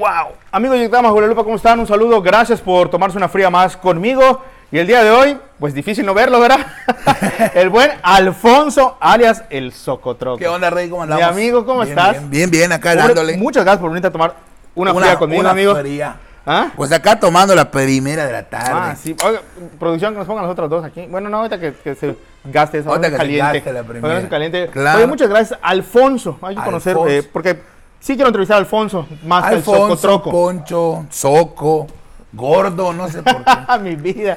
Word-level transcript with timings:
Wow. 0.00 0.32
Amigos 0.50 0.78
de 0.78 0.88
Damas 0.88 1.12
Lupa, 1.12 1.44
¿cómo 1.44 1.56
están? 1.56 1.78
Un 1.78 1.86
saludo, 1.86 2.22
gracias 2.22 2.58
por 2.58 2.88
tomarse 2.88 3.18
una 3.18 3.28
fría 3.28 3.50
más 3.50 3.76
conmigo. 3.76 4.42
Y 4.72 4.78
el 4.78 4.86
día 4.86 5.04
de 5.04 5.10
hoy, 5.10 5.36
pues 5.58 5.74
difícil 5.74 6.06
no 6.06 6.14
verlo, 6.14 6.40
¿verdad? 6.40 6.60
el 7.54 7.68
buen 7.68 7.90
Alfonso, 8.02 8.96
alias 8.98 9.44
el 9.50 9.74
Socotroco. 9.74 10.38
¿Qué 10.38 10.48
onda, 10.48 10.70
Rey? 10.70 10.88
¿Cómo 10.88 11.02
andamos? 11.02 11.22
Mi 11.22 11.30
amigo, 11.30 11.66
¿cómo 11.66 11.80
Bien, 11.80 11.90
estás? 11.90 12.12
Bien, 12.12 12.30
bien, 12.30 12.50
bien, 12.50 12.72
acá 12.72 12.94
dándole. 12.94 13.36
Muchas 13.36 13.62
gracias 13.62 13.82
por 13.82 13.90
venir 13.90 14.06
a 14.06 14.10
tomar 14.10 14.36
una, 14.74 14.94
fría 14.94 15.18
conmigo, 15.18 15.40
una 15.42 15.50
amigo. 15.50 15.76
fría. 15.76 16.16
¿Ah? 16.46 16.70
Pues 16.74 16.90
acá 16.92 17.20
tomando 17.20 17.54
la 17.54 17.70
primera 17.70 18.24
de 18.24 18.32
la 18.32 18.48
tarde. 18.48 18.70
Ah, 18.72 18.96
sí. 18.96 19.14
Oiga, 19.22 19.42
producción, 19.78 20.14
que 20.14 20.18
nos 20.20 20.26
pongan 20.26 20.44
los 20.44 20.52
otros 20.52 20.70
dos 20.70 20.82
aquí. 20.82 21.04
Bueno, 21.10 21.28
no, 21.28 21.36
ahorita 21.40 21.60
que, 21.60 21.74
que 21.74 21.94
se 21.94 22.16
gaste 22.44 22.78
eso. 22.78 22.88
Ahorita 22.88 23.08
se 23.08 23.10
que 23.10 23.16
se 23.16 23.22
caliente. 23.22 23.58
gaste 23.58 23.72
la 23.74 23.82
primera. 23.82 24.20
Se 24.22 24.28
caliente. 24.28 24.68
Claro. 24.68 24.96
Oye, 24.96 25.06
muchas 25.06 25.28
gracias, 25.28 25.58
Alfonso. 25.60 26.38
Hay 26.40 26.56
que 26.56 26.62
conocer, 26.62 26.96
eh, 27.06 27.22
porque 27.30 27.60
sí 28.00 28.14
quiero 28.14 28.28
entrevistar 28.28 28.56
a 28.56 28.58
Alfonso, 28.58 29.06
más 29.24 29.44
Alfonso, 29.44 29.96
Socotroco. 29.96 30.30
Poncho, 30.30 31.06
Soco, 31.10 31.86
Gordo, 32.32 32.92
no 32.92 33.08
sé 33.08 33.22
por 33.22 33.44
qué. 33.44 33.78
Mi 33.82 33.94
vida. 33.96 34.36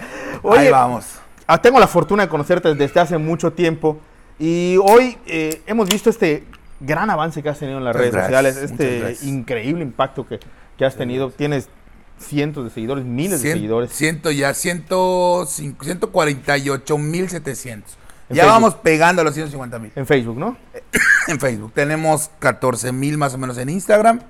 Ahí 0.56 0.70
vamos. 0.70 1.06
ah, 1.48 1.62
tengo 1.62 1.80
la 1.80 1.88
fortuna 1.88 2.24
de 2.24 2.30
conocerte 2.30 2.74
desde 2.76 3.00
hace 3.00 3.18
mucho 3.18 3.54
tiempo 3.54 3.98
y 4.40 4.78
hoy 4.78 5.18
eh, 5.26 5.62
hemos 5.68 5.90
visto 5.90 6.10
este 6.10 6.44
gran 6.80 7.10
avance 7.10 7.42
que 7.42 7.50
has 7.50 7.60
tenido 7.60 7.78
en 7.78 7.86
las 7.86 7.96
Muchas 7.96 8.14
redes 8.14 8.30
gracias, 8.30 8.56
sociales, 8.70 9.18
este 9.20 9.28
increíble 9.28 9.84
impacto 9.84 10.28
que, 10.28 10.40
que 10.78 10.86
has 10.86 10.96
tenido. 10.96 11.30
Tienes 11.32 11.70
cientos 12.18 12.64
de 12.66 12.70
seguidores, 12.70 13.06
miles 13.06 13.42
de 13.42 13.54
seguidores. 13.54 13.92
Ciento 13.92 14.32
ya, 14.32 14.54
ciento 14.54 15.46
cinco- 15.48 15.86
148 15.86 16.98
mil 16.98 17.30
700. 17.30 17.98
Ya 18.34 18.44
Facebook. 18.44 18.62
vamos 18.62 18.76
pegando 18.76 19.22
a 19.22 19.26
los 19.26 19.34
150 19.34 19.80
mil 19.80 19.92
En 19.96 20.06
Facebook, 20.06 20.38
¿no? 20.38 20.58
en 21.28 21.40
Facebook. 21.40 21.72
Tenemos 21.74 22.30
14 22.40 22.92
mil 22.92 23.18
más 23.18 23.34
o 23.34 23.38
menos 23.38 23.58
en 23.58 23.70
Instagram. 23.70 24.22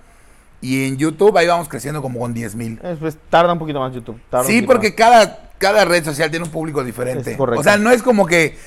Y 0.62 0.88
en 0.88 0.98
YouTube 0.98 1.38
ahí 1.38 1.46
vamos 1.46 1.68
creciendo 1.68 2.02
como 2.02 2.20
con 2.20 2.34
10 2.34 2.56
mil. 2.56 2.80
Eh, 2.82 2.96
pues, 2.98 3.18
tarda 3.30 3.52
un 3.52 3.60
poquito 3.60 3.82
más 3.82 3.94
YouTube. 3.94 4.18
Sí, 4.46 4.62
porque 4.62 4.90
más. 4.90 4.98
cada, 4.98 5.50
cada 5.58 5.84
red 5.84 6.06
social 6.06 6.30
tiene 6.30 6.46
un 6.46 6.52
público 6.52 6.84
diferente. 6.86 7.32
Es 7.32 7.38
correcto. 7.38 7.60
O 7.60 7.64
sea, 7.64 7.78
no 7.78 7.92
es 7.92 8.02
como 8.02 8.26
que. 8.26 8.58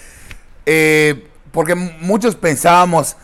eh, 0.66 1.26
porque 1.52 1.74
muchos 1.74 2.36
pensábamos. 2.36 3.16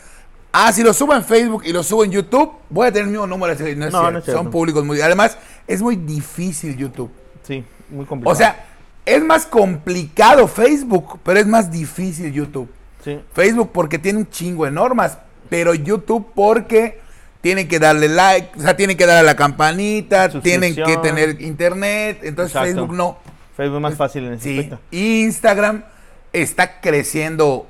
Ah, 0.53 0.73
si 0.73 0.83
lo 0.83 0.95
subo 0.95 1.15
en 1.15 1.23
Facebook 1.23 1.65
y 1.67 1.73
lo 1.73 1.83
subo 1.83 2.05
en 2.05 2.13
YouTube, 2.13 2.51
voy 2.71 2.87
a 2.87 2.93
tener 2.93 3.05
el 3.05 3.11
mismo 3.11 3.27
número. 3.27 3.55
No 3.55 3.87
es 3.87 3.93
No, 3.93 4.11
no 4.11 4.19
es 4.19 4.25
cierto. 4.25 4.43
Son 4.43 4.51
públicos 4.51 4.83
muy. 4.87 5.03
Además, 5.03 5.37
es 5.67 5.83
muy 5.83 5.97
difícil 5.97 6.75
YouTube. 6.75 7.11
Sí, 7.43 7.63
muy 7.91 8.07
complicado. 8.07 8.33
O 8.33 8.35
sea, 8.35 8.72
es 9.05 9.23
más 9.25 9.47
complicado 9.47 10.47
Facebook, 10.49 11.19
pero 11.25 11.41
es 11.41 11.47
más 11.47 11.71
difícil 11.71 12.33
YouTube. 12.33 12.71
sí. 13.05 13.21
Facebook 13.33 13.71
porque 13.73 13.99
tiene 13.99 14.21
un 14.21 14.31
chingo 14.31 14.65
de 14.65 14.71
normas, 14.71 15.19
pero 15.49 15.75
YouTube 15.75 16.29
porque 16.35 17.01
tienen 17.41 17.67
que 17.67 17.79
darle 17.81 18.09
like, 18.09 18.57
o 18.57 18.61
sea, 18.63 18.77
tienen 18.77 18.97
que 18.97 19.05
darle 19.05 19.21
a 19.21 19.33
la 19.33 19.37
campanita, 19.37 20.29
tienen 20.41 20.75
que 20.77 20.97
tener 20.99 21.41
internet, 21.43 22.21
entonces 22.23 22.55
Exacto. 22.55 22.67
Facebook 22.75 22.95
no. 22.97 23.19
Facebook 23.57 23.77
es 23.77 23.83
más 23.83 23.95
fácil 23.97 24.25
en 24.27 24.35
ese 24.35 24.43
Sí, 24.45 24.59
aspecto. 24.61 24.81
Instagram 24.93 25.85
está 26.33 26.81
creciendo 26.81 27.67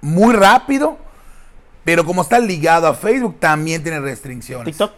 muy 0.00 0.34
rápido, 0.34 0.98
pero 1.84 2.04
como 2.04 2.22
está 2.22 2.38
ligado 2.38 2.86
a 2.86 2.94
Facebook 2.94 3.38
también 3.40 3.82
tiene 3.82 4.00
restricciones. 4.00 4.64
TikTok. 4.66 4.92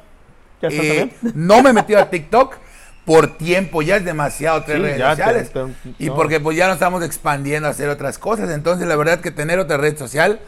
¿Ya 0.63 0.69
está 0.69 0.83
Eh, 0.83 1.13
no 1.35 1.63
me 1.63 1.71
he 1.71 1.73
metido 1.73 1.99
a 1.99 2.11
TikTok 2.11 2.57
por 3.09 3.39
tiempo, 3.39 3.83
ya 3.83 3.97
es 3.97 4.05
demasiado 4.05 4.63
tres 4.63 4.77
Sí, 4.77 4.83
redes 4.83 4.99
te- 4.99 5.07
sociales. 5.09 5.51
y 5.99 6.11
porque 6.11 6.39
pues 6.41 6.57
ya 6.57 6.67
nos 6.67 6.75
estamos 6.75 7.03
expandiendo 7.03 7.67
a 7.67 7.73
hacer 7.73 7.89
otras 7.89 8.19
cosas. 8.19 8.51
Entonces 8.51 8.87
la 8.87 8.95
verdad 8.97 9.21
que 9.21 9.31
tener 9.31 9.59
otra 9.59 9.79
red 9.79 9.97
social 9.99 10.39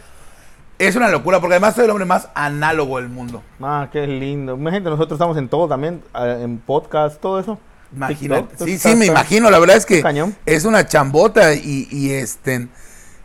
es 0.78 0.94
una 0.96 1.08
locura, 1.08 1.40
porque 1.40 1.54
además 1.54 1.74
soy 1.74 1.84
el 1.84 1.90
hombre 1.90 2.04
más 2.06 2.28
análogo 2.34 2.98
del 2.98 3.08
mundo. 3.08 3.42
Ah, 3.60 3.88
qué 3.92 4.06
lindo. 4.06 4.54
Imagínate, 4.54 4.90
nosotros 4.90 5.16
estamos 5.16 5.36
en 5.36 5.48
todo 5.48 5.68
también, 5.68 6.02
eh, 6.14 6.40
en 6.42 6.58
podcast, 6.58 7.20
todo 7.20 7.40
eso. 7.40 7.58
Imagínate. 7.94 8.42
TikTok, 8.48 8.66
Sí, 8.68 8.78
sí, 8.78 8.94
me 8.94 9.06
imagino. 9.06 9.50
La 9.50 9.58
verdad 9.58 9.76
es 9.76 9.84
que 9.86 10.00
Cañón. 10.02 10.36
es 10.46 10.64
una 10.64 10.86
chambota 10.86 11.54
y, 11.54 11.88
y 11.90 12.12
este. 12.12 12.68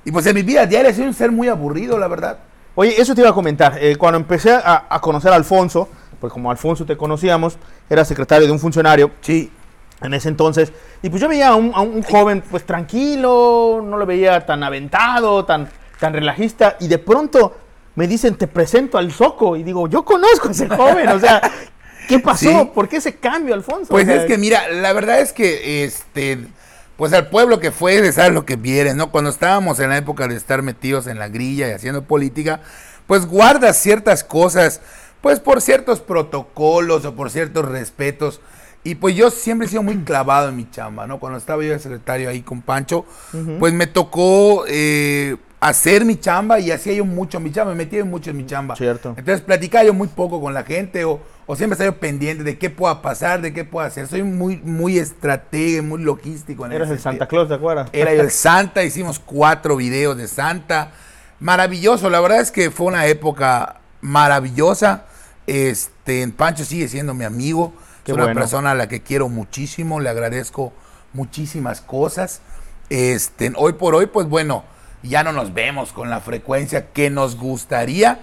Y 0.04 0.12
pues 0.12 0.26
en 0.26 0.36
mi 0.36 0.44
vida 0.44 0.66
diaria 0.66 0.94
soy 0.94 1.06
un 1.06 1.14
ser 1.14 1.32
muy 1.32 1.48
aburrido, 1.50 1.98
la 2.00 2.08
verdad. 2.08 2.40
Oye, 2.76 3.00
eso 3.00 3.14
te 3.16 3.22
iba 3.22 3.30
a 3.30 3.34
comentar. 3.34 3.78
Eh, 3.80 3.96
cuando 3.96 4.18
empecé 4.18 4.52
a, 4.54 4.86
a 4.90 5.00
conocer 5.02 5.32
a 5.32 5.36
Alfonso, 5.36 5.88
pues 6.26 6.34
como 6.34 6.50
Alfonso 6.50 6.88
te 6.88 6.98
conocíamos, 6.98 7.60
era 7.88 8.04
secretario 8.04 8.48
de 8.48 8.52
un 8.52 8.60
funcionario 8.60 9.12
Sí. 9.22 9.52
en 10.02 10.16
ese 10.16 10.28
entonces, 10.28 10.74
y 11.04 11.10
pues 11.12 11.22
yo 11.22 11.28
veía 11.28 11.50
a 11.50 11.56
un, 11.56 11.72
a 11.76 11.82
un 11.82 12.02
joven 12.02 12.44
pues 12.50 12.66
tranquilo, 12.66 13.80
no 13.86 13.96
lo 13.98 14.08
veía 14.08 14.44
tan 14.44 14.64
aventado, 14.64 15.46
tan, 15.46 15.70
tan 16.00 16.14
relajista, 16.14 16.78
y 16.80 16.88
de 16.88 16.98
pronto 16.98 17.56
me 17.94 18.08
dicen, 18.08 18.34
te 18.36 18.48
presento 18.48 18.98
al 18.98 19.12
Soco, 19.12 19.56
y 19.56 19.62
digo, 19.62 19.88
yo 19.88 20.04
conozco 20.04 20.48
a 20.48 20.52
ese 20.52 20.68
joven, 20.68 21.10
o 21.10 21.20
sea, 21.20 21.40
¿qué 22.10 22.18
pasó? 22.18 22.50
Sí. 22.50 22.72
¿Por 22.74 22.90
qué 22.90 22.98
ese 22.98 23.18
cambio, 23.18 23.54
Alfonso? 23.54 23.90
Pues 23.90 24.06
O 24.06 24.08
sea, 24.12 24.16
es 24.22 24.26
que 24.26 24.40
mira, 24.40 24.68
la 24.70 24.94
verdad 24.94 25.20
es 25.20 25.32
que 25.32 25.84
este 25.84 26.40
pues 26.98 27.14
al 27.14 27.28
pueblo 27.30 27.60
que 27.60 27.70
fue 27.72 28.02
de 28.02 28.12
saber 28.12 28.32
lo 28.34 28.46
que 28.46 28.56
viene, 28.56 28.96
¿no? 28.96 29.12
Cuando 29.12 29.30
estábamos 29.30 29.80
en 29.80 29.90
la 29.90 29.98
época 29.98 30.28
de 30.28 30.36
estar 30.38 30.64
metidos 30.64 31.06
en 31.06 31.20
la 31.20 31.28
grilla 31.28 31.68
y 31.68 31.72
haciendo 31.72 32.04
política, 32.06 32.62
pues 33.06 33.26
guardas 33.28 33.78
ciertas 33.78 34.24
cosas, 34.24 34.82
pues 35.22 35.40
por 35.40 35.62
ciertos 35.62 36.02
protocolos 36.02 37.06
o 37.06 37.16
por 37.16 37.30
ciertos 37.30 37.66
respetos. 37.66 38.42
Y 38.84 38.96
pues 38.96 39.16
yo 39.16 39.32
siempre 39.32 39.66
he 39.66 39.70
sido 39.70 39.82
muy 39.82 39.98
clavado 39.98 40.50
en 40.50 40.56
mi 40.56 40.70
chamba, 40.70 41.08
¿no? 41.08 41.20
Cuando 41.20 41.40
estaba 41.40 41.64
yo 41.64 41.72
de 41.72 41.80
secretario 41.80 42.30
ahí 42.30 42.44
con 42.44 42.62
Pancho, 42.62 43.04
pues 43.60 43.74
me 43.74 43.88
tocó 43.88 44.64
eh, 44.68 45.38
hacer 45.60 46.06
mi 46.06 46.18
chamba 46.18 46.60
y 46.60 46.70
hacía 46.70 46.94
yo 46.94 47.04
mucho 47.04 47.40
mi 47.40 47.52
chamba, 47.52 47.72
me 47.72 47.78
metía 47.78 48.06
mucho 48.06 48.30
en 48.30 48.38
mi 48.38 48.46
chamba. 48.46 48.76
Cierto. 48.76 49.16
Entonces 49.18 49.42
platicaba 49.42 49.84
yo 49.84 49.96
muy 49.96 50.08
poco 50.08 50.40
con 50.40 50.54
la 50.54 50.64
gente 50.64 51.04
o, 51.04 51.20
o 51.48 51.56
siempre 51.56 51.74
estaba 51.74 51.92
yo 51.92 52.00
pendiente 52.00 52.44
de 52.44 52.60
qué 52.60 52.70
pueda 52.70 53.02
pasar, 53.02 53.42
de 53.42 53.54
qué 53.54 53.66
pueda 53.66 53.88
hacer. 53.88 54.06
Soy 54.06 54.22
muy, 54.22 54.58
muy 54.58 55.00
estratega, 55.00 55.82
muy 55.82 56.04
logístico. 56.04 56.68
En 56.68 56.72
Eras 56.72 56.92
el 56.92 57.00
Santa. 57.00 57.28
Claus, 57.28 57.48
¿te 57.48 57.56
acuerdas? 57.56 57.90
Era 57.92 58.12
el 58.12 58.30
Santa, 58.30 58.84
hicimos 58.84 59.18
cuatro 59.18 59.78
videos 59.78 60.16
de 60.16 60.28
Santa. 60.28 60.92
Maravilloso, 61.40 62.12
la 62.12 62.20
verdad 62.20 62.40
es 62.40 62.52
que 62.52 62.70
fue 62.70 62.86
una 62.86 63.08
época 63.08 63.82
maravillosa. 64.06 65.06
Este, 65.48 66.28
Pancho 66.30 66.64
sigue 66.64 66.88
siendo 66.88 67.14
mi 67.14 67.26
amigo. 67.26 67.74
Qué 68.04 68.12
es 68.12 68.16
una 68.16 68.26
bueno. 68.26 68.40
persona 68.40 68.72
a 68.72 68.76
la 68.76 68.88
que 68.88 69.02
quiero 69.02 69.30
muchísimo, 69.30 70.00
le 70.00 70.10
agradezco 70.10 70.74
muchísimas 71.14 71.82
cosas. 71.82 72.42
Este, 72.90 73.52
hoy 73.56 73.74
por 73.74 73.96
hoy, 73.96 74.06
pues 74.06 74.30
bueno, 74.30 74.64
ya 75.02 75.24
no 75.24 75.32
nos 75.32 75.54
vemos 75.54 75.92
con 75.92 76.10
la 76.10 76.22
frecuencia 76.22 76.92
que 76.92 77.10
nos 77.10 77.36
gustaría. 77.36 78.20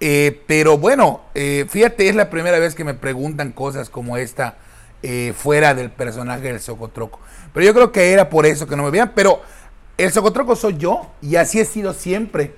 eh, 0.00 0.42
pero 0.46 0.78
bueno, 0.78 1.20
eh, 1.34 1.66
fíjate, 1.68 2.08
es 2.08 2.16
la 2.16 2.30
primera 2.30 2.58
vez 2.58 2.74
que 2.74 2.84
me 2.84 2.94
preguntan 2.94 3.52
cosas 3.52 3.90
como 3.90 4.16
esta 4.16 4.56
eh, 5.02 5.34
fuera 5.36 5.74
del 5.74 5.90
personaje 5.90 6.42
del 6.48 6.60
Socotroco. 6.60 7.20
Pero 7.52 7.66
yo 7.66 7.74
creo 7.74 7.92
que 7.92 8.12
era 8.12 8.30
por 8.30 8.46
eso 8.46 8.66
que 8.66 8.76
no 8.76 8.82
me 8.82 8.90
veían. 8.90 9.12
Pero 9.14 9.42
el 9.96 10.10
Socotroco 10.10 10.56
soy 10.56 10.76
yo 10.76 11.12
y 11.22 11.36
así 11.36 11.60
he 11.60 11.64
sido 11.64 11.92
siempre. 11.92 12.54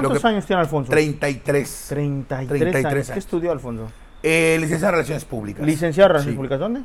¿Cuántos 0.00 0.20
que- 0.22 0.28
años 0.28 0.44
tiene 0.46 0.60
Alfonso? 0.62 0.90
33. 0.90 1.86
33, 1.88 2.48
33 2.48 2.84
años. 2.86 3.10
¿Qué 3.10 3.18
estudió 3.18 3.52
Alfonso? 3.52 3.90
Eh, 4.26 4.56
licenciado 4.58 4.88
en 4.88 4.92
Relaciones 4.94 5.24
Públicas. 5.26 5.66
Licenciado 5.66 6.06
en 6.16 6.22
Sí. 6.22 6.30
Relaciones 6.30 6.36
Públicas, 6.36 6.58
¿dónde? 6.58 6.80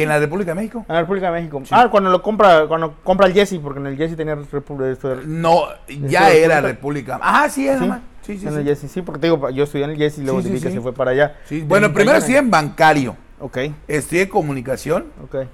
En 0.00 0.08
la 0.08 0.18
República 0.20 0.52
de 0.52 0.54
México. 0.54 0.84
En 0.88 0.94
la 0.94 1.00
República 1.00 1.26
de 1.32 1.40
México. 1.40 1.62
Ah, 1.72 1.88
cuando 1.90 2.08
lo 2.08 2.22
compra, 2.22 2.66
cuando 2.68 2.94
compra 3.02 3.26
el 3.26 3.32
Jesse, 3.34 3.58
porque 3.60 3.80
en 3.80 3.86
el 3.86 3.96
Jesse 3.96 4.16
tenía 4.16 4.36
República 4.36 4.96
No, 5.26 5.64
ya 5.88 6.30
era 6.32 6.60
República? 6.60 7.18
Ah, 7.20 7.48
sí, 7.50 7.66
era 7.66 7.80
Sí, 7.80 7.86
más. 7.86 8.00
Sí, 8.22 8.38
sí, 8.38 8.46
en 8.46 8.52
sí. 8.52 8.58
el 8.60 8.64
Jesse, 8.64 8.90
sí, 8.90 9.02
porque 9.02 9.20
te 9.20 9.26
digo, 9.26 9.50
yo 9.50 9.64
estudié 9.64 9.84
en 9.84 9.90
el 9.90 9.96
Jesse 9.98 10.18
y 10.18 10.22
luego 10.22 10.40
Sí, 10.40 10.50
que 10.52 10.70
se 10.70 10.80
fue 10.80 10.92
para 10.94 11.10
allá. 11.10 11.34
Bueno, 11.66 11.92
primero 11.92 12.16
estudié 12.16 12.38
en 12.38 12.50
bancario. 12.50 13.16
Ok, 13.40 13.58
Estudié 13.88 14.28
comunicación, 14.28 15.06
ok. 15.22 15.48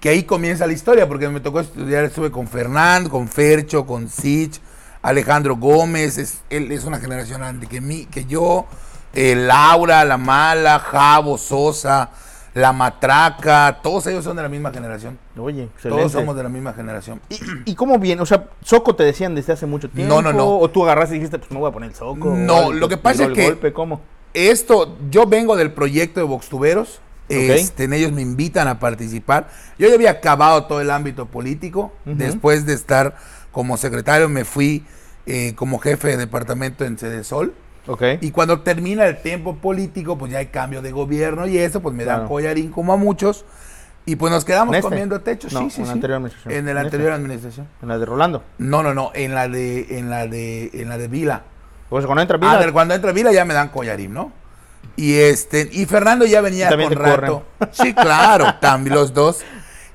que 0.00 0.08
ahí 0.08 0.24
comienza 0.24 0.66
la 0.66 0.72
historia, 0.72 1.06
porque 1.08 1.28
me 1.28 1.38
tocó 1.40 1.60
estudiar, 1.60 2.04
estuve 2.04 2.30
con 2.32 2.48
Fernando, 2.48 3.08
con 3.08 3.28
Fercho, 3.28 3.86
con 3.86 4.08
Sich, 4.08 4.60
Alejandro 5.02 5.56
Gómez, 5.56 6.18
es, 6.18 6.40
él 6.50 6.70
es 6.72 6.84
una 6.84 6.98
generación 6.98 7.42
antes 7.42 7.68
que 7.68 7.80
mí, 7.80 8.06
que 8.10 8.24
yo, 8.26 8.66
eh, 9.14 9.34
Laura, 9.34 10.04
La 10.04 10.18
Mala, 10.18 10.78
Javo, 10.78 11.38
Sosa, 11.38 12.10
La 12.54 12.72
Matraca, 12.72 13.78
todos 13.82 14.06
ellos 14.08 14.24
son 14.24 14.36
de 14.36 14.42
la 14.42 14.48
misma 14.48 14.70
generación. 14.72 15.18
Oye, 15.38 15.64
excelente. 15.64 16.00
Todos 16.02 16.12
somos 16.12 16.36
de 16.36 16.42
la 16.42 16.48
misma 16.48 16.72
generación. 16.74 17.20
¿Y, 17.30 17.40
y 17.64 17.74
cómo 17.74 17.98
viene? 17.98 18.20
O 18.22 18.26
sea, 18.26 18.46
¿Soco 18.62 18.94
te 18.94 19.04
decían 19.04 19.34
desde 19.34 19.52
hace 19.54 19.66
mucho 19.66 19.88
tiempo? 19.88 20.14
No, 20.14 20.20
no, 20.20 20.32
no. 20.32 20.58
¿O 20.58 20.68
tú 20.68 20.84
agarraste 20.84 21.14
y 21.16 21.18
dijiste, 21.18 21.38
pues 21.38 21.50
me 21.50 21.58
voy 21.58 21.70
a 21.70 21.72
poner 21.72 21.90
el 21.90 21.96
Soco? 21.96 22.34
No, 22.36 22.66
o 22.66 22.72
lo 22.72 22.88
que 22.88 22.96
pasa 22.98 23.24
es 23.24 23.30
que- 23.32 23.44
golpe, 23.46 23.72
¿Cómo? 23.72 24.00
Esto, 24.34 24.96
yo 25.10 25.26
vengo 25.26 25.56
del 25.56 25.72
proyecto 25.72 26.20
de 26.20 26.26
Voxtuberos. 26.26 27.00
Este, 27.28 27.84
en 27.84 27.92
ellos 27.92 28.10
me 28.10 28.22
invitan 28.22 28.66
a 28.66 28.80
participar. 28.80 29.48
Yo 29.78 29.86
ya 29.88 29.94
había 29.94 30.10
acabado 30.10 30.64
todo 30.64 30.80
el 30.80 30.90
ámbito 30.90 31.26
político. 31.26 31.92
Después 32.04 32.66
de 32.66 32.74
estar 32.74 33.14
como 33.52 33.76
secretario, 33.76 34.28
me 34.28 34.44
fui 34.44 34.84
eh, 35.26 35.54
como 35.56 35.78
jefe 35.78 36.08
de 36.08 36.16
departamento 36.16 36.84
en 36.84 36.96
Cedesol. 36.98 37.54
Ok. 37.86 38.02
Y 38.20 38.30
cuando 38.30 38.60
termina 38.60 39.06
el 39.06 39.20
tiempo 39.22 39.56
político, 39.56 40.16
pues 40.18 40.30
ya 40.32 40.38
hay 40.38 40.46
cambio 40.46 40.82
de 40.82 40.92
gobierno 40.92 41.46
y 41.46 41.58
eso, 41.58 41.80
pues 41.80 41.94
me 41.94 42.04
dan 42.04 42.16
Claro. 42.18 42.28
collarín 42.28 42.70
como 42.70 42.92
a 42.92 42.96
muchos. 42.96 43.44
Y 44.06 44.16
pues 44.16 44.32
nos 44.32 44.44
quedamos 44.44 44.74
¿En 44.74 44.78
este? 44.78 44.88
comiendo 44.88 45.20
techo. 45.20 45.48
No, 45.52 45.60
sí, 45.60 45.70
sí, 45.70 45.80
en 45.82 45.86
la 45.86 45.92
sí. 45.92 45.92
anterior 45.98 46.16
administración. 46.16 46.52
En 46.54 46.58
¿En 46.68 46.74
la 46.74 46.80
este? 46.80 46.86
anterior 46.86 47.12
administración. 47.12 47.68
En 47.82 47.88
la 47.88 47.98
de 47.98 48.06
Rolando. 48.06 48.42
No, 48.58 48.82
no, 48.82 48.94
no, 48.94 49.10
en 49.14 49.34
la 49.34 49.48
de, 49.48 49.98
en 49.98 50.10
la 50.10 50.26
de, 50.26 50.70
en 50.72 50.88
la 50.88 50.98
de 50.98 51.08
Vila. 51.08 51.42
Pues 51.88 52.06
cuando 52.06 52.22
entra 52.22 52.38
Vila, 52.38 52.72
cuando 52.72 52.94
entra 52.94 53.12
Vila 53.12 53.32
ya 53.32 53.44
me 53.44 53.52
dan 53.54 53.68
collarín, 53.68 54.14
¿no? 54.14 54.32
Y 54.96 55.14
este, 55.14 55.68
y 55.72 55.86
Fernando 55.86 56.24
ya 56.24 56.40
venía 56.40 56.68
con 56.70 56.92
rato. 56.92 57.44
Sí, 57.72 57.92
claro, 57.94 58.54
también 58.60 58.94
los 58.94 59.12
dos. 59.12 59.40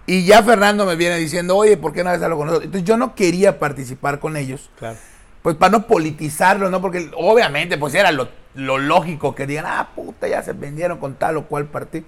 Y 0.08 0.26
ya 0.26 0.44
Fernando 0.44 0.86
me 0.86 0.96
viene 0.96 1.18
diciendo, 1.18 1.56
oye, 1.58 1.78
¿por 1.78 1.92
qué 1.94 2.04
no 2.04 2.10
haces 2.12 2.24
algo 2.24 2.38
con 2.38 2.48
nosotros? 2.48 2.66
Entonces 2.66 2.88
yo 2.88 2.98
no 2.98 3.16
quería 3.16 3.58
participar 3.60 4.20
con 4.20 4.38
ellos, 4.38 4.70
Claro. 4.78 4.98
pues 5.42 5.56
para 5.56 5.72
no 5.72 5.88
politizarlo, 5.88 6.70
¿no? 6.70 6.80
Porque 6.82 7.10
obviamente, 7.18 7.78
pues 7.80 7.94
era 7.96 8.12
lo, 8.12 8.28
lo 8.54 8.78
lógico 8.78 9.34
que 9.34 9.48
digan, 9.48 9.66
ah, 9.68 9.90
puta, 9.96 10.28
ya 10.28 10.44
se 10.44 10.54
vendieron 10.54 11.00
con 11.00 11.16
tal 11.16 11.38
o 11.38 11.46
cual 11.48 11.66
partido. 11.66 12.06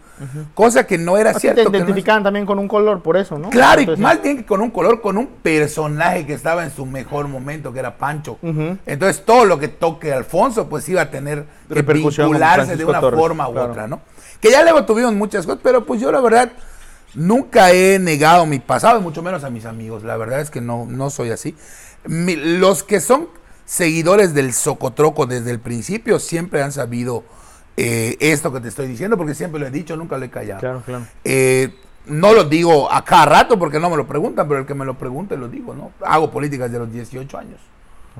Cosa 0.53 0.85
que 0.85 0.97
no 0.99 1.17
era 1.17 1.31
Así 1.31 1.39
cierto. 1.41 1.61
te 1.61 1.65
que 1.65 1.71
no 1.71 1.77
es- 1.77 1.83
identificaban 1.85 2.23
también 2.23 2.45
con 2.45 2.59
un 2.59 2.67
color, 2.67 3.01
por 3.01 3.17
eso, 3.17 3.39
¿no? 3.39 3.49
Claro, 3.49 3.81
y 3.81 3.97
más 3.97 4.21
bien 4.21 4.37
que 4.37 4.45
con 4.45 4.61
un 4.61 4.69
color, 4.69 5.01
con 5.01 5.17
un 5.17 5.25
personaje 5.27 6.25
que 6.27 6.33
estaba 6.33 6.63
en 6.63 6.71
su 6.71 6.85
mejor 6.85 7.27
momento, 7.27 7.73
que 7.73 7.79
era 7.79 7.97
Pancho. 7.97 8.37
Entonces 8.85 9.25
todo 9.25 9.43
lo 9.45 9.57
que 9.59 9.69
toque 9.69 10.13
Alfonso, 10.13 10.69
pues 10.69 10.87
iba 10.87 11.01
a 11.01 11.09
tener 11.09 11.45
que 11.73 11.81
vincularse 11.81 12.75
de 12.77 12.85
una 12.85 12.99
Torres, 13.01 13.19
forma 13.19 13.49
u 13.49 13.53
claro. 13.53 13.71
otra, 13.71 13.87
¿no? 13.87 14.01
Que 14.39 14.51
ya 14.51 14.61
luego 14.61 14.85
tuvimos 14.85 15.13
muchas 15.15 15.47
cosas, 15.47 15.61
pero 15.63 15.83
pues 15.83 15.99
yo 15.99 16.11
la 16.11 16.21
verdad 16.21 16.51
nunca 17.15 17.71
he 17.71 17.99
negado 17.99 18.45
mi 18.45 18.59
pasado, 18.59 19.01
mucho 19.01 19.21
menos 19.21 19.43
a 19.43 19.49
mis 19.49 19.65
amigos. 19.65 20.03
La 20.03 20.17
verdad 20.17 20.41
es 20.41 20.49
que 20.49 20.61
no, 20.61 20.85
no 20.85 21.09
soy 21.09 21.31
así. 21.31 21.55
Mi- 22.05 22.35
los 22.35 22.83
que 22.83 22.99
son 22.99 23.27
seguidores 23.65 24.33
del 24.33 24.53
Socotroco 24.53 25.25
desde 25.25 25.51
el 25.51 25.59
principio 25.59 26.19
siempre 26.19 26.61
han 26.63 26.71
sabido 26.71 27.23
eh, 27.75 28.15
esto 28.19 28.51
que 28.53 28.59
te 28.61 28.69
estoy 28.69 28.87
diciendo, 28.87 29.17
porque 29.17 29.35
siempre 29.35 29.59
lo 29.59 29.67
he 29.67 29.71
dicho, 29.71 29.95
nunca 29.95 30.17
lo 30.17 30.25
he 30.25 30.29
callado. 30.29 30.59
Claro, 30.61 30.81
claro. 30.85 31.05
Eh, 31.23 31.75
no 32.07 32.33
lo 32.33 32.45
digo 32.45 32.91
a 32.91 33.03
cada 33.03 33.25
rato 33.25 33.59
porque 33.59 33.79
no 33.79 33.89
me 33.89 33.97
lo 33.97 34.07
preguntan, 34.07 34.47
pero 34.47 34.61
el 34.61 34.65
que 34.65 34.73
me 34.73 34.85
lo 34.85 34.97
pregunte 34.97 35.35
lo 35.35 35.49
digo, 35.49 35.73
¿no? 35.73 35.91
Hago 36.05 36.31
políticas 36.31 36.71
de 36.71 36.79
los 36.79 36.91
18 36.91 37.37
años. 37.37 37.59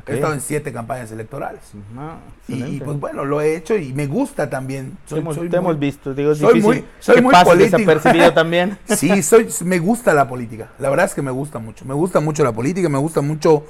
He 0.05 0.13
estado 0.15 0.33
en 0.33 0.41
siete 0.41 0.71
campañas 0.71 1.11
electorales. 1.11 1.61
Ah, 1.97 2.17
Y, 2.47 2.79
pues 2.79 2.99
bueno, 2.99 3.25
lo 3.25 3.41
he 3.41 3.55
hecho 3.55 3.75
y 3.75 3.93
me 3.93 4.05
gusta 4.07 4.49
también. 4.49 4.91
te 5.05 5.09
Soy, 5.11 5.19
hemos, 5.19 5.35
soy 5.35 5.49
te 5.49 5.59
muy- 5.59 5.65
hemos 5.71 5.79
visto, 5.79 6.13
digo, 6.13 6.31
es 6.33 6.37
soy 6.37 6.55
difícil 6.59 6.81
muy- 6.81 6.85
soy 6.99 7.15
que 7.15 7.21
muy 7.21 7.33
político. 7.43 7.77
desapercibido 7.77 8.33
también. 8.35 8.77
Sí, 8.85 9.23
soy, 9.23 9.47
me 9.65 9.79
gusta 9.79 10.13
la 10.13 10.27
política. 10.27 10.69
La 10.79 10.89
verdad 10.89 11.05
es 11.07 11.13
que 11.13 11.21
me 11.21 11.31
gusta 11.31 11.59
mucho. 11.59 11.83
Me 11.85 11.93
gusta 11.93 12.19
mucho 12.19 12.43
la 12.43 12.51
política, 12.51 12.89
me 12.89 12.99
gusta 12.99 13.21
mucho 13.21 13.65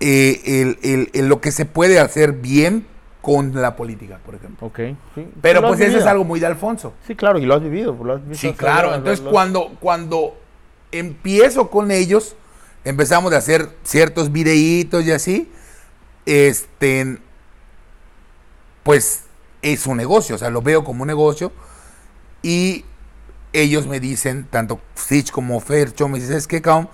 eh, 0.00 0.40
el- 0.44 0.78
el- 0.82 1.10
el 1.12 1.28
lo 1.28 1.40
que 1.40 1.52
se 1.52 1.66
puede 1.66 2.00
hacer 2.00 2.32
bien 2.32 2.86
con 3.20 3.54
la 3.60 3.76
política, 3.76 4.18
por 4.24 4.34
ejemplo. 4.34 4.66
Ok, 4.68 4.78
sí. 5.14 5.28
Pero 5.42 5.60
pues 5.60 5.78
eso 5.80 5.98
es 5.98 6.06
algo 6.06 6.24
muy 6.24 6.40
de 6.40 6.46
Alfonso. 6.46 6.94
Sí, 7.06 7.14
claro, 7.14 7.38
y 7.38 7.44
lo 7.44 7.54
has 7.54 7.62
vivido. 7.62 7.96
Lo 8.02 8.14
has 8.14 8.26
visto 8.26 8.48
Sí, 8.48 8.54
claro. 8.54 8.94
Entonces, 8.94 9.22
lo- 9.24 9.30
cuando, 9.30 9.72
cuando 9.78 10.36
empiezo 10.90 11.68
con 11.70 11.90
ellos, 11.90 12.34
empezamos 12.84 13.32
a 13.32 13.36
hacer 13.36 13.68
ciertos 13.82 14.32
videitos 14.32 15.04
y 15.04 15.12
así, 15.12 15.50
este, 16.30 17.18
pues 18.82 19.24
es 19.62 19.86
un 19.86 19.96
negocio, 19.96 20.36
o 20.36 20.38
sea, 20.38 20.50
lo 20.50 20.62
veo 20.62 20.84
como 20.84 21.02
un 21.02 21.08
negocio 21.08 21.52
y 22.42 22.84
ellos 23.52 23.86
me 23.86 23.98
dicen, 24.00 24.46
tanto 24.48 24.80
Stitch 24.96 25.30
como 25.32 25.58
Fercho, 25.60 26.08
me 26.08 26.18
dicen, 26.20 26.36
es 26.36 26.46
que 26.46 26.62
cabrón, 26.62 26.88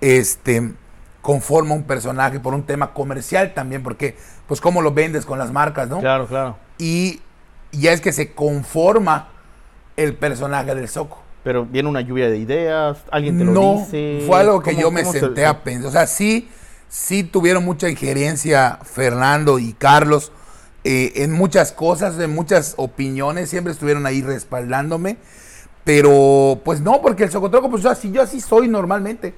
este, 0.00 0.72
conforma 1.22 1.74
un 1.74 1.84
personaje 1.84 2.38
por 2.40 2.52
un 2.54 2.64
tema 2.64 2.92
comercial 2.92 3.54
también, 3.54 3.82
porque, 3.82 4.16
pues, 4.46 4.60
cómo 4.60 4.82
lo 4.82 4.92
vendes 4.92 5.24
con 5.24 5.38
las 5.38 5.50
marcas, 5.50 5.88
¿no? 5.88 6.00
Claro, 6.00 6.26
claro. 6.26 6.56
Y 6.78 7.22
ya 7.72 7.92
es 7.92 8.02
que 8.02 8.12
se 8.12 8.32
conforma 8.34 9.28
el 9.96 10.14
personaje 10.14 10.74
del 10.74 10.88
Soco. 10.88 11.22
Pero 11.42 11.64
viene 11.64 11.88
una 11.88 12.02
lluvia 12.02 12.28
de 12.28 12.36
ideas, 12.36 12.98
alguien 13.10 13.38
te 13.38 13.44
lo 13.44 13.52
no, 13.52 13.78
dice. 13.80 14.24
fue 14.26 14.40
algo 14.40 14.60
que 14.62 14.72
¿Cómo- 14.72 14.82
yo 14.82 14.90
me 14.90 15.04
se- 15.06 15.20
senté 15.20 15.46
a 15.46 15.62
pensar. 15.64 15.88
O 15.88 15.92
sea, 15.92 16.06
sí, 16.06 16.48
sí 16.94 17.24
tuvieron 17.24 17.64
mucha 17.64 17.88
injerencia 17.88 18.78
Fernando 18.84 19.58
y 19.58 19.72
Carlos 19.72 20.30
eh, 20.84 21.12
en 21.16 21.32
muchas 21.32 21.72
cosas, 21.72 22.20
en 22.20 22.32
muchas 22.32 22.74
opiniones, 22.76 23.50
siempre 23.50 23.72
estuvieron 23.72 24.06
ahí 24.06 24.22
respaldándome. 24.22 25.16
Pero, 25.82 26.60
pues 26.64 26.80
no, 26.80 27.02
porque 27.02 27.24
el 27.24 27.32
Socotroco, 27.32 27.68
pues 27.68 27.82
yo 27.82 27.90
así, 27.90 28.12
yo 28.12 28.22
así 28.22 28.40
soy 28.40 28.68
normalmente. 28.68 29.34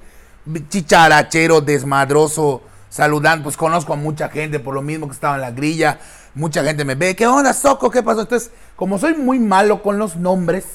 Chicharachero, 0.69 1.61
desmadroso, 1.61 2.61
saludando, 2.89 3.45
pues 3.45 3.57
conozco 3.57 3.93
a 3.93 3.95
mucha 3.95 4.29
gente 4.29 4.59
por 4.59 4.75
lo 4.75 4.83
mismo 4.83 5.07
que 5.07 5.13
estaba 5.13 5.35
en 5.35 5.41
la 5.41 5.51
grilla. 5.51 5.97
Mucha 6.35 6.63
gente 6.63 6.85
me 6.85 6.93
ve, 6.93 7.15
¿qué 7.15 7.25
onda, 7.25 7.53
Soco? 7.53 7.89
¿Qué 7.89 8.03
pasó? 8.03 8.21
Entonces, 8.21 8.51
como 8.75 8.99
soy 8.99 9.15
muy 9.15 9.39
malo 9.39 9.81
con 9.81 9.97
los 9.97 10.15
nombres, 10.15 10.65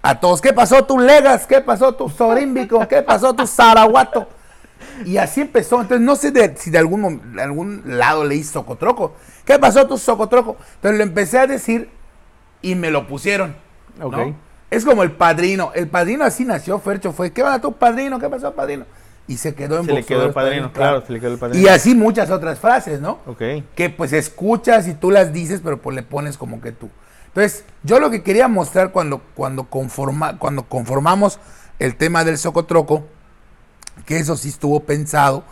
a 0.00 0.20
todos, 0.20 0.40
¿qué 0.40 0.52
pasó 0.52 0.84
tu 0.84 0.98
Legas? 0.98 1.46
¿Qué 1.46 1.60
pasó 1.60 1.94
tu 1.94 2.08
Sorímbico? 2.08 2.86
¿Qué 2.86 3.02
pasó 3.02 3.34
tu 3.34 3.46
Zaraguato? 3.48 4.28
Y 5.04 5.16
así 5.18 5.40
empezó. 5.40 5.80
Entonces, 5.80 6.04
no 6.04 6.16
sé 6.16 6.30
de- 6.30 6.56
si 6.56 6.70
de 6.70 6.78
algún, 6.78 7.34
de 7.36 7.42
algún 7.42 7.82
lado 7.84 8.24
leí 8.24 8.42
Socotroco. 8.42 9.14
¿Qué 9.44 9.58
pasó 9.58 9.86
tu 9.86 9.98
Socotroco? 9.98 10.56
Entonces 10.76 10.98
lo 10.98 11.04
empecé 11.04 11.38
a 11.38 11.46
decir 11.46 11.88
y 12.62 12.74
me 12.74 12.90
lo 12.90 13.06
pusieron. 13.06 13.56
¿no? 13.98 14.06
Ok. 14.06 14.34
Es 14.70 14.84
como 14.84 15.02
el 15.02 15.12
padrino. 15.12 15.72
El 15.74 15.88
padrino 15.88 16.24
así 16.24 16.44
nació, 16.44 16.78
Fercho. 16.80 17.12
Fue, 17.12 17.32
¿qué 17.32 17.42
onda 17.42 17.60
tu 17.60 17.72
padrino? 17.72 18.18
¿Qué 18.18 18.28
pasó, 18.28 18.52
padrino? 18.54 18.86
Y 19.26 19.36
se 19.38 19.54
quedó 19.54 19.78
en 19.78 19.86
Se 19.86 19.92
le 19.92 20.04
quedó 20.04 20.26
el 20.26 20.32
padrino, 20.32 20.70
claro, 20.72 21.02
se 21.06 21.12
le 21.12 21.18
quedó 21.20 21.32
el 21.32 21.38
padrino. 21.38 21.62
Y 21.64 21.68
así 21.68 21.94
muchas 21.94 22.30
otras 22.30 22.58
frases, 22.58 23.00
¿no? 23.00 23.20
Ok. 23.26 23.42
que 23.74 23.88
pues 23.96 24.12
escuchas 24.12 24.86
y 24.86 24.94
tú 24.94 25.10
las 25.10 25.32
dices, 25.32 25.60
pero 25.64 25.80
pues 25.80 25.96
le 25.96 26.02
pones 26.02 26.36
como 26.36 26.60
que 26.60 26.72
tú. 26.72 26.90
Entonces, 27.28 27.64
yo 27.82 28.00
lo 28.00 28.10
que 28.10 28.22
quería 28.22 28.48
mostrar 28.48 28.92
cuando, 28.92 29.22
cuando, 29.34 29.64
conforma, 29.64 30.38
cuando 30.38 30.64
conformamos 30.64 31.38
el 31.78 31.96
tema 31.96 32.22
del 32.24 32.36
Socotroco, 32.36 33.06
que 34.04 34.18
eso 34.18 34.36
sí 34.36 34.48
estuvo 34.48 34.80
pensado, 34.80 35.44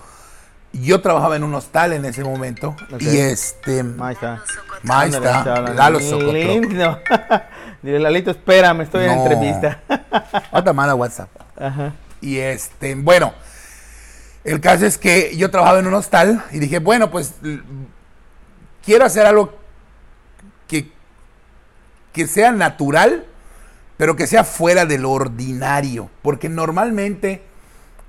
yo 0.72 1.00
trabajaba 1.00 1.36
en 1.36 1.44
un 1.44 1.54
hostal 1.54 1.92
en 1.92 2.04
ese 2.04 2.24
momento, 2.24 2.74
y 2.98 3.18
este, 3.18 3.80
está, 3.80 4.42
chaval. 4.84 5.76
Lalo 5.76 6.00
Socotroco. 6.00 6.32
Lindo. 6.32 6.98
Dile, 7.82 7.98
Lalito, 7.98 8.30
espérame, 8.30 8.82
estoy 8.82 9.04
en 9.04 9.10
entrevista. 9.10 9.80
Otra 10.52 10.72
mala 10.72 10.94
WhatsApp. 10.94 11.28
Ajá. 11.58 11.92
Y 12.20 12.38
este, 12.38 12.94
bueno, 12.94 13.34
el 14.44 14.60
caso 14.60 14.86
es 14.86 14.96
que 14.96 15.36
yo 15.36 15.50
trabajaba 15.50 15.80
en 15.80 15.86
un 15.86 15.94
hostal 15.94 16.44
y 16.52 16.58
dije, 16.58 16.78
bueno, 16.78 17.10
pues 17.10 17.34
quiero 18.84 19.04
hacer 19.04 19.26
algo 19.26 19.52
que, 20.68 20.90
que 22.12 22.26
sea 22.26 22.52
natural, 22.52 23.26
pero 23.96 24.16
que 24.16 24.26
sea 24.26 24.44
fuera 24.44 24.86
de 24.86 24.98
lo 24.98 25.10
ordinario. 25.10 26.08
Porque 26.22 26.48
normalmente 26.48 27.42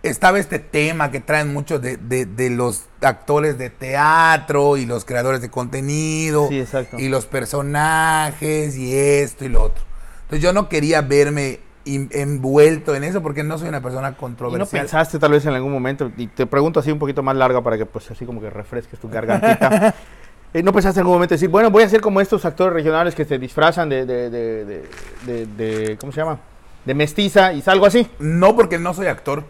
estaba 0.04 0.38
este 0.38 0.60
tema 0.60 1.10
que 1.12 1.22
traen 1.22 1.54
muchos 1.54 1.82
de, 1.82 1.96
de- 1.98 2.26
de 2.26 2.50
los 2.50 2.84
actores 3.02 3.58
de 3.58 3.70
teatro 3.70 4.76
y 4.78 4.86
los 4.86 5.06
creadores 5.06 5.42
de 5.42 5.50
contenido 5.50 6.48
Sí, 6.50 6.64
y 6.98 7.08
los 7.08 7.26
personajes 7.26 8.76
y 8.78 8.96
esto 8.98 9.46
y 9.46 9.50
lo 9.50 9.64
otro. 9.64 9.84
Entonces 10.24 10.44
yo 10.44 10.52
no 10.54 10.68
quería 10.68 11.02
verme 11.02 11.60
in- 11.86 12.10
envuelto 12.12 12.96
en 12.96 13.06
eso 13.06 13.22
porque 13.22 13.44
no 13.44 13.58
soy 13.58 13.70
una 13.70 13.82
persona 13.82 14.10
¿Y 14.10 14.12
no 14.12 14.18
controversial. 14.18 14.82
pensaste 14.82 15.20
tal 15.20 15.32
vez 15.32 15.46
en 15.46 15.54
algún 15.54 15.72
momento, 15.72 16.12
y 16.18 16.28
te 16.28 16.46
pregunto 16.46 16.82
así 16.82 16.92
un 16.92 17.00
poquito 17.00 17.24
más 17.24 17.36
larga 17.38 17.62
para 17.62 17.78
que 17.78 17.86
pues 17.86 18.10
así 18.12 18.26
como 18.26 18.42
que 18.42 18.50
refresques 18.50 19.00
tu 19.00 19.10
gargantita, 19.10 19.94
¿no 20.54 20.74
pensaste 20.74 21.00
en 21.00 21.04
algún 21.04 21.16
momento 21.16 21.36
decir, 21.36 21.48
bueno, 21.50 21.72
voy 21.72 21.84
a 21.84 21.90
ser 21.90 22.02
como 22.02 22.20
estos 22.20 22.44
actores 22.44 22.74
regionales 22.74 23.16
que 23.16 23.24
se 23.24 23.38
disfrazan 23.40 23.88
de, 23.88 24.06
de, 24.06 24.30
de, 24.30 24.66
de, 24.66 24.86
de- 25.26 25.46
de- 25.46 25.98
¿cómo 25.98 26.12
se 26.12 26.20
llama? 26.20 26.40
De 26.84 26.94
mestiza 26.94 27.54
y 27.54 27.62
salgo 27.62 27.86
así? 27.86 28.06
No 28.20 28.54
porque 28.56 28.78
no 28.80 28.94
soy 28.94 29.08
actor. 29.08 29.46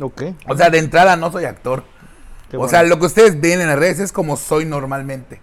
Ok. 0.00 0.22
O 0.48 0.56
sea, 0.56 0.70
de 0.70 0.78
entrada 0.78 1.16
no 1.16 1.30
soy 1.32 1.44
actor. 1.44 1.84
Qué 2.50 2.56
o 2.56 2.60
bueno. 2.60 2.70
sea, 2.70 2.82
lo 2.82 2.98
que 2.98 3.06
ustedes 3.06 3.40
ven 3.40 3.60
en 3.60 3.68
las 3.68 3.78
redes 3.78 3.98
es 3.98 4.12
como 4.12 4.36
soy 4.36 4.64
normalmente. 4.64 5.40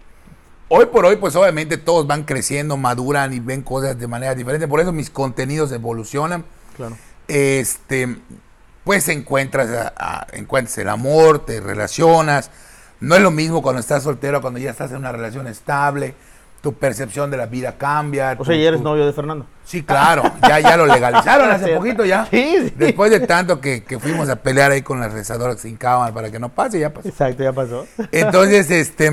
Hoy 0.70 0.86
por 0.88 1.06
hoy, 1.06 1.18
pues 1.18 1.36
obviamente 1.36 1.78
todos 1.78 2.08
van 2.08 2.24
creciendo, 2.24 2.78
maduran 2.78 3.34
y 3.34 3.40
ven 3.40 3.62
cosas 3.62 4.00
de 4.00 4.08
manera 4.08 4.34
diferente. 4.36 4.68
Por 4.68 4.80
eso 4.80 4.92
mis 4.92 5.10
contenidos 5.10 5.72
evolucionan. 5.72 6.46
Claro. 6.78 6.98
Este, 7.28 8.18
pues 8.84 9.08
encuentras, 9.10 9.70
a- 9.70 9.94
a- 9.98 10.28
encuentras 10.34 10.78
el 10.78 10.90
amor, 10.90 11.46
te 11.46 11.60
relacionas. 11.60 12.50
No 13.00 13.16
es 13.16 13.22
lo 13.22 13.32
mismo 13.32 13.62
cuando 13.62 13.82
estás 13.82 14.04
soltero, 14.04 14.42
cuando 14.42 14.60
ya 14.60 14.72
estás 14.72 14.92
en 14.92 14.98
una 14.98 15.12
relación 15.12 15.46
estable. 15.48 16.16
Tu 16.64 16.74
percepción 16.74 17.30
de 17.30 17.36
la 17.36 17.46
vida 17.46 17.78
cambia. 17.78 18.38
O 18.40 18.46
sea, 18.46 18.56
ya 18.56 18.70
eres 18.70 18.80
tu- 18.80 18.86
novio 18.86 19.06
de 19.06 19.12
Fernando. 19.12 19.46
Sí, 19.66 19.84
claro, 19.84 20.24
ya, 20.48 20.62
ya 20.62 20.78
lo 20.78 20.86
legalizaron 20.86 21.52
hace 21.52 21.76
poquito 21.76 22.06
ya. 22.06 22.26
Sí, 22.32 22.56
sí. 22.64 22.74
Después 22.78 23.12
de 23.12 23.20
tanto 23.20 23.60
que, 23.60 23.84
que 23.84 24.00
fuimos 24.00 24.30
a 24.30 24.38
pelear 24.38 24.72
ahí 24.72 24.82
con 24.82 25.02
las 25.02 25.12
rezadoras 25.12 25.60
sin 25.60 25.76
cámara 25.76 26.14
para 26.14 26.32
que 26.32 26.40
no 26.40 26.48
pase, 26.48 26.80
ya 26.80 26.94
pasó. 26.94 27.10
Exacto, 27.10 27.44
ya 27.44 27.52
pasó. 27.52 27.86
Entonces, 28.14 28.72
este, 28.72 29.12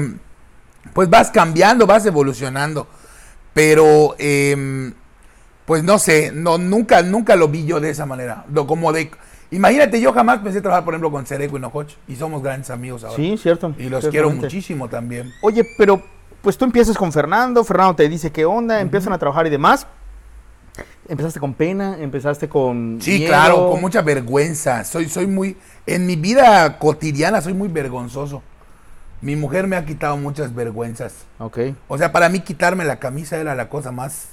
pues 0.92 1.11
vas 1.11 1.33
cambiando, 1.33 1.88
vas 1.88 2.07
evolucionando. 2.07 2.87
Pero, 3.52 4.14
em, 4.19 4.95
pues 5.64 5.83
no 5.83 5.99
sé, 5.99 6.30
no, 6.33 6.57
nunca, 6.57 7.02
nunca 7.02 7.35
lo 7.35 7.49
vi 7.49 7.64
yo 7.66 7.80
de 7.80 7.90
esa 7.90 8.07
manera. 8.07 8.45
Lo, 8.52 8.64
como 8.69 8.92
de, 8.92 9.11
imagínate, 9.50 10.00
yo 10.00 10.12
jamás 10.12 10.38
pensé 10.38 10.61
trabajar, 10.61 10.85
por 10.85 10.95
ejemplo, 10.95 11.11
con 11.11 11.26
Cereco 11.26 11.57
y 11.57 11.61
Nojoch. 11.61 11.95
Y 12.07 12.14
somos 12.14 12.45
grandes 12.45 12.71
amigos 12.71 13.02
ahora. 13.02 13.16
Sí, 13.16 13.37
cierto. 13.38 13.75
Y 13.76 13.88
los 13.88 14.07
quiero 14.07 14.30
muchísimo 14.30 14.88
también. 14.88 15.33
Oye, 15.42 15.66
pero 15.76 16.00
pues 16.42 16.56
tú 16.56 16.64
empiezas 16.64 16.97
con 16.97 17.12
Fernando, 17.12 17.62
Fernando 17.64 17.97
te 17.97 18.09
dice 18.09 18.30
qué 18.30 18.44
onda, 18.44 18.80
empiezan 18.80 19.12
a 19.12 19.18
trabajar 19.18 19.47
y 19.47 19.50
demás. 19.50 19.87
Empezaste 21.09 21.40
con 21.40 21.54
pena, 21.54 21.97
empezaste 21.99 22.49
con. 22.49 22.99
Sí, 23.00 23.18
miedo. 23.18 23.28
claro, 23.28 23.70
con 23.70 23.80
mucha 23.80 24.00
vergüenza. 24.00 24.85
Soy, 24.85 25.09
soy 25.09 25.26
muy, 25.26 25.56
en 25.87 26.06
mi 26.06 26.14
vida 26.16 26.78
cotidiana 26.78 27.40
soy 27.40 27.52
muy 27.54 27.68
vergonzoso. 27.68 28.42
Mi 29.20 29.37
mujer 29.37 29.66
me 29.66 29.76
ha 29.76 29.85
quitado 29.85 30.16
muchas 30.16 30.54
vergüenzas. 30.54 31.12
Ok, 31.38 31.59
O 31.88 31.99
sea, 31.99 32.12
para 32.12 32.28
mí 32.28 32.40
quitarme 32.40 32.85
la 32.85 32.99
camisa 33.00 33.37
era 33.37 33.54
la 33.54 33.68
cosa 33.68 33.92
más 33.92 34.28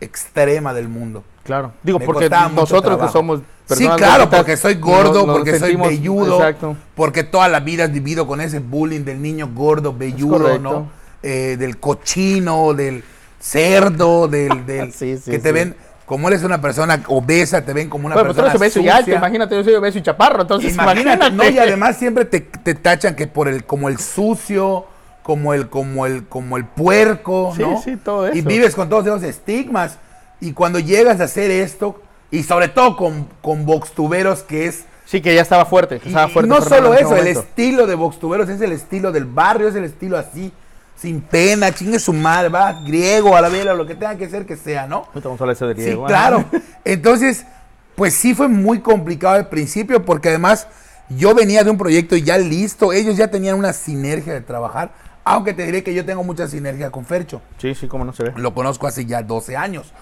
extrema 0.00 0.74
del 0.74 0.88
mundo. 0.88 1.22
claro. 1.44 1.72
Digo, 1.82 1.98
Me 1.98 2.06
porque 2.06 2.28
nosotros 2.54 2.98
que 2.98 3.08
somos 3.08 3.40
Sí, 3.66 3.88
claro, 3.96 4.28
porque 4.28 4.56
soy 4.56 4.74
gordo, 4.74 5.26
porque 5.26 5.58
soy 5.58 5.76
velludo, 5.76 6.36
Exacto. 6.38 6.76
porque 6.96 7.22
toda 7.22 7.48
la 7.48 7.60
vida 7.60 7.84
has 7.84 7.92
vivido 7.92 8.26
con 8.26 8.40
ese 8.40 8.58
bullying 8.58 9.04
del 9.04 9.22
niño 9.22 9.48
gordo, 9.54 9.94
velludo. 9.96 10.58
¿no? 10.58 10.88
Eh, 11.22 11.56
del 11.58 11.78
cochino, 11.78 12.72
del 12.74 13.04
cerdo, 13.38 14.26
del, 14.28 14.64
del 14.66 14.92
Sí, 14.92 15.16
sí, 15.18 15.30
que 15.30 15.38
te 15.38 15.48
sí. 15.48 15.54
ven, 15.54 15.76
como 16.06 16.28
eres 16.28 16.42
una 16.42 16.60
persona 16.60 17.02
obesa, 17.08 17.62
te 17.64 17.72
ven 17.72 17.88
como 17.88 18.06
una 18.06 18.14
Bueno, 18.14 18.30
pero 18.30 18.34
tú 18.34 18.42
persona 18.42 18.64
eres 18.64 18.76
obeso 18.76 18.80
y 18.86 18.88
alto, 18.88 19.10
imagínate, 19.12 19.54
yo 19.54 19.62
soy 19.64 19.74
obeso 19.74 19.98
y 19.98 20.02
chaparro, 20.02 20.42
entonces 20.42 20.72
Imagínate, 20.72 21.26
imagínate. 21.28 21.50
¿no? 21.50 21.56
Y 21.56 21.58
además 21.58 21.96
siempre 21.98 22.24
te, 22.24 22.40
te 22.40 22.74
tachan 22.74 23.14
que 23.14 23.26
por 23.26 23.48
el, 23.48 23.64
como 23.64 23.88
el 23.88 23.98
sucio, 23.98 24.86
como 25.22 25.54
el, 25.54 25.68
como 25.68 26.06
el, 26.06 26.26
como 26.26 26.56
el 26.56 26.64
puerco, 26.64 27.52
Sí, 27.54 27.62
¿no? 27.62 27.80
sí, 27.82 27.96
todo 27.96 28.32
Y 28.34 28.40
vives 28.40 28.74
con 28.74 28.88
todos 28.88 29.06
esos 29.06 29.22
estigmas. 29.22 29.98
Y 30.40 30.52
cuando 30.54 30.78
llegas 30.78 31.20
a 31.20 31.24
hacer 31.24 31.50
esto, 31.50 32.00
y 32.30 32.42
sobre 32.44 32.68
todo 32.68 32.96
con, 32.96 33.28
con 33.42 33.66
boxtuberos, 33.66 34.42
que 34.42 34.66
es. 34.66 34.84
Sí, 35.04 35.20
que 35.20 35.34
ya 35.34 35.42
estaba 35.42 35.66
fuerte, 35.66 35.98
que 36.00 36.08
estaba 36.08 36.28
y 36.28 36.32
fuerte. 36.32 36.48
no 36.48 36.62
solo 36.62 36.94
eso, 36.94 37.14
el 37.16 37.26
estilo 37.26 37.86
de 37.86 37.94
boxtuberos 37.96 38.48
es 38.48 38.60
el 38.60 38.72
estilo 38.72 39.12
del 39.12 39.26
barrio, 39.26 39.68
es 39.68 39.74
el 39.74 39.84
estilo 39.84 40.16
así, 40.16 40.52
sin 41.00 41.22
pena, 41.22 41.72
chingue 41.72 41.98
su 41.98 42.12
madre, 42.12 42.50
va, 42.50 42.72
griego, 42.84 43.34
a 43.34 43.40
la 43.40 43.48
vela, 43.48 43.72
lo 43.72 43.86
que 43.86 43.94
tenga 43.94 44.16
que 44.16 44.28
ser 44.28 44.44
que 44.44 44.56
sea, 44.56 44.86
¿no? 44.86 45.06
Vamos 45.14 45.40
a 45.40 45.44
hablar 45.44 45.56
de 45.56 45.74
de 45.74 45.82
Sí, 45.82 45.90
¿eh? 45.90 46.00
claro. 46.06 46.44
Entonces, 46.84 47.46
pues 47.94 48.14
sí 48.14 48.34
fue 48.34 48.48
muy 48.48 48.80
complicado 48.80 49.36
al 49.36 49.48
principio 49.48 50.04
porque 50.04 50.28
además 50.28 50.66
yo 51.08 51.34
venía 51.34 51.64
de 51.64 51.70
un 51.70 51.78
proyecto 51.78 52.16
ya 52.16 52.36
listo, 52.36 52.92
ellos 52.92 53.16
ya 53.16 53.28
tenían 53.28 53.58
una 53.58 53.72
sinergia 53.72 54.34
de 54.34 54.42
trabajar, 54.42 54.92
aunque 55.24 55.54
te 55.54 55.64
diré 55.64 55.82
que 55.82 55.94
yo 55.94 56.04
tengo 56.04 56.22
mucha 56.22 56.46
sinergia 56.48 56.90
con 56.90 57.06
Fercho. 57.06 57.40
Sí, 57.58 57.74
sí, 57.74 57.88
cómo 57.88 58.04
no 58.04 58.12
se 58.12 58.24
ve. 58.24 58.32
Lo 58.36 58.52
conozco 58.52 58.86
hace 58.86 59.06
ya 59.06 59.22
12 59.22 59.56
años. 59.56 59.92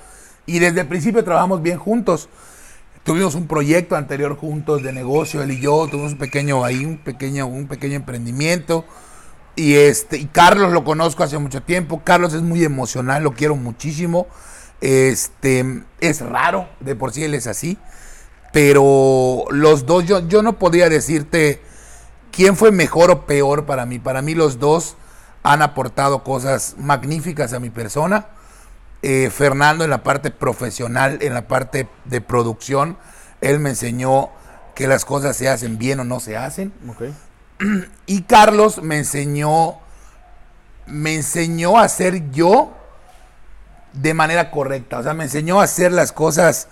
Y 0.47 0.59
desde 0.59 0.81
el 0.81 0.89
principio 0.89 1.23
trabajamos 1.23 1.63
bien 1.63 1.79
juntos. 1.79 2.29
Tuvimos 3.05 3.37
un 3.37 3.47
proyecto 3.47 3.95
anterior 3.95 4.37
juntos 4.37 4.83
de 4.83 4.93
negocio, 4.93 5.43
él 5.43 5.53
y 5.53 5.61
yo, 5.61 5.87
tuvimos 5.89 6.13
un 6.13 6.19
pequeño 6.19 6.65
ahí, 6.65 6.85
un 6.85 6.99
pequeño, 6.99 7.47
un 7.47 7.69
pequeño 7.69 7.95
emprendimiento. 7.95 8.85
Y 9.59 9.75
este, 9.75 10.19
y 10.19 10.27
Carlos 10.27 10.73
lo 10.73 10.85
conozco 10.85 11.25
hace 11.25 11.37
mucho 11.37 11.61
tiempo. 11.61 12.03
Carlos 12.05 12.33
es 12.33 12.43
muy 12.43 12.63
emocional, 12.63 13.25
lo 13.25 13.33
quiero 13.33 13.57
muchísimo. 13.57 14.29
Este, 14.81 15.83
es 15.99 16.21
raro, 16.21 16.69
de 16.79 16.95
por 16.95 17.13
sí 17.13 17.25
él 17.25 17.35
es 17.35 17.49
así. 17.49 17.77
Pero 18.53 19.47
los 19.51 19.85
dos, 19.85 20.05
yo, 20.05 20.21
yo 20.29 20.43
no 20.43 20.61
podría 20.61 20.89
decirte 20.89 21.61
quién 22.31 22.55
fue 22.55 22.71
mejor 22.71 23.11
o 23.11 23.27
peor 23.27 23.67
para 23.67 23.85
mí. 23.85 23.99
Para 23.99 24.23
mí 24.23 24.37
los 24.37 24.61
dos 24.61 24.95
han 25.43 25.61
aportado 25.61 26.23
cosas 26.23 26.77
magníficas 26.79 27.53
a 27.53 27.59
mi 27.59 27.71
persona. 27.71 28.29
Eh, 29.03 29.29
Fernando 29.29 29.83
en 29.83 29.91
la 29.91 30.05
parte 30.05 30.31
profesional, 30.31 31.19
en 31.21 31.35
la 31.35 31.49
parte 31.49 31.89
de 32.05 32.21
producción, 32.21 32.97
él 33.41 33.59
me 33.59 33.71
enseñó 33.71 34.31
que 34.77 34.87
las 34.87 35.05
cosas 35.05 35.37
se 35.37 35.49
hacen 35.49 35.79
bien 35.79 35.99
o 35.99 36.05
no 36.05 36.21
se 36.21 36.37
hacen. 36.37 36.73
Y 38.07 38.23
Carlos 38.23 38.83
me 38.83 38.99
enseñó, 38.99 39.77
me 40.87 41.15
enseñó 41.15 41.79
a 41.79 41.83
hacer 41.85 42.31
yo 42.31 42.73
de 43.93 44.15
manera 44.15 44.51
correcta. 44.51 44.99
O 44.99 45.03
sea, 45.03 45.15
me 45.15 45.25
enseñó 45.25 45.61
a 45.61 45.65
hacer 45.65 45.93
las 45.93 46.13
cosas 46.13 46.69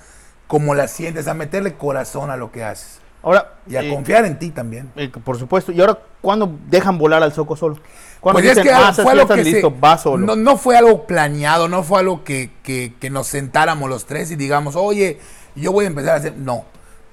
como 0.47 0.75
las 0.75 0.93
sientes, 0.93 1.27
a 1.27 1.35
meterle 1.35 1.75
corazón 1.75 2.31
a 2.31 2.37
lo 2.37 2.53
que 2.53 2.63
haces. 2.65 3.01
Ahora, 3.23 3.55
Y 3.67 3.75
a 3.75 3.83
eh, 3.83 3.91
confiar 3.91 4.25
en 4.25 4.39
ti 4.39 4.51
también. 4.51 4.93
eh, 4.95 5.09
por 5.09 5.37
supuesto. 5.37 5.73
¿Y 5.73 5.81
ahora 5.81 5.99
cuándo 6.23 6.57
dejan 6.69 6.97
volar 6.99 7.23
al 7.25 7.33
Soco 7.33 7.57
solo? 7.57 7.77
¿Cuándo 8.21 8.41
Pues 8.41 8.57
es 8.57 8.63
que 8.63 8.71
ah, 8.71 8.93
fue 8.95 9.11
algo 9.13 9.27
se- 9.35 9.99
solo? 9.99 10.25
no, 10.27 10.37
no 10.37 10.57
fue 10.57 10.77
algo 10.77 11.07
planeado, 11.07 11.67
no 11.69 11.83
fue 11.83 11.99
algo 12.01 12.23
que, 12.23 12.53
que- 12.63 12.95
que 13.01 13.11
nos 13.11 13.27
sentáramos 13.27 13.89
los 13.91 14.07
tres 14.07 14.31
y 14.31 14.37
digamos, 14.37 14.77
oye, 14.77 15.19
yo 15.57 15.73
voy 15.73 15.87
a 15.87 15.89
empezar 15.89 16.15
a 16.15 16.19
hacer. 16.19 16.37
No, 16.37 16.65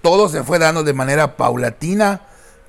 todo 0.03 0.29
se 0.29 0.43
fue 0.43 0.59
dando 0.59 0.83
de 0.83 0.93
manera 0.93 1.35
paulatina. 1.35 2.21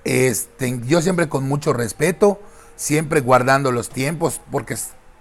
Este, 0.05 0.81
yo 0.85 1.01
siempre 1.03 1.29
con 1.29 1.49
mucho 1.49 1.73
respeto, 1.73 2.41
siempre 2.77 3.21
guardando 3.21 3.73
los 3.73 3.89
tiempos, 3.89 4.41
porque 4.51 4.77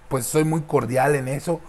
pues 0.09 0.25
soy 0.25 0.43
muy 0.43 0.61
cordial 0.61 1.15
en 1.15 1.27
eso. 1.27 1.61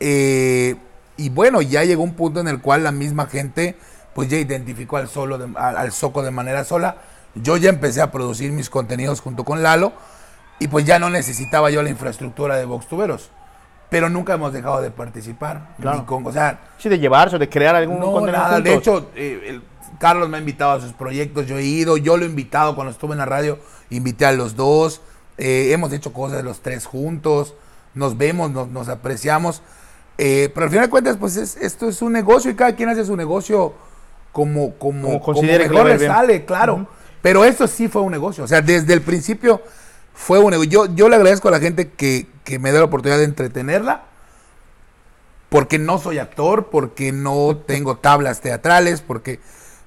Eh, 0.00 0.76
y 1.16 1.30
bueno, 1.30 1.62
ya 1.62 1.84
llegó 1.84 2.02
un 2.02 2.14
punto 2.14 2.40
en 2.40 2.48
el 2.48 2.60
cual 2.60 2.84
la 2.84 2.92
misma 2.92 3.26
gente 3.26 3.76
pues 4.14 4.28
ya 4.28 4.38
identificó 4.38 4.96
al 4.96 5.08
solo 5.08 5.36
de- 5.38 5.58
al, 5.58 5.92
Soco 5.92 6.22
de 6.22 6.30
manera 6.30 6.64
sola. 6.64 6.98
Yo 7.34 7.56
ya 7.58 7.68
empecé 7.68 8.00
a 8.00 8.10
producir 8.10 8.50
mis 8.52 8.70
contenidos 8.70 9.20
junto 9.20 9.44
con 9.44 9.62
Lalo 9.62 9.92
y 10.58 10.68
pues 10.68 10.86
ya 10.86 10.98
no 10.98 11.10
necesitaba 11.10 11.70
yo 11.70 11.82
la 11.82 11.90
infraestructura 11.90 12.56
de 12.56 12.64
Vox 12.64 12.86
Tuberos. 12.88 13.30
Pero 13.88 14.08
nunca 14.08 14.34
hemos 14.34 14.52
dejado 14.52 14.80
de 14.82 14.90
participar. 14.90 15.74
Claro. 15.80 15.98
Ni 16.00 16.04
con- 16.04 16.26
o 16.26 16.32
sea, 16.32 16.58
Sí, 16.78 16.88
de 16.88 16.98
llevarse 16.98 17.36
o 17.36 17.38
de 17.38 17.48
crear 17.48 17.74
algún 17.76 18.00
no, 18.00 18.12
contenido 18.12 18.42
nada. 18.42 18.60
De 18.60 18.74
hecho, 18.74 19.10
eh, 19.14 19.42
el- 19.48 19.62
Carlos 19.98 20.28
me 20.28 20.36
ha 20.36 20.40
invitado 20.40 20.72
a 20.72 20.80
sus 20.80 20.92
proyectos, 20.92 21.46
yo 21.46 21.56
he 21.56 21.62
ido, 21.64 21.96
yo 21.96 22.16
lo 22.16 22.24
he 22.24 22.28
invitado 22.28 22.74
cuando 22.74 22.90
estuve 22.90 23.12
en 23.12 23.18
la 23.18 23.24
radio, 23.24 23.58
invité 23.88 24.26
a 24.26 24.32
los 24.32 24.54
dos, 24.56 25.00
eh, 25.38 25.70
hemos 25.72 25.92
hecho 25.92 26.12
cosas 26.12 26.44
los 26.44 26.60
tres 26.60 26.84
juntos, 26.84 27.54
nos 27.94 28.18
vemos, 28.18 28.50
nos, 28.50 28.68
nos 28.68 28.88
apreciamos, 28.90 29.62
eh, 30.18 30.50
pero 30.52 30.64
al 30.64 30.70
final 30.70 30.84
de 30.86 30.90
cuentas, 30.90 31.16
pues 31.18 31.36
es- 31.36 31.56
esto 31.56 31.88
es 31.88 32.02
un 32.02 32.12
negocio 32.12 32.50
y 32.50 32.54
cada 32.54 32.74
quien 32.74 32.88
hace 32.90 33.04
su 33.06 33.16
negocio 33.16 33.72
como, 34.32 34.74
como, 34.74 35.02
Como 35.02 35.20
como 35.22 35.42
le 35.42 35.58
mejor 35.68 35.86
le 35.86 35.98
sale, 36.06 36.44
claro. 36.44 36.86
Pero 37.22 37.44
esto 37.44 37.66
sí 37.66 37.88
fue 37.88 38.02
un 38.02 38.12
negocio, 38.12 38.44
o 38.44 38.46
sea, 38.46 38.60
desde 38.60 38.92
el 38.92 39.00
principio 39.00 39.62
fue 40.16 40.38
un. 40.38 40.54
Yo, 40.64 40.92
yo 40.94 41.08
le 41.08 41.16
agradezco 41.16 41.48
a 41.48 41.50
la 41.52 41.60
gente 41.60 41.90
que, 41.90 42.26
que 42.42 42.58
me 42.58 42.72
da 42.72 42.78
la 42.78 42.86
oportunidad 42.86 43.18
de 43.18 43.24
entretenerla 43.24 44.04
porque 45.50 45.78
no 45.78 45.98
soy 45.98 46.18
actor, 46.18 46.70
porque 46.70 47.12
no 47.12 47.56
tengo 47.66 47.98
tablas 47.98 48.40
teatrales, 48.40 49.02
porque, 49.02 49.40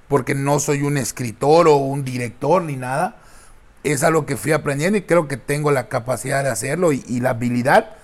porque 0.08 0.36
no 0.36 0.60
soy 0.60 0.84
un 0.84 0.98
escritor 0.98 1.68
o 1.68 1.78
un 1.78 2.06
director 2.06 2.62
ni 2.62 2.76
nada. 2.76 3.18
Es 3.84 4.04
algo 4.04 4.26
que 4.26 4.38
fui 4.38 4.52
aprendiendo 4.52 4.98
y 4.98 5.02
creo 5.02 5.28
que 5.28 5.36
tengo 5.36 5.72
la 5.72 5.90
capacidad 5.90 6.44
de 6.44 6.50
hacerlo 6.50 6.94
y, 6.94 7.04
y 7.08 7.22
la 7.22 7.32
habilidad 7.32 7.96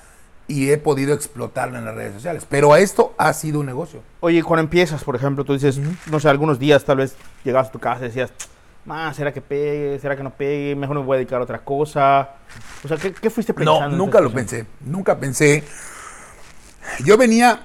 y 0.47 0.71
he 0.71 0.77
podido 0.77 1.13
explotarlo 1.13 1.77
en 1.77 1.85
las 1.85 1.95
redes 1.95 2.15
sociales. 2.15 2.45
Pero 2.49 2.75
esto 2.75 3.13
ha 3.17 3.33
sido 3.33 3.59
un 3.59 3.67
negocio. 3.67 4.01
Oye, 4.19 4.41
cuando 4.43 4.63
empiezas, 4.63 5.03
por 5.03 5.15
ejemplo, 5.15 5.45
tú 5.45 5.53
dices, 5.53 5.79
no 6.07 6.19
sé, 6.19 6.27
algunos 6.27 6.59
días 6.59 6.83
tal 6.85 6.97
vez 6.97 7.15
llegabas 7.43 7.69
a 7.69 7.71
tu 7.71 7.79
casa 7.79 8.01
y 8.01 8.07
decías, 8.07 8.31
"Ma, 8.85 9.13
¿será 9.13 9.33
que 9.33 9.41
pegue? 9.41 9.97
¿Será 9.99 10.15
que 10.15 10.23
no 10.23 10.29
pegue? 10.31 10.75
Mejor 10.75 10.97
me 10.99 11.03
voy 11.03 11.15
a 11.15 11.17
dedicar 11.19 11.39
a 11.39 11.43
otra 11.43 11.59
cosa. 11.63 12.29
O 12.83 12.87
sea, 12.87 12.97
¿qué, 12.97 13.13
qué 13.13 13.29
fuiste 13.29 13.53
pensando? 13.53 13.89
No, 13.89 13.97
nunca 13.97 14.21
lo 14.21 14.31
pensé, 14.31 14.65
nunca 14.81 15.17
pensé. 15.19 15.63
Yo 17.03 17.17
venía, 17.17 17.61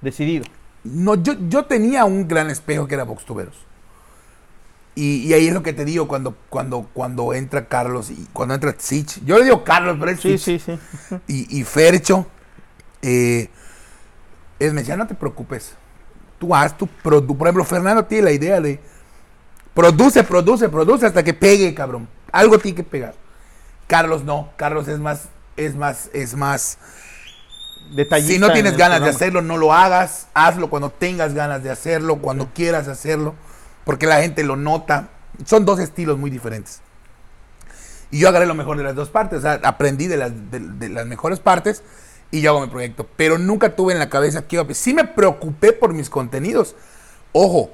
Decidido. 0.00 0.44
no, 0.84 1.16
yo, 1.16 1.34
yo 1.48 1.64
tenía 1.64 2.04
un 2.04 2.28
gran 2.28 2.50
espejo 2.50 2.86
que 2.86 2.94
era 2.94 3.04
Voxtuberos. 3.04 3.66
Y, 4.94 5.26
y 5.26 5.34
ahí 5.34 5.48
es 5.48 5.52
lo 5.52 5.62
que 5.62 5.74
te 5.74 5.84
digo 5.84 6.08
cuando, 6.08 6.36
cuando, 6.48 6.88
cuando 6.94 7.34
entra 7.34 7.66
Carlos 7.68 8.10
y 8.10 8.26
cuando 8.32 8.54
entra 8.54 8.74
Sich. 8.78 9.22
Yo 9.26 9.36
le 9.38 9.44
digo 9.44 9.62
Carlos, 9.64 9.96
pero 9.98 10.10
es 10.12 10.20
Sí, 10.20 10.38
sí, 10.38 10.58
sí. 10.58 10.78
y, 11.26 11.58
y 11.60 11.64
Fercho, 11.64 12.26
eh, 13.02 13.50
él 14.58 14.72
me 14.72 14.80
decía, 14.80 14.96
no 14.96 15.06
te 15.06 15.14
preocupes, 15.14 15.74
tú 16.38 16.54
haz 16.54 16.78
tu 16.78 16.86
produ 16.86 17.36
Por 17.36 17.46
ejemplo, 17.46 17.64
Fernando 17.64 18.04
tiene 18.06 18.24
la 18.24 18.32
idea 18.32 18.60
de 18.60 18.80
produce, 19.76 20.24
produce, 20.24 20.68
produce 20.70 21.06
hasta 21.06 21.22
que 21.22 21.34
pegue, 21.34 21.74
cabrón. 21.74 22.08
Algo 22.32 22.58
tiene 22.58 22.76
que 22.76 22.82
pegar. 22.82 23.14
Carlos 23.86 24.24
no, 24.24 24.50
Carlos 24.56 24.88
es 24.88 24.98
más, 24.98 25.28
es 25.56 25.76
más, 25.76 26.10
es 26.14 26.34
más. 26.34 26.78
Detallista 27.94 28.32
Si 28.32 28.40
no 28.40 28.48
en 28.48 28.54
tienes 28.54 28.76
ganas 28.76 29.02
de 29.02 29.10
hacerlo, 29.10 29.42
no 29.42 29.58
lo 29.58 29.72
hagas. 29.72 30.28
Hazlo 30.34 30.70
cuando 30.70 30.90
tengas 30.90 31.34
ganas 31.34 31.62
de 31.62 31.70
hacerlo, 31.70 32.16
cuando 32.16 32.48
quieras 32.54 32.88
hacerlo, 32.88 33.34
porque 33.84 34.06
la 34.06 34.22
gente 34.22 34.42
lo 34.42 34.56
nota. 34.56 35.10
Son 35.44 35.66
dos 35.66 35.78
estilos 35.78 36.18
muy 36.18 36.30
diferentes. 36.30 36.80
Y 38.10 38.20
yo 38.20 38.30
agarré 38.30 38.46
lo 38.46 38.54
mejor 38.54 38.78
de 38.78 38.84
las 38.84 38.94
dos 38.94 39.10
partes, 39.10 39.40
o 39.40 39.42
sea, 39.42 39.60
aprendí 39.62 40.06
de 40.06 40.16
las, 40.16 40.32
de, 40.50 40.58
de 40.58 40.88
las 40.88 41.06
mejores 41.06 41.38
partes 41.38 41.82
y 42.30 42.40
yo 42.40 42.50
hago 42.50 42.62
mi 42.62 42.68
proyecto. 42.68 43.06
Pero 43.16 43.36
nunca 43.36 43.76
tuve 43.76 43.92
en 43.92 43.98
la 43.98 44.08
cabeza 44.08 44.48
que 44.48 44.56
iba 44.56 44.64
a... 44.64 44.74
Sí 44.74 44.94
me 44.94 45.04
preocupé 45.04 45.72
por 45.72 45.92
mis 45.92 46.08
contenidos. 46.08 46.76
Ojo, 47.32 47.70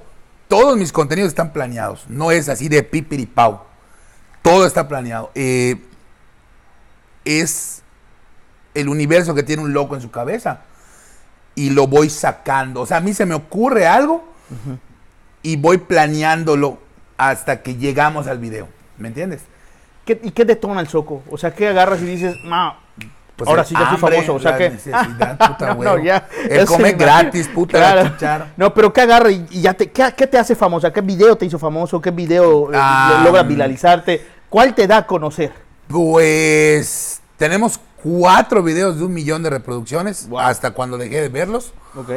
todos 0.53 0.77
mis 0.77 0.93
contenidos 0.93 1.29
están 1.31 1.51
planeados. 1.55 2.05
No 2.09 2.31
es 2.31 2.51
así 2.51 2.69
de 2.69 2.83
pipiripau. 2.83 3.63
Todo 4.43 4.67
está 4.67 4.87
planeado. 4.87 5.31
Eh, 5.35 5.81
es 7.25 7.83
el 8.75 8.91
universo 8.91 9.35
que 9.35 9.43
tiene 9.43 9.63
un 9.63 9.73
loco 9.73 9.95
en 9.95 10.03
su 10.03 10.11
cabeza 10.11 10.61
y 11.55 11.71
lo 11.71 11.87
voy 11.87 12.11
sacando. 12.11 12.83
O 12.83 12.87
sea, 12.87 12.99
a 12.99 13.01
mí 13.01 13.15
se 13.15 13.25
me 13.25 13.35
ocurre 13.35 13.87
algo 13.87 14.25
y 15.43 15.57
voy 15.57 15.79
planeándolo 15.79 16.79
hasta 17.17 17.63
que 17.63 17.77
llegamos 17.77 18.27
al 18.27 18.39
video. 18.39 18.69
¿Me 18.99 19.09
entiendes? 19.09 19.41
¿Qué- 20.05 20.21
¿Y 20.23 20.33
qué 20.33 20.45
detona 20.45 20.83
el 20.83 20.89
soco? 20.89 21.23
O 21.31 21.39
sea, 21.39 21.55
¿qué 21.55 21.69
agarras 21.69 22.03
y 22.03 22.05
dices, 22.05 22.37
ma, 22.45 22.79
Pues 23.37 23.49
ahora 23.49 23.65
sí 23.65 23.75
ya 23.75 23.81
soy 23.81 23.89
hambre, 23.97 24.17
famoso? 24.23 24.35
O 24.35 24.39
sea, 24.41 24.51
la 24.53 24.59
que... 24.59 24.71
puta 25.49 25.75
no, 25.75 25.99
ya. 25.99 26.29
El 26.49 26.59
ya 26.61 26.65
come 26.67 26.85
se 26.85 26.91
imagina. 26.95 26.99
gratis, 27.23 27.49
puta 27.49 27.95
la 27.95 28.13
chichara. 28.13 28.53
No, 28.57 28.73
pero 28.75 28.93
¿qué 28.93 29.01
agarra 29.01 29.31
y, 29.31 29.47
y 29.51 29.61
ya 29.63 29.75
te, 29.75 29.91
¿qué, 29.91 30.13
qué 30.17 30.27
te 30.27 30.39
hace 30.39 30.55
famosa? 30.55 30.93
¿Qué 30.93 31.01
video 31.01 31.35
te 31.37 31.47
hizo 31.47 31.59
famoso? 31.59 32.01
¿Qué 32.01 32.11
video 32.11 32.73
eh, 32.73 32.77
Ah, 32.79 33.23
logra 33.25 33.43
viralizarte? 33.43 34.25
¿Cuál 34.49 34.75
te 34.75 34.87
da 34.87 34.99
a 34.99 35.07
conocer? 35.07 35.51
Pues 36.23 37.21
tenemos 37.37 37.81
cuatro 38.03 38.63
videos 38.63 38.99
de 38.99 39.05
un 39.05 39.13
millón 39.15 39.43
de 39.43 39.51
reproducciones 39.51 40.29
Wow. 40.29 40.41
hasta 40.41 40.73
cuando 40.73 40.99
dejé 40.99 41.21
de 41.21 41.29
verlos. 41.29 41.73
Ok. 41.97 42.11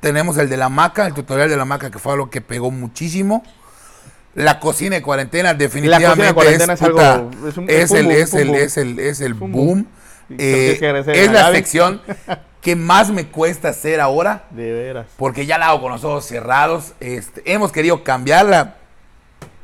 Tenemos 0.00 0.36
el 0.38 0.48
de 0.48 0.56
la 0.56 0.68
maca, 0.68 1.06
el 1.06 1.14
tutorial 1.14 1.48
de 1.48 1.56
la 1.56 1.64
maca 1.64 1.90
que 1.90 1.98
fue 1.98 2.12
algo 2.12 2.30
que 2.30 2.40
pegó 2.40 2.70
muchísimo. 2.70 3.44
La 4.34 4.58
cocina 4.58 4.96
de 4.96 5.02
cuarentena 5.02 5.52
definitivamente 5.54 6.32
cuarentena 6.32 6.72
es, 6.72 6.80
es 6.80 6.86
algo- 6.88 7.30
es 7.48 7.56
un- 7.58 7.66
es 7.68 7.90
el, 7.92 8.04
boom, 8.06 8.14
es 8.16 8.34
el, 8.34 8.54
es 8.54 8.76
el, 8.78 8.98
es 8.98 9.20
el 9.20 9.34
boom. 9.34 9.86
Eh, 10.30 10.78
es 11.06 11.30
la 11.30 11.42
Gaby. 11.42 11.56
sección 11.56 12.00
que 12.60 12.76
más 12.76 13.10
me 13.10 13.26
cuesta 13.26 13.70
hacer 13.70 14.00
ahora 14.00 14.44
De 14.50 14.72
veras. 14.72 15.06
porque 15.16 15.46
ya 15.46 15.58
la 15.58 15.68
hago 15.68 15.80
con 15.82 15.92
los 15.92 16.04
ojos 16.04 16.24
cerrados. 16.24 16.92
Este, 17.00 17.42
hemos 17.52 17.72
querido 17.72 18.04
cambiarla. 18.04 18.76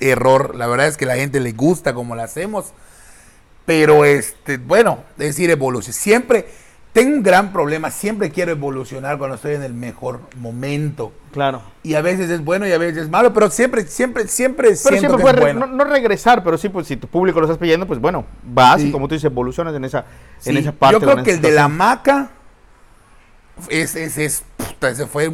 Error. 0.01 0.55
La 0.55 0.67
verdad 0.67 0.87
es 0.87 0.97
que 0.97 1.05
a 1.05 1.09
la 1.09 1.17
gente 1.17 1.41
le 1.41 1.53
gusta 1.53 1.93
como 1.95 2.15
la 2.15 2.25
hacemos. 2.25 2.73
Pero 3.67 4.05
este, 4.05 4.57
bueno, 4.57 5.05
es 5.19 5.27
decir, 5.27 5.51
evolución. 5.51 5.93
Siempre 5.93 6.49
tengo 6.99 7.17
un 7.17 7.23
gran 7.23 7.53
problema. 7.53 7.91
Siempre 7.91 8.31
quiero 8.31 8.53
evolucionar 8.53 9.19
cuando 9.19 9.37
estoy 9.37 9.55
en 9.55 9.63
el 9.63 9.75
mejor 9.75 10.21
momento. 10.37 11.13
Claro. 11.33 11.63
Y 11.83 11.95
a 11.95 12.01
veces 12.03 12.31
es 12.31 12.45
bueno 12.45 12.67
y 12.67 12.73
a 12.73 12.79
veces 12.79 13.05
es 13.05 13.09
malo, 13.09 13.33
pero 13.33 13.51
siempre, 13.51 13.87
siempre, 13.87 14.27
siempre 14.27 14.69
Pero 14.69 14.77
siento 14.77 14.99
siempre 15.17 15.25
que 15.25 15.31
es 15.31 15.41
bueno. 15.41 15.67
no, 15.67 15.77
no 15.77 15.85
regresar, 15.85 16.43
pero 16.43 16.59
sí, 16.59 16.69
pues 16.69 16.87
si 16.87 16.97
tu 16.97 17.07
público 17.07 17.39
lo 17.41 17.47
estás 17.47 17.59
pidiendo, 17.59 17.87
pues 17.87 18.01
bueno, 18.01 18.25
vas 18.43 18.81
Sí. 18.81 18.89
y 18.89 18.93
como 18.93 19.09
tú 19.09 19.15
dices, 19.15 19.31
evolucionas 19.31 19.75
en 19.75 19.85
esa, 19.85 20.07
en 20.45 20.55
Sí, 20.55 20.59
esa 20.59 20.73
parte. 20.73 20.95
Yo 20.95 21.01
creo 21.01 21.19
en 21.19 21.25
que 21.25 21.31
el 21.33 21.41
de 21.41 21.53
la 21.53 21.69
maca 21.69 22.31
es, 23.69 23.95
es, 23.95 24.19
es, 24.19 24.43
puta, 24.57 24.89
ese 24.91 25.07
fue, 25.07 25.33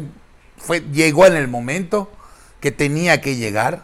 fue, 0.57 0.81
llegó 0.91 1.25
en 1.25 1.35
el 1.35 1.47
momento 1.47 2.11
que 2.59 2.71
tenía 2.71 3.21
que 3.21 3.35
llegar. 3.35 3.83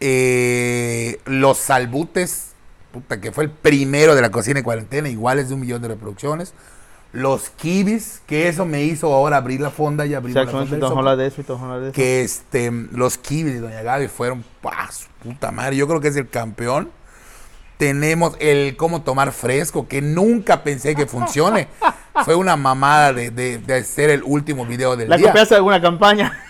Eh, 0.00 1.18
los 1.24 1.58
salbutes, 1.58 2.52
puta, 2.92 3.20
que 3.20 3.32
fue 3.32 3.44
el 3.44 3.50
primero 3.50 4.14
de 4.14 4.20
la 4.20 4.30
cocina 4.30 4.56
de 4.60 4.62
cuarentena, 4.64 5.08
igual 5.08 5.38
es 5.38 5.48
de 5.48 5.54
un 5.54 5.60
millón 5.60 5.80
de 5.82 5.88
reproducciones. 5.88 6.52
Los 7.14 7.50
kibis, 7.50 8.20
que 8.26 8.48
eso 8.48 8.66
me 8.66 8.82
hizo 8.82 9.12
ahora 9.14 9.36
abrir 9.36 9.60
la 9.60 9.70
fonda 9.70 10.04
y 10.04 10.14
abrir 10.14 10.34
la 10.34 10.46
fonda 10.46 11.14
de 11.16 11.26
eso 11.28 11.40
y 11.40 11.44
de 11.76 11.86
eso. 11.88 11.94
que 11.94 12.22
este 12.22 12.70
los 12.92 13.18
kibis 13.18 13.54
de 13.54 13.60
Doña 13.60 13.82
Gaby 13.82 14.08
fueron 14.08 14.44
¡pah! 14.60 14.90
su 14.90 15.06
puta 15.22 15.50
madre. 15.52 15.76
Yo 15.76 15.86
creo 15.86 16.00
que 16.00 16.08
es 16.08 16.16
el 16.16 16.28
campeón. 16.28 16.90
Tenemos 17.76 18.36
el 18.38 18.76
cómo 18.76 19.02
tomar 19.02 19.32
fresco, 19.32 19.88
que 19.88 20.00
nunca 20.00 20.62
pensé 20.62 20.94
que 20.94 21.06
funcione. 21.06 21.68
Fue 22.24 22.36
una 22.36 22.56
mamada 22.56 23.12
de, 23.12 23.30
de, 23.32 23.58
de 23.58 23.74
hacer 23.74 24.10
el 24.10 24.22
último 24.24 24.64
video 24.64 24.96
del 24.96 25.08
¿La 25.08 25.16
día. 25.16 25.26
copiaste 25.28 25.54
de 25.54 25.56
alguna 25.58 25.80
campaña? 25.80 26.40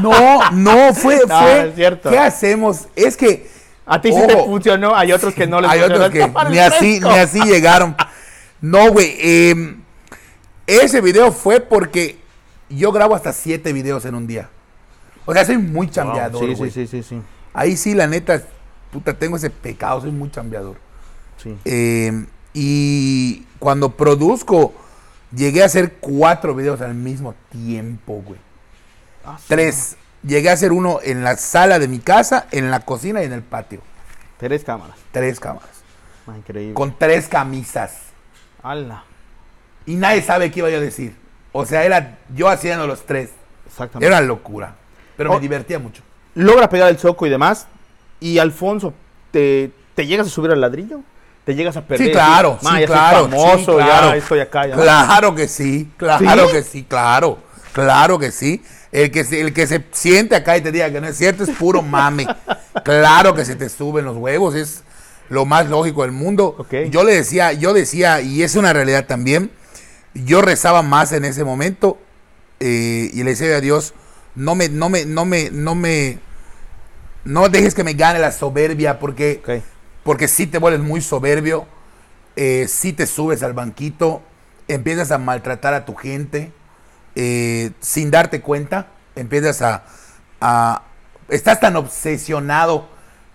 No, 0.00 0.50
no, 0.50 0.92
fue, 0.92 1.20
No, 1.28 1.40
fue. 1.40 1.68
es 1.68 1.74
cierto. 1.76 2.10
¿Qué 2.10 2.18
hacemos? 2.18 2.88
Es 2.96 3.16
que. 3.16 3.48
A 3.86 4.00
ti 4.00 4.12
sí 4.12 4.20
te 4.26 4.36
funcionó, 4.36 4.94
hay 4.96 5.12
otros 5.12 5.34
que 5.34 5.46
no 5.46 5.60
les 5.60 5.70
hay 5.70 5.80
otros 5.80 6.10
que 6.10 6.28
ni 6.50 6.58
así, 6.58 7.00
ni 7.00 7.10
así 7.10 7.40
llegaron. 7.42 7.96
No, 8.60 8.90
güey. 8.90 9.16
eh, 9.20 9.76
ese 10.66 11.00
video 11.00 11.32
fue 11.32 11.60
porque 11.60 12.18
yo 12.68 12.92
grabo 12.92 13.14
hasta 13.14 13.32
siete 13.32 13.72
videos 13.72 14.04
en 14.04 14.14
un 14.14 14.26
día. 14.26 14.48
O 15.24 15.32
sea, 15.32 15.44
soy 15.44 15.58
muy 15.58 15.86
Wow, 15.86 15.94
chambeador, 15.94 16.48
sí, 16.48 16.54
güey. 16.54 16.70
sí, 16.70 16.86
sí, 16.86 17.02
sí, 17.02 17.08
sí, 17.08 17.22
Ahí 17.54 17.76
sí, 17.76 17.94
la 17.94 18.06
neta, 18.06 18.42
puta, 18.90 19.14
tengo 19.14 19.36
ese 19.36 19.50
pecado, 19.50 20.00
soy 20.00 20.10
muy 20.10 20.30
chambeador. 20.30 20.76
sí. 21.36 21.56
Eh, 21.64 22.26
y 22.54 23.46
cuando 23.58 23.96
produzco, 23.96 24.74
llegué 25.34 25.62
a 25.62 25.66
hacer 25.66 25.94
cuatro 26.00 26.54
videos 26.54 26.80
al 26.82 26.94
mismo 26.94 27.34
tiempo, 27.50 28.22
güey. 28.26 28.38
Ah, 29.24 29.36
sí. 29.38 29.44
Tres. 29.48 29.96
Llegué 30.22 30.50
a 30.50 30.52
hacer 30.52 30.70
uno 30.72 30.98
en 31.02 31.24
la 31.24 31.36
sala 31.36 31.78
de 31.78 31.88
mi 31.88 31.98
casa, 31.98 32.46
en 32.50 32.70
la 32.70 32.80
cocina 32.80 33.22
y 33.22 33.26
en 33.26 33.32
el 33.32 33.42
patio. 33.42 33.80
Tres 34.38 34.64
cámaras. 34.64 34.96
Tres 35.12 35.40
cámaras. 35.40 35.70
Ah, 36.26 36.36
increíble. 36.36 36.74
Con 36.74 36.96
tres 36.98 37.26
camisas. 37.28 37.94
Ala. 38.62 39.04
Y 39.86 39.94
nadie 39.96 40.22
sabe 40.22 40.50
qué 40.50 40.60
iba 40.60 40.70
yo 40.70 40.78
a 40.78 40.80
decir. 40.80 41.14
O 41.52 41.66
sea, 41.66 41.84
era 41.84 42.18
yo 42.34 42.48
haciendo 42.48 42.86
los 42.86 43.04
tres. 43.04 43.30
Exactamente. 43.66 44.06
Era 44.06 44.20
locura. 44.20 44.74
Pero 45.16 45.30
Oh. 45.30 45.34
me 45.34 45.40
divertía 45.40 45.78
mucho. 45.78 46.02
Logra 46.34 46.68
pegar 46.68 46.88
el 46.88 46.98
soco 46.98 47.26
y 47.26 47.30
demás. 47.30 47.66
Y 48.20 48.38
Alfonso, 48.38 48.94
¿te, 49.30 49.70
te 49.94 50.06
llegas 50.06 50.26
a 50.26 50.30
subir 50.30 50.50
al 50.52 50.60
ladrillo? 50.60 51.00
¿Te 51.44 51.54
llegas 51.54 51.76
a 51.76 51.82
perder? 51.82 52.06
Sí, 52.06 52.12
claro, 52.12 52.56
sí, 52.60 52.66
ya 52.66 52.72
soy 52.76 52.86
claro, 52.86 53.28
famoso, 53.28 53.72
sí, 53.78 53.84
claro. 53.84 54.08
ya 54.10 54.16
estoy 54.16 54.40
acá. 54.40 54.66
Ya. 54.68 54.74
Claro 54.76 55.34
que 55.34 55.48
sí, 55.48 55.90
claro 55.96 56.46
¿Sí? 56.46 56.52
que 56.52 56.62
sí, 56.62 56.84
claro, 56.84 57.38
claro 57.72 58.18
que 58.18 58.30
sí. 58.30 58.62
El 58.92 59.10
que, 59.10 59.24
se, 59.24 59.40
el 59.40 59.52
que 59.52 59.66
se 59.66 59.84
siente 59.90 60.36
acá 60.36 60.56
y 60.56 60.60
te 60.60 60.70
diga 60.70 60.90
que 60.92 61.00
no 61.00 61.08
es 61.08 61.16
cierto 61.16 61.42
es 61.44 61.50
puro 61.50 61.82
mame. 61.82 62.26
claro 62.84 63.34
que 63.34 63.44
se 63.44 63.56
te 63.56 63.68
suben 63.68 64.04
los 64.04 64.16
huevos, 64.16 64.54
es 64.54 64.84
lo 65.30 65.44
más 65.44 65.68
lógico 65.68 66.02
del 66.02 66.12
mundo. 66.12 66.64
Yo 66.90 67.02
le 67.02 67.14
decía, 67.14 67.52
yo 67.52 67.72
decía, 67.74 68.20
y 68.20 68.42
es 68.42 68.54
una 68.54 68.72
realidad 68.72 69.06
también, 69.06 69.50
yo 70.14 70.42
rezaba 70.42 70.82
más 70.82 71.12
en 71.12 71.24
ese 71.24 71.44
momento 71.44 71.98
eh, 72.60 73.10
y 73.12 73.22
le 73.22 73.30
decía 73.30 73.56
a 73.56 73.60
Dios, 73.60 73.94
no 74.34 74.54
me, 74.54 74.68
no 74.68 74.88
me, 74.88 75.04
no 75.06 75.24
me, 75.24 75.50
no 75.50 75.74
me, 75.74 76.18
no 77.24 77.48
dejes 77.48 77.74
que 77.74 77.84
me 77.84 77.94
gane 77.94 78.18
la 78.18 78.32
soberbia 78.32 78.98
porque 78.98 79.42
porque 80.04 80.28
si 80.28 80.46
te 80.46 80.58
vuelves 80.58 80.80
muy 80.82 81.00
soberbio, 81.00 81.66
eh, 82.36 82.66
si 82.68 82.92
te 82.92 83.06
subes 83.06 83.42
al 83.42 83.52
banquito, 83.52 84.22
empiezas 84.68 85.12
a 85.12 85.18
maltratar 85.18 85.74
a 85.74 85.84
tu 85.84 85.94
gente 85.94 86.52
eh, 87.14 87.70
sin 87.80 88.10
darte 88.10 88.40
cuenta, 88.40 88.88
empiezas 89.16 89.62
a, 89.62 89.84
a- 90.40 90.82
Estás 91.28 91.60
tan 91.60 91.76
obsesionado 91.76 92.88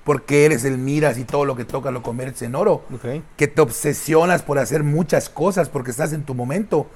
porque 0.08 0.46
eres 0.46 0.64
el 0.64 0.78
miras 0.78 1.18
y 1.18 1.26
todo 1.26 1.44
lo 1.44 1.58
que 1.58 1.66
toca 1.66 1.92
lo 1.92 2.02
conviertes 2.02 2.42
en 2.44 2.56
oro, 2.56 2.86
que 3.36 3.48
te 3.50 3.60
obsesionas 3.60 4.42
por 4.42 4.58
hacer 4.58 4.84
muchas 4.84 5.28
cosas 5.28 5.68
porque 5.68 5.92
estás 5.92 6.14
en 6.14 6.24
tu 6.24 6.34
momento, 6.34 6.90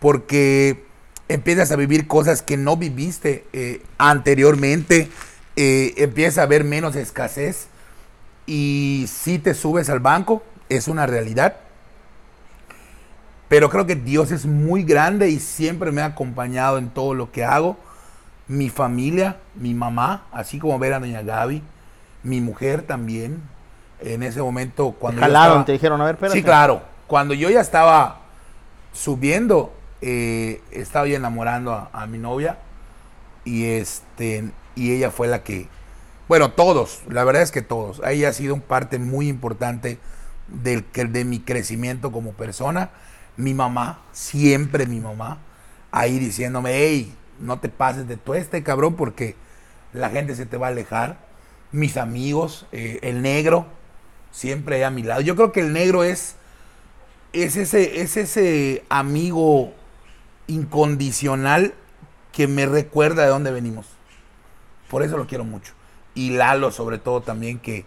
porque 0.00 0.82
empiezas 1.28 1.70
a 1.72 1.76
vivir 1.76 2.06
cosas 2.06 2.40
que 2.40 2.56
no 2.56 2.78
viviste 2.78 3.44
eh, 3.52 3.82
anteriormente, 3.98 5.10
eh, 5.56 5.92
empieza 5.98 6.40
a 6.40 6.44
haber 6.44 6.64
menos 6.64 6.96
escasez 6.96 7.66
y 8.46 9.10
si 9.12 9.38
te 9.38 9.52
subes 9.52 9.90
al 9.90 10.00
banco, 10.00 10.42
es 10.70 10.88
una 10.88 11.06
realidad. 11.06 11.56
Pero 13.48 13.68
creo 13.68 13.84
que 13.84 13.96
Dios 13.96 14.30
es 14.30 14.46
muy 14.46 14.84
grande 14.84 15.28
y 15.28 15.38
siempre 15.38 15.92
me 15.92 16.00
ha 16.00 16.06
acompañado 16.06 16.78
en 16.78 16.88
todo 16.88 17.12
lo 17.12 17.30
que 17.30 17.44
hago. 17.44 17.76
Mi 18.48 18.70
familia, 18.70 19.36
mi 19.54 19.74
mamá, 19.74 20.28
así 20.32 20.58
como 20.58 20.78
ver 20.78 20.94
a 20.94 21.00
doña 21.00 21.20
Gaby, 21.20 21.62
mi 22.24 22.40
mujer 22.40 22.82
también. 22.82 23.40
En 24.00 24.22
ese 24.24 24.42
momento, 24.42 24.90
cuando 24.98 25.20
Jalaron, 25.20 25.48
estaba- 25.52 25.64
te 25.66 25.72
dijeron, 25.72 26.00
a 26.00 26.04
ver, 26.06 26.14
espérate. 26.16 26.38
Sí, 26.38 26.42
claro. 26.42 26.82
Cuando 27.06 27.32
yo 27.34 27.48
ya 27.50 27.60
estaba 27.60 28.20
subiendo, 28.92 29.72
eh, 30.00 30.60
estaba 30.70 31.06
yo 31.06 31.16
enamorando 31.16 31.72
a, 31.72 31.90
a 31.92 32.06
mi 32.06 32.18
novia 32.18 32.58
y 33.44 33.64
este 33.66 34.50
y 34.76 34.92
ella 34.92 35.10
fue 35.10 35.28
la 35.28 35.42
que, 35.44 35.68
bueno, 36.28 36.50
todos, 36.52 37.02
la 37.08 37.22
verdad 37.24 37.42
es 37.42 37.52
que 37.52 37.62
todos. 37.62 38.00
Ella 38.04 38.30
ha 38.30 38.32
sido 38.32 38.54
un 38.54 38.60
parte 38.60 38.98
muy 38.98 39.28
importante 39.28 39.98
del 40.48 40.84
que- 40.84 41.04
de 41.04 41.24
mi 41.24 41.38
crecimiento 41.40 42.10
como 42.10 42.32
persona. 42.32 42.90
Mi 43.36 43.54
mamá, 43.54 44.00
siempre 44.12 44.86
mi 44.86 45.00
mamá, 45.00 45.38
ahí 45.92 46.18
diciéndome, 46.18 46.70
hey, 46.74 47.14
no 47.38 47.58
te 47.60 47.68
pases 47.68 48.08
de 48.08 48.16
tueste, 48.16 48.62
cabrón, 48.62 48.94
porque 48.96 49.36
la 49.92 50.10
gente 50.10 50.34
se 50.34 50.44
te 50.46 50.56
va 50.56 50.66
a 50.66 50.70
alejar. 50.70 51.18
Mis 51.74 51.96
amigos, 51.96 52.66
eh, 52.70 53.00
el 53.02 53.20
negro, 53.20 53.66
siempre 54.30 54.84
a 54.84 54.90
mi 54.90 55.02
lado. 55.02 55.22
Yo 55.22 55.34
creo 55.34 55.50
que 55.50 55.58
el 55.58 55.72
negro 55.72 56.04
es, 56.04 56.36
es, 57.32 57.56
ese, 57.56 58.00
es 58.00 58.16
ese 58.16 58.84
amigo 58.88 59.72
incondicional 60.46 61.74
que 62.30 62.46
me 62.46 62.66
recuerda 62.66 63.22
de 63.24 63.28
dónde 63.28 63.50
venimos. 63.50 63.86
Por 64.88 65.02
eso 65.02 65.16
lo 65.16 65.26
quiero 65.26 65.42
mucho. 65.44 65.72
Y 66.14 66.30
Lalo, 66.30 66.70
sobre 66.70 66.98
todo, 66.98 67.22
también 67.22 67.58
que, 67.58 67.84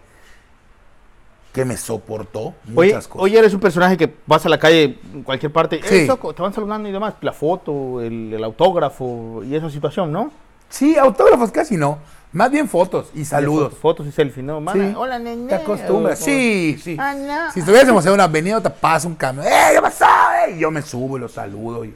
que 1.54 1.64
me 1.64 1.78
soportó 1.78 2.56
Oye, 2.76 2.88
muchas 2.90 3.08
cosas. 3.08 3.24
oye, 3.24 3.40
eres 3.40 3.54
un 3.54 3.62
personaje 3.62 3.96
que 3.96 4.14
vas 4.26 4.46
a 4.46 4.50
la 4.50 4.60
calle, 4.60 5.00
en 5.14 5.24
cualquier 5.24 5.54
parte, 5.54 5.80
Sí. 5.82 6.08
te 6.36 6.42
van 6.42 6.54
saludando 6.54 6.90
y 6.90 6.92
demás, 6.92 7.14
la 7.22 7.32
foto, 7.32 8.02
el, 8.02 8.34
el 8.34 8.44
autógrafo 8.44 9.44
y 9.46 9.56
esa 9.56 9.70
situación, 9.70 10.12
¿no? 10.12 10.30
Sí, 10.70 10.98
autógrafos 10.98 11.52
casi 11.52 11.78
no. 11.78 12.00
Más 12.34 12.52
bien 12.52 12.68
fotos 12.68 13.10
y 13.16 13.24
saludos. 13.26 13.70
Fotos, 13.70 13.80
fotos 13.80 14.08
y 14.08 14.12
selfies, 14.12 14.46
¿no? 14.46 14.60
Sí. 14.74 14.94
Hola, 14.96 15.18
nene. 15.18 15.48
Te 15.48 15.56
acostumbras. 15.56 16.22
o- 16.22 16.26
Sí, 16.26 16.78
sí. 16.84 16.98
Ah, 17.00 17.14
no. 17.16 17.52
Si 17.52 17.62
estuviésemos 17.62 18.06
en 18.06 18.12
una 18.14 18.26
avenida, 18.26 18.62
te 18.62 18.70
pasa 18.70 19.08
un 19.08 19.16
camión. 19.16 19.46
¡Eh, 19.48 19.52
qué 19.74 19.82
pasó! 19.82 20.06
eh! 20.48 20.56
Y 20.56 20.60
yo 20.60 20.70
me 20.70 20.82
subo 20.82 21.18
y 21.18 21.22
lo 21.22 21.30
saludo. 21.30 21.86
y- 21.86 21.96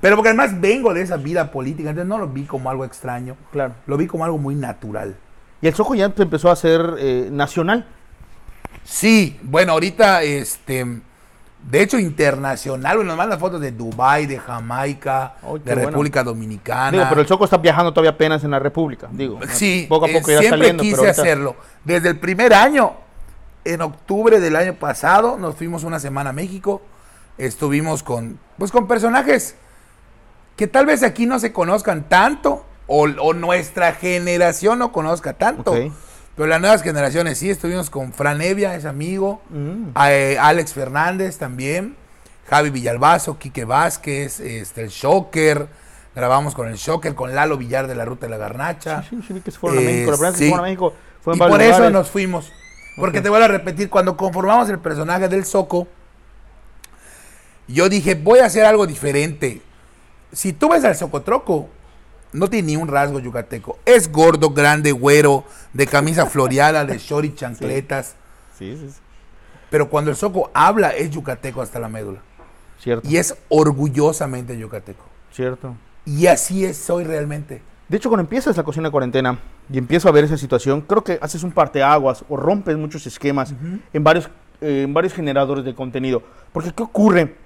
Pero 0.00 0.16
porque 0.16 0.28
además 0.30 0.60
vengo 0.60 0.94
de 0.94 1.02
esa 1.02 1.16
vida 1.16 1.50
política, 1.50 1.90
entonces 1.90 2.08
no 2.08 2.18
lo 2.18 2.28
vi 2.28 2.44
como 2.44 2.70
algo 2.70 2.84
extraño. 2.84 3.36
Claro. 3.52 3.74
Lo 3.86 3.96
vi 3.96 4.06
como 4.06 4.24
algo 4.24 4.38
muy 4.38 4.54
natural. 4.54 5.16
Y 5.60 5.66
el 5.66 5.74
Soco 5.74 5.94
ya 5.94 6.04
empezó 6.04 6.50
a 6.50 6.56
ser 6.56 6.94
eh, 6.98 7.28
nacional. 7.32 7.86
Sí, 8.84 9.38
bueno, 9.42 9.72
ahorita, 9.72 10.22
este, 10.22 11.00
de 11.70 11.82
hecho, 11.82 11.98
internacional, 11.98 12.96
bueno, 12.98 13.08
nos 13.08 13.16
mandan 13.16 13.40
fotos 13.40 13.60
de 13.60 13.72
Dubai, 13.72 14.26
de 14.26 14.38
Jamaica, 14.38 15.34
de 15.42 15.48
bueno. 15.74 15.74
República 15.88 16.22
Dominicana. 16.22 16.90
Digo, 16.90 17.04
pero 17.08 17.20
el 17.22 17.26
Soco 17.26 17.44
está 17.44 17.56
viajando 17.56 17.92
todavía 17.92 18.10
apenas 18.10 18.44
en 18.44 18.50
la 18.50 18.58
República, 18.58 19.08
digo. 19.10 19.38
Sí, 19.50 19.86
Poco 19.88 20.04
a 20.04 20.08
eh, 20.10 20.14
poco 20.14 20.30
irá 20.30 20.40
siempre 20.40 20.58
saliendo. 20.60 20.82
quise 20.82 20.96
pero 20.96 21.06
ahorita- 21.08 21.22
hacerlo. 21.22 21.56
Desde 21.84 22.10
el 22.10 22.18
primer 22.18 22.52
año 22.54 22.92
en 23.64 23.80
octubre 23.80 24.40
del 24.40 24.56
año 24.56 24.74
pasado 24.74 25.38
nos 25.38 25.54
fuimos 25.56 25.84
una 25.84 25.98
semana 25.98 26.30
a 26.30 26.32
México. 26.34 26.82
Estuvimos 27.38 28.02
con, 28.02 28.38
pues 28.58 28.70
con 28.70 28.86
personajes 28.86 29.56
que 30.56 30.66
tal 30.66 30.86
vez 30.86 31.02
aquí 31.02 31.26
no 31.26 31.38
se 31.38 31.52
conozcan 31.52 32.08
tanto 32.08 32.64
o, 32.86 33.04
o 33.04 33.32
nuestra 33.32 33.92
generación 33.94 34.78
no 34.78 34.92
conozca 34.92 35.32
tanto. 35.32 35.74
Pero 36.36 36.48
las 36.48 36.60
nuevas 36.60 36.82
generaciones 36.82 37.38
sí, 37.38 37.48
estuvimos 37.50 37.90
con 37.90 38.12
Fran 38.12 38.40
Evia, 38.42 38.74
es 38.74 38.84
amigo, 38.84 39.40
Mm. 39.50 39.90
eh, 40.08 40.36
Alex 40.40 40.72
Fernández 40.72 41.38
también, 41.38 41.96
Javi 42.48 42.70
Villalbazo, 42.70 43.38
Quique 43.38 43.64
Vázquez, 43.64 44.40
este, 44.40 44.82
el 44.82 44.88
Shocker, 44.88 45.68
grabamos 46.14 46.54
con 46.54 46.68
el 46.68 46.74
Shocker, 46.76 47.14
con 47.14 47.34
Lalo 47.34 47.56
Villar 47.56 47.86
de 47.86 47.94
la 47.94 48.04
Ruta 48.04 48.26
de 48.26 48.30
la 48.30 48.36
Garnacha. 48.38 49.04
Sí, 49.08 49.20
sí, 49.26 49.32
vi 49.32 49.40
que 49.40 49.50
se 49.52 49.58
fueron 49.58 49.78
a 49.78 49.82
Eh, 49.82 49.84
México. 49.84 50.10
La 50.10 50.16
primera 50.16 50.30
vez 50.30 50.38
que 50.38 50.44
sí. 50.44 50.50
fueron 50.50 50.64
a 50.64 50.68
México 50.68 50.94
fue 51.22 51.32
en 51.34 51.36
Y 51.36 51.40
por 51.48 51.62
eso 51.62 51.90
nos 51.90 52.10
fuimos. 52.10 52.52
Porque 52.96 53.20
te 53.20 53.28
vuelvo 53.28 53.44
a 53.44 53.48
repetir, 53.48 53.88
cuando 53.90 54.16
conformamos 54.16 54.68
el 54.70 54.78
personaje 54.78 55.28
del 55.28 55.44
Soco, 55.44 55.88
yo 57.66 57.88
dije, 57.88 58.14
voy 58.14 58.40
a 58.40 58.46
hacer 58.46 58.64
algo 58.64 58.86
diferente. 58.86 59.62
Si 60.32 60.52
tú 60.52 60.68
ves 60.68 60.84
al 60.84 60.94
Socotroco, 60.96 61.68
no 62.34 62.48
tiene 62.50 62.66
ni 62.66 62.76
un 62.76 62.88
rasgo 62.88 63.18
yucateco. 63.20 63.78
Es 63.86 64.10
gordo, 64.12 64.50
grande, 64.50 64.92
güero, 64.92 65.44
de 65.72 65.86
camisa 65.86 66.26
floreada, 66.30 66.84
de 66.84 66.98
short 66.98 67.24
y 67.24 67.34
chancletas. 67.34 68.14
Sí, 68.58 68.76
sí, 68.78 68.90
sí. 68.90 68.98
Pero 69.70 69.88
cuando 69.88 70.10
el 70.10 70.16
Soco 70.16 70.50
habla, 70.54 70.90
es 70.90 71.10
yucateco 71.10 71.62
hasta 71.62 71.78
la 71.80 71.88
médula. 71.88 72.20
Cierto, 72.78 73.08
Y 73.08 73.16
es 73.16 73.34
orgullosamente 73.48 74.56
yucateco. 74.58 75.04
cierto. 75.32 75.74
Y 76.04 76.26
así 76.26 76.64
es, 76.64 76.76
soy 76.76 77.04
realmente. 77.04 77.62
De 77.88 77.96
hecho, 77.96 78.08
cuando 78.10 78.22
empiezas 78.22 78.56
la 78.56 78.62
cocina 78.62 78.90
cuarentena 78.90 79.38
y 79.72 79.78
empiezo 79.78 80.08
a 80.08 80.12
ver 80.12 80.24
esa 80.24 80.36
situación, 80.36 80.80
creo 80.82 81.02
que 81.02 81.18
haces 81.22 81.42
un 81.42 81.52
parteaguas 81.52 82.24
o 82.28 82.36
rompes 82.36 82.76
muchos 82.76 83.06
esquemas 83.06 83.54
en, 83.92 84.04
varios, 84.04 84.28
eh, 84.60 84.82
en 84.84 84.92
varios 84.94 85.12
generadores 85.14 85.64
de 85.64 85.74
contenido. 85.74 86.22
Porque, 86.52 86.72
¿qué 86.72 86.82
ocurre? 86.82 87.36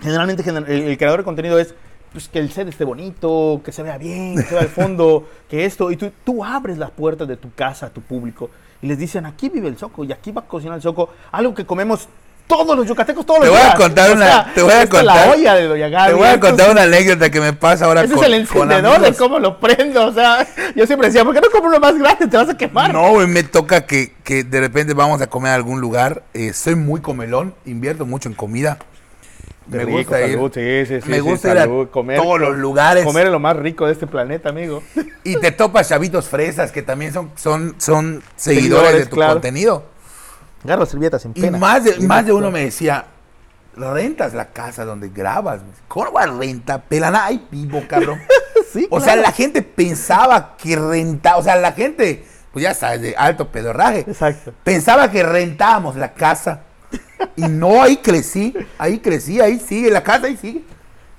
Generalmente 0.00 0.42
gener- 0.44 0.68
el, 0.68 0.82
el 0.82 0.98
creador 0.98 1.20
de 1.20 1.24
contenido 1.24 1.58
es 1.58 1.74
pues, 2.12 2.28
que 2.28 2.38
el 2.38 2.50
set 2.52 2.68
esté 2.68 2.84
bonito, 2.84 3.60
que 3.64 3.72
se 3.72 3.82
vea 3.82 3.98
bien, 3.98 4.36
que 4.36 4.42
se 4.42 4.54
vea 4.54 4.62
el 4.62 4.68
fondo, 4.70 5.28
que 5.48 5.64
esto. 5.64 5.90
Y 5.90 5.96
tú, 5.96 6.10
tú 6.24 6.44
abres 6.44 6.78
las 6.78 6.90
puertas 6.90 7.26
de 7.28 7.36
tu 7.36 7.52
casa 7.54 7.86
a 7.86 7.90
tu 7.90 8.00
público 8.00 8.50
y 8.82 8.86
les 8.86 8.98
dicen, 8.98 9.26
aquí 9.26 9.48
vive 9.48 9.68
el 9.68 9.76
soco 9.78 10.04
y 10.04 10.12
aquí 10.12 10.30
va 10.32 10.42
a 10.42 10.44
cocinar 10.46 10.76
el 10.76 10.82
soco. 10.82 11.10
Algo 11.32 11.54
que 11.54 11.64
comemos 11.66 12.08
todos 12.46 12.74
los 12.74 12.86
yucatecos 12.88 13.26
todos 13.26 13.40
Te 13.40 13.46
los 13.48 13.58
voy 13.58 13.68
a 13.68 13.74
contar 13.74 14.10
O 14.10 14.14
una- 14.14 14.24
sea, 14.26 14.52
te 14.54 14.62
voy 14.62 14.72
a 14.72 14.82
es 14.82 14.90
la 14.90 14.98
contar- 14.98 15.28
olla 15.36 15.54
de 15.54 15.66
Doña 15.66 15.88
Gaby. 15.90 16.08
Te 16.08 16.14
voy 16.14 16.28
a 16.28 16.40
contar 16.40 16.70
una 16.70 16.82
anécdota 16.84 17.28
que 17.30 17.40
me 17.42 17.52
pasa 17.52 17.84
ahora 17.84 18.04
ese 18.04 18.14
con, 18.14 18.22
es 18.24 18.26
el 18.30 18.34
encendedor 18.40 19.00
de 19.02 19.12
cómo 19.12 19.38
lo 19.38 19.60
prendo. 19.60 20.06
O 20.06 20.12
sea, 20.14 20.46
yo 20.74 20.86
siempre 20.86 21.08
decía, 21.08 21.24
¿por 21.26 21.34
qué 21.34 21.42
no 21.42 21.50
compro 21.50 21.68
uno 21.68 21.78
más 21.78 21.98
grande? 21.98 22.26
Te 22.26 22.36
vas 22.38 22.48
a 22.48 22.56
quemar. 22.56 22.90
No, 22.94 23.10
güey, 23.10 23.26
me 23.26 23.42
toca 23.42 23.84
que, 23.84 24.14
que 24.24 24.44
de 24.44 24.60
repente 24.60 24.94
vamos 24.94 25.20
a 25.20 25.26
comer 25.26 25.52
a 25.52 25.56
algún 25.56 25.82
lugar. 25.82 26.22
Eh, 26.32 26.54
soy 26.54 26.74
muy 26.74 27.02
comelón, 27.02 27.54
invierto 27.66 28.06
mucho 28.06 28.30
en 28.30 28.34
comida. 28.34 28.78
Qué 29.70 29.76
me 29.78 29.84
rico, 29.84 29.98
gusta 29.98 30.20
ir, 30.26 30.32
salud, 30.34 30.52
sí, 30.54 30.86
sí, 30.86 31.00
sí, 31.02 31.10
me 31.10 31.20
gusta 31.20 31.52
ir 31.52 31.58
salud, 31.58 31.86
a 31.86 31.90
comer, 31.90 32.20
todos 32.20 32.40
los 32.40 32.56
lugares. 32.56 33.04
Comer 33.04 33.26
es 33.26 33.32
lo 33.32 33.38
más 33.38 33.56
rico 33.56 33.86
de 33.86 33.92
este 33.92 34.06
planeta, 34.06 34.48
amigo. 34.48 34.82
Y 35.24 35.36
te 35.36 35.52
topas 35.52 35.88
chavitos 35.88 36.26
fresas 36.28 36.72
que 36.72 36.80
también 36.82 37.12
son, 37.12 37.30
son, 37.36 37.74
son 37.78 38.22
seguidores, 38.36 38.62
Seguidores, 38.86 38.98
de 39.00 39.06
tu 39.06 39.16
claro. 39.16 39.32
contenido. 39.34 39.84
Agarra 40.64 40.80
las 40.80 40.88
servilletas 40.88 41.22
sin 41.22 41.32
Y 41.34 41.40
pena. 41.42 41.58
más 41.58 41.84
de, 41.84 41.98
más 42.06 42.24
de 42.24 42.32
uno 42.32 42.50
me 42.50 42.64
decía, 42.64 43.04
rentas 43.76 44.32
la 44.34 44.46
casa 44.50 44.84
donde 44.86 45.10
grabas. 45.10 45.60
¿Cómo 45.86 46.12
va 46.12 46.26
renta? 46.26 46.80
Pelana, 46.80 47.26
ay, 47.26 47.46
vivo, 47.50 47.82
cabrón. 47.88 48.18
Sí, 48.72 48.86
O 48.90 49.00
sea, 49.00 49.16
la 49.16 49.32
gente 49.32 49.62
pensaba 49.62 50.54
que 50.58 50.76
rentaba, 50.76 51.38
o 51.38 51.42
sea, 51.42 51.56
la 51.56 51.72
gente, 51.72 52.26
pues 52.52 52.62
ya 52.64 52.74
sabes, 52.74 53.00
de 53.00 53.14
alto 53.16 53.48
pedorraje. 53.48 54.00
Exacto. 54.00 54.52
Pensaba 54.62 55.10
que 55.10 55.22
rentábamos 55.22 55.96
la 55.96 56.12
casa. 56.12 56.64
Y 57.36 57.42
no, 57.42 57.82
ahí 57.82 57.96
crecí, 57.98 58.54
ahí 58.78 58.98
crecí, 59.00 59.40
ahí 59.40 59.58
sigue, 59.60 59.90
la 59.90 60.02
casa 60.02 60.26
ahí 60.26 60.36
sigue. 60.36 60.62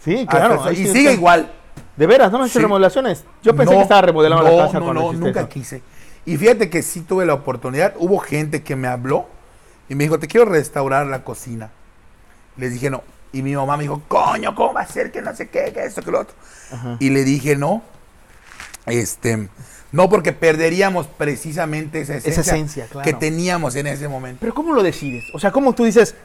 Sí, 0.03 0.25
claro. 0.29 0.63
Ahí 0.63 0.82
y 0.82 0.88
sigue 0.88 0.99
está. 1.01 1.12
igual. 1.13 1.51
De 1.97 2.08
veras, 2.08 2.32
¿no 2.32 2.38
me 2.39 2.45
has 2.45 2.51
hecho 2.51 2.60
Sí. 2.60 2.63
remodelaciones? 2.63 3.25
Yo 3.43 3.55
pensé 3.55 3.73
No, 3.73 3.79
que 3.79 3.84
estaba 3.84 4.01
remodelando 4.01 4.45
no, 4.45 4.55
la 4.58 4.65
casa 4.65 4.79
No, 4.79 4.86
cuando 4.86 5.13
no, 5.13 5.13
nunca 5.13 5.41
eso. 5.41 5.49
quise. 5.49 5.82
Y 6.25 6.38
fíjate 6.38 6.69
que 6.69 6.82
sí 6.82 7.01
tuve 7.01 7.25
la 7.25 7.34
oportunidad. 7.34 7.93
Hubo 7.97 8.19
gente 8.19 8.63
que 8.63 8.75
me 8.75 8.88
habló 8.88 9.27
y 9.89 9.95
me 9.95 10.03
dijo, 10.05 10.17
te 10.19 10.27
quiero 10.27 10.45
restaurar 10.49 11.05
la 11.08 11.23
cocina. 11.23 11.71
Les 12.55 12.71
dije, 12.73 12.89
no. 12.89 13.03
Y 13.34 13.41
mi 13.41 13.55
mamá 13.55 13.75
me 13.77 13.84
dijo, 13.84 14.01
coño, 14.08 14.55
¿cómo 14.55 14.73
va 14.73 14.82
a 14.82 14.88
ser 14.88 15.12
que 15.12 15.21
no 15.21 15.36
sé 15.36 15.49
qué, 15.49 15.71
que 15.73 15.84
esto, 15.84 16.01
que 16.01 16.12
lo 16.12 16.21
otro? 16.21 16.36
Ajá. 16.71 16.97
Y 16.99 17.10
le 17.10 17.23
dije, 17.23 17.55
no. 17.55 17.82
Este, 18.86 19.49
no 19.91 20.10
porque 20.10 20.34
perderíamos 20.34 21.08
precisamente 21.08 22.02
esa 22.02 22.15
esencia, 22.15 22.41
esencia, 22.41 22.86
claro. 22.88 23.04
que 23.06 23.13
teníamos 23.13 23.75
en 23.75 23.88
ese 23.88 24.08
momento. 24.08 24.38
Pero 24.41 24.54
¿cómo 24.54 24.73
lo 24.73 24.84
decides? 24.84 25.25
O 25.34 25.39
sea, 25.39 25.52
¿cómo 25.52 25.73
tú 25.73 25.84
dices, 25.84 26.15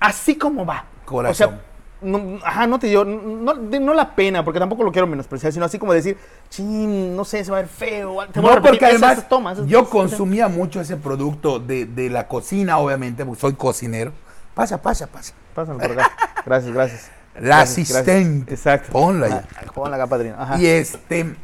así 0.00 0.36
como 0.36 0.66
va? 0.66 0.84
Corazón. 1.04 1.32
O 1.32 1.34
sea, 1.34 1.60
no, 2.00 2.38
ajá, 2.44 2.66
no 2.68 2.78
te 2.78 2.86
dio, 2.86 3.04
no, 3.04 3.54
de- 3.54 3.80
no 3.80 3.92
la 3.92 4.14
pena, 4.14 4.44
porque 4.44 4.60
tampoco 4.60 4.84
lo 4.84 4.92
quiero 4.92 5.06
menospreciar, 5.08 5.52
sino 5.52 5.64
así 5.64 5.78
como 5.80 5.92
decir, 5.92 6.16
chin, 6.48 7.16
no 7.16 7.24
sé, 7.24 7.44
se 7.44 7.50
va 7.50 7.58
a 7.58 7.60
ver 7.62 7.68
feo. 7.70 8.18
Te 8.32 8.38
voy 8.40 8.50
a 8.52 8.54
No, 8.56 8.62
porque 8.62 8.76
esas 8.86 9.02
además 9.02 9.28
tomas, 9.28 9.58
esas- 9.58 9.68
yo 9.68 9.88
consumía 9.90 10.46
mucho 10.48 10.80
ese 10.80 10.96
producto 10.96 11.58
de, 11.58 11.86
de 11.86 12.08
la 12.10 12.28
cocina, 12.28 12.78
obviamente, 12.78 13.24
porque 13.24 13.40
soy 13.40 13.54
cocinero. 13.54 14.12
Pasa, 14.54 14.80
pasa, 14.80 15.06
pasa. 15.08 15.32
Pásame 15.54 15.80
por 15.88 15.98
acá. 15.98 16.12
Gracias, 16.44 16.72
gracias. 16.72 17.10
La 17.34 17.40
Gracias, 17.58 17.88
gracias. 17.88 17.96
asistente. 18.08 18.54
Exacto. 18.54 18.90
Ponla 18.92 19.28
ya. 19.28 19.44
Ponla 19.72 19.96
acá, 19.96 20.06
padrino. 20.08 20.34
Ajá. 20.38 20.58
Y 20.58 20.66
este, 20.66 21.34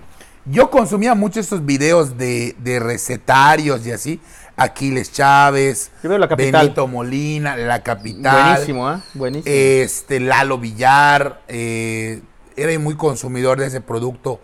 yo 0.46 0.70
consumía 0.70 1.14
mucho 1.14 1.40
estos 1.40 1.64
videos 1.64 2.16
de, 2.18 2.56
de 2.58 2.80
recetarios 2.80 3.86
y 3.86 3.92
así. 3.92 4.20
Aquiles 4.56 5.10
Chávez, 5.12 5.90
La. 6.02 6.62
Benito 6.62 6.86
Molina, 6.86 7.56
La 7.56 7.82
Capital. 7.82 8.50
Buenísimo, 8.52 8.92
¿eh? 8.92 8.98
Buenísimo. 9.14 9.52
Este, 9.54 10.20
Lalo 10.20 10.58
Villar. 10.58 11.42
eh, 11.48 12.22
era 12.56 12.78
muy 12.78 12.94
consumidor 12.94 13.58
de 13.58 13.66
ese 13.66 13.80
producto 13.80 14.40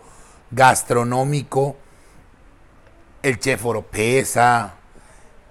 gastronómico. 0.51 1.77
El 3.23 3.39
chef 3.39 3.65
Oropesa. 3.65 4.73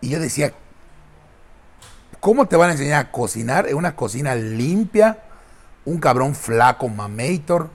Y 0.02 0.10
yo 0.10 0.20
decía, 0.20 0.52
¿cómo 2.20 2.46
te 2.46 2.56
van 2.56 2.70
a 2.70 2.72
enseñar 2.72 3.06
a 3.06 3.10
cocinar 3.12 3.66
en 3.68 3.76
una 3.76 3.96
cocina 3.96 4.34
limpia? 4.34 5.20
Un 5.86 5.98
cabrón 5.98 6.34
flaco 6.34 6.88
mamator. 6.88 7.70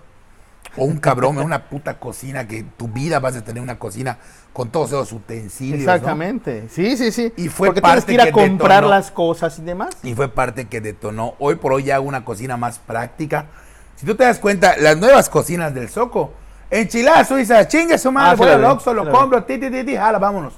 O 0.77 0.85
un 0.85 0.97
cabrón 0.97 1.37
en 1.37 1.43
una 1.45 1.69
puta 1.69 1.99
cocina 1.99 2.47
que 2.47 2.63
tu 2.63 2.87
vida 2.87 3.19
vas 3.19 3.35
a 3.35 3.43
tener 3.43 3.63
una 3.63 3.79
cocina 3.79 4.17
con 4.51 4.69
todos 4.69 4.89
esos 4.89 5.11
utensilios. 5.13 5.85
¿no? 5.85 5.91
Exactamente. 5.93 6.67
Sí, 6.69 6.97
sí, 6.97 7.11
sí. 7.11 7.33
Y 7.37 7.47
fue 7.49 7.67
Porque 7.69 7.81
tienes 7.81 7.95
parte 8.03 8.07
que 8.07 8.13
ir 8.13 8.21
a 8.21 8.25
que 8.25 8.31
comprar 8.31 8.83
detonó. 8.83 8.89
las 8.95 9.11
cosas 9.11 9.57
y 9.59 9.61
demás. 9.61 9.95
Y 10.03 10.13
fue 10.15 10.27
parte 10.29 10.65
que 10.65 10.81
detonó. 10.81 11.35
Hoy 11.39 11.55
por 11.55 11.73
hoy 11.73 11.83
ya 11.85 11.95
hago 11.95 12.07
una 12.07 12.25
cocina 12.25 12.57
más 12.57 12.79
práctica. 12.79 13.47
Si 13.95 14.05
tú 14.05 14.15
te 14.15 14.25
das 14.25 14.39
cuenta, 14.39 14.75
las 14.77 14.97
nuevas 14.97 15.29
cocinas 15.29 15.73
del 15.73 15.87
Soco, 15.89 16.33
enchilada 16.69 17.23
suiza, 17.23 17.65
chingue 17.67 17.97
su 17.97 18.11
madre, 18.11 18.31
Ah, 18.31 18.35
voy 18.35 18.49
al 18.49 18.65
Oxxo, 18.65 18.93
lo 18.93 19.09
compro, 19.09 19.43
ti, 19.45 19.57
ti, 19.57 19.69
ti, 19.71 19.83
ti, 19.85 19.95
jala, 19.95 20.19
vámonos. 20.19 20.53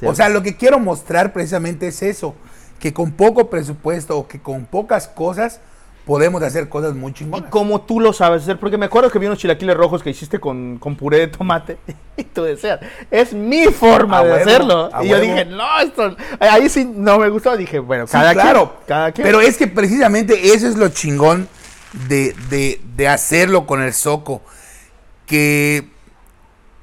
Sí. 0.00 0.06
O 0.06 0.14
sea, 0.14 0.28
lo 0.30 0.42
que 0.42 0.56
quiero 0.56 0.78
mostrar 0.78 1.32
precisamente 1.32 1.88
es 1.88 2.02
eso, 2.02 2.34
que 2.78 2.94
con 2.94 3.12
poco 3.12 3.50
presupuesto 3.50 4.16
o 4.16 4.28
que 4.28 4.40
con 4.40 4.64
pocas 4.64 5.08
cosas 5.08 5.60
podemos 6.08 6.42
hacer 6.42 6.70
cosas 6.70 6.94
muy 6.94 7.10
Y 7.10 7.14
chingonas. 7.14 7.50
como 7.50 7.82
tú 7.82 8.00
lo 8.00 8.14
sabes 8.14 8.42
hacer, 8.42 8.58
porque 8.58 8.78
me 8.78 8.86
acuerdo 8.86 9.10
que 9.10 9.18
vi 9.18 9.26
unos 9.26 9.38
chilaquiles 9.38 9.76
rojos 9.76 10.02
que 10.02 10.08
hiciste 10.08 10.40
con, 10.40 10.78
con 10.78 10.96
puré 10.96 11.18
de 11.18 11.28
tomate. 11.28 11.76
Y 12.16 12.24
tú 12.24 12.42
decías, 12.42 12.80
es 13.12 13.32
mi 13.32 13.66
forma 13.66 14.18
A 14.18 14.24
de 14.24 14.30
huevo, 14.32 14.42
hacerlo. 14.44 14.90
a 14.92 15.04
Y 15.04 15.08
yo 15.08 15.20
dije, 15.20 15.44
no, 15.44 15.78
esto. 15.80 16.16
Ahí 16.40 16.68
sí 16.68 16.84
no 16.84 17.18
me 17.20 17.28
gustó. 17.28 17.56
Dije, 17.56 17.78
bueno, 17.78 18.06
Sí, 18.08 18.12
cada 18.12 18.32
claro, 18.32 18.70
quien. 18.72 18.86
Cada 18.88 19.12
quien. 19.12 19.24
pero 19.26 19.40
es 19.40 19.56
que 19.56 19.68
precisamente 19.68 20.52
eso 20.52 20.66
es 20.66 20.76
lo 20.76 20.88
chingón 20.88 21.46
de, 22.08 22.34
de- 22.50 22.80
de 22.96 23.06
hacerlo 23.06 23.66
con 23.66 23.80
el 23.82 23.92
Soco, 23.92 24.40
que 25.26 25.90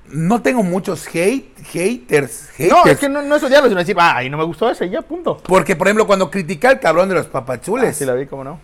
no 0.08 0.42
tengo 0.42 0.64
muchos 0.64 1.06
hate, 1.08 1.52
haters, 1.74 2.50
haters. 2.56 2.72
no, 2.72 2.86
es 2.90 2.98
que 3.00 3.10
no, 3.10 3.22
no 3.24 3.36
es 3.36 3.44
odiarlo, 3.44 3.68
sino 3.70 3.80
decir, 3.80 3.98
ay, 4.00 4.30
no 4.30 4.38
me 4.38 4.44
gustó 4.46 4.70
ese, 4.70 4.86
y 4.86 4.92
ya, 4.92 5.02
punto. 5.02 5.38
Porque, 5.38 5.76
por 5.76 5.88
ejemplo, 5.88 6.06
cuando 6.08 6.30
critiqué 6.32 6.68
al 6.68 6.80
cabrón 6.80 7.10
de 7.10 7.16
los 7.16 7.26
papachules, 7.26 7.98
Sí, 7.98 8.06
la 8.06 8.14
vi, 8.14 8.26
cómo 8.28 8.44
no. 8.44 8.60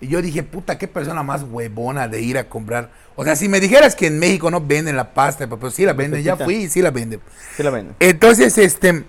Y 0.00 0.08
yo 0.08 0.20
dije, 0.20 0.42
puta, 0.42 0.76
qué 0.78 0.88
persona 0.88 1.22
más 1.22 1.42
huevona 1.42 2.06
de 2.08 2.20
ir 2.20 2.36
a 2.38 2.48
comprar. 2.48 2.90
O 3.14 3.24
sea, 3.24 3.34
si 3.34 3.48
me 3.48 3.60
dijeras 3.60 3.94
que 3.96 4.06
en 4.08 4.18
México 4.18 4.50
no 4.50 4.60
venden 4.60 4.96
la 4.96 5.14
pasta, 5.14 5.46
pues 5.46 5.74
sí 5.74 5.84
la 5.86 5.94
venden, 5.94 6.22
ya 6.22 6.36
fui 6.36 6.54
y 6.56 6.68
sí 6.68 6.82
la 6.82 6.90
venden. 6.90 7.20
Sí, 7.56 7.62
la 7.62 7.70
venden. 7.70 7.96
Entonces, 8.00 8.58
este, 8.58 9.04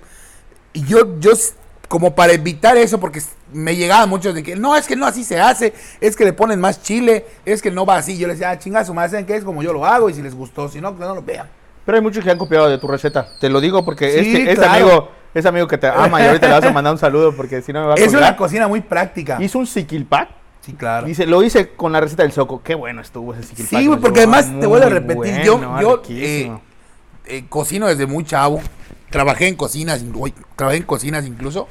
yo, 0.73 1.19
yo, 1.19 1.31
como 1.89 2.15
para 2.15 2.33
evitar 2.33 2.77
eso, 2.77 2.99
porque 2.99 3.21
me 3.51 3.75
llegaban 3.75 4.07
muchos 4.09 4.33
de 4.33 4.43
que, 4.43 4.55
no, 4.55 4.75
es 4.77 4.87
que 4.87 4.95
no 4.95 5.05
así 5.05 5.23
se 5.25 5.39
hace, 5.39 5.73
es 5.99 6.15
que 6.15 6.23
le 6.23 6.31
ponen 6.33 6.59
más 6.61 6.81
chile, 6.81 7.25
es 7.45 7.61
que 7.61 7.69
no 7.71 7.85
va 7.85 7.97
así. 7.97 8.17
Yo 8.17 8.27
les 8.27 8.37
decía, 8.37 8.51
ah, 8.51 8.59
chingazo, 8.59 8.93
más 8.93 9.11
¿saben 9.11 9.25
qué 9.25 9.35
es? 9.35 9.43
Como 9.43 9.61
yo 9.63 9.73
lo 9.73 9.85
hago, 9.85 10.09
y 10.09 10.13
si 10.13 10.21
les 10.21 10.33
gustó, 10.35 10.69
si 10.69 10.79
no, 10.79 10.97
que 10.97 11.03
no 11.03 11.15
lo 11.15 11.21
vean. 11.21 11.47
Pero 11.85 11.97
hay 11.97 12.01
muchos 12.01 12.23
que 12.23 12.31
han 12.31 12.37
copiado 12.37 12.69
de 12.69 12.77
tu 12.77 12.87
receta. 12.87 13.27
Te 13.39 13.49
lo 13.49 13.59
digo 13.61 13.83
porque 13.85 14.11
Sí, 14.11 14.19
este, 14.19 14.41
este 14.51 14.55
claro. 14.55 14.71
amigo, 14.73 15.11
ese 15.33 15.47
amigo 15.47 15.67
que 15.67 15.77
te 15.77 15.87
ama 15.87 16.21
y 16.21 16.27
ahorita 16.27 16.47
le 16.47 16.53
vas 16.53 16.63
a 16.65 16.71
mandar 16.71 16.93
un 16.93 16.99
saludo 16.99 17.33
porque 17.33 17.61
si 17.61 17.71
no 17.71 17.79
me 17.81 17.87
va 17.87 17.93
a 17.93 17.95
Es 17.95 18.05
colgar. 18.05 18.23
una 18.23 18.37
cocina 18.37 18.67
muy 18.67 18.81
práctica. 18.81 19.37
Hizo 19.41 19.59
un 19.59 19.67
siquilpac. 19.67 20.29
Sí, 20.67 20.73
claro. 20.73 21.07
Dice, 21.07 21.25
lo 21.25 21.41
hice 21.43 21.69
con 21.69 21.93
la 21.93 22.01
receta 22.01 22.23
del 22.23 22.33
soco. 22.33 22.61
Qué 22.61 22.75
bueno 22.75 22.99
estuvo 22.99 23.33
ese 23.33 23.43
siquilpac. 23.43 23.79
Sí, 23.79 23.87
güey, 23.87 24.01
porque 24.01 24.19
además 24.19 24.51
te 24.59 24.65
vuelvo 24.65 24.85
a 24.85 24.89
repetir, 24.89 25.41
yo, 25.41 25.57
bueno, 25.57 25.81
yo 25.81 26.01
eh, 26.09 26.51
eh, 27.25 27.45
cocino 27.47 27.87
desde 27.87 28.05
muy 28.05 28.25
chavo, 28.25 28.59
trabajé 29.09 29.47
en 29.47 29.55
cocinas, 29.55 30.03
uy, 30.13 30.33
trabajé 30.57 30.79
en 30.79 30.83
cocinas 30.83 31.25
incluso, 31.25 31.69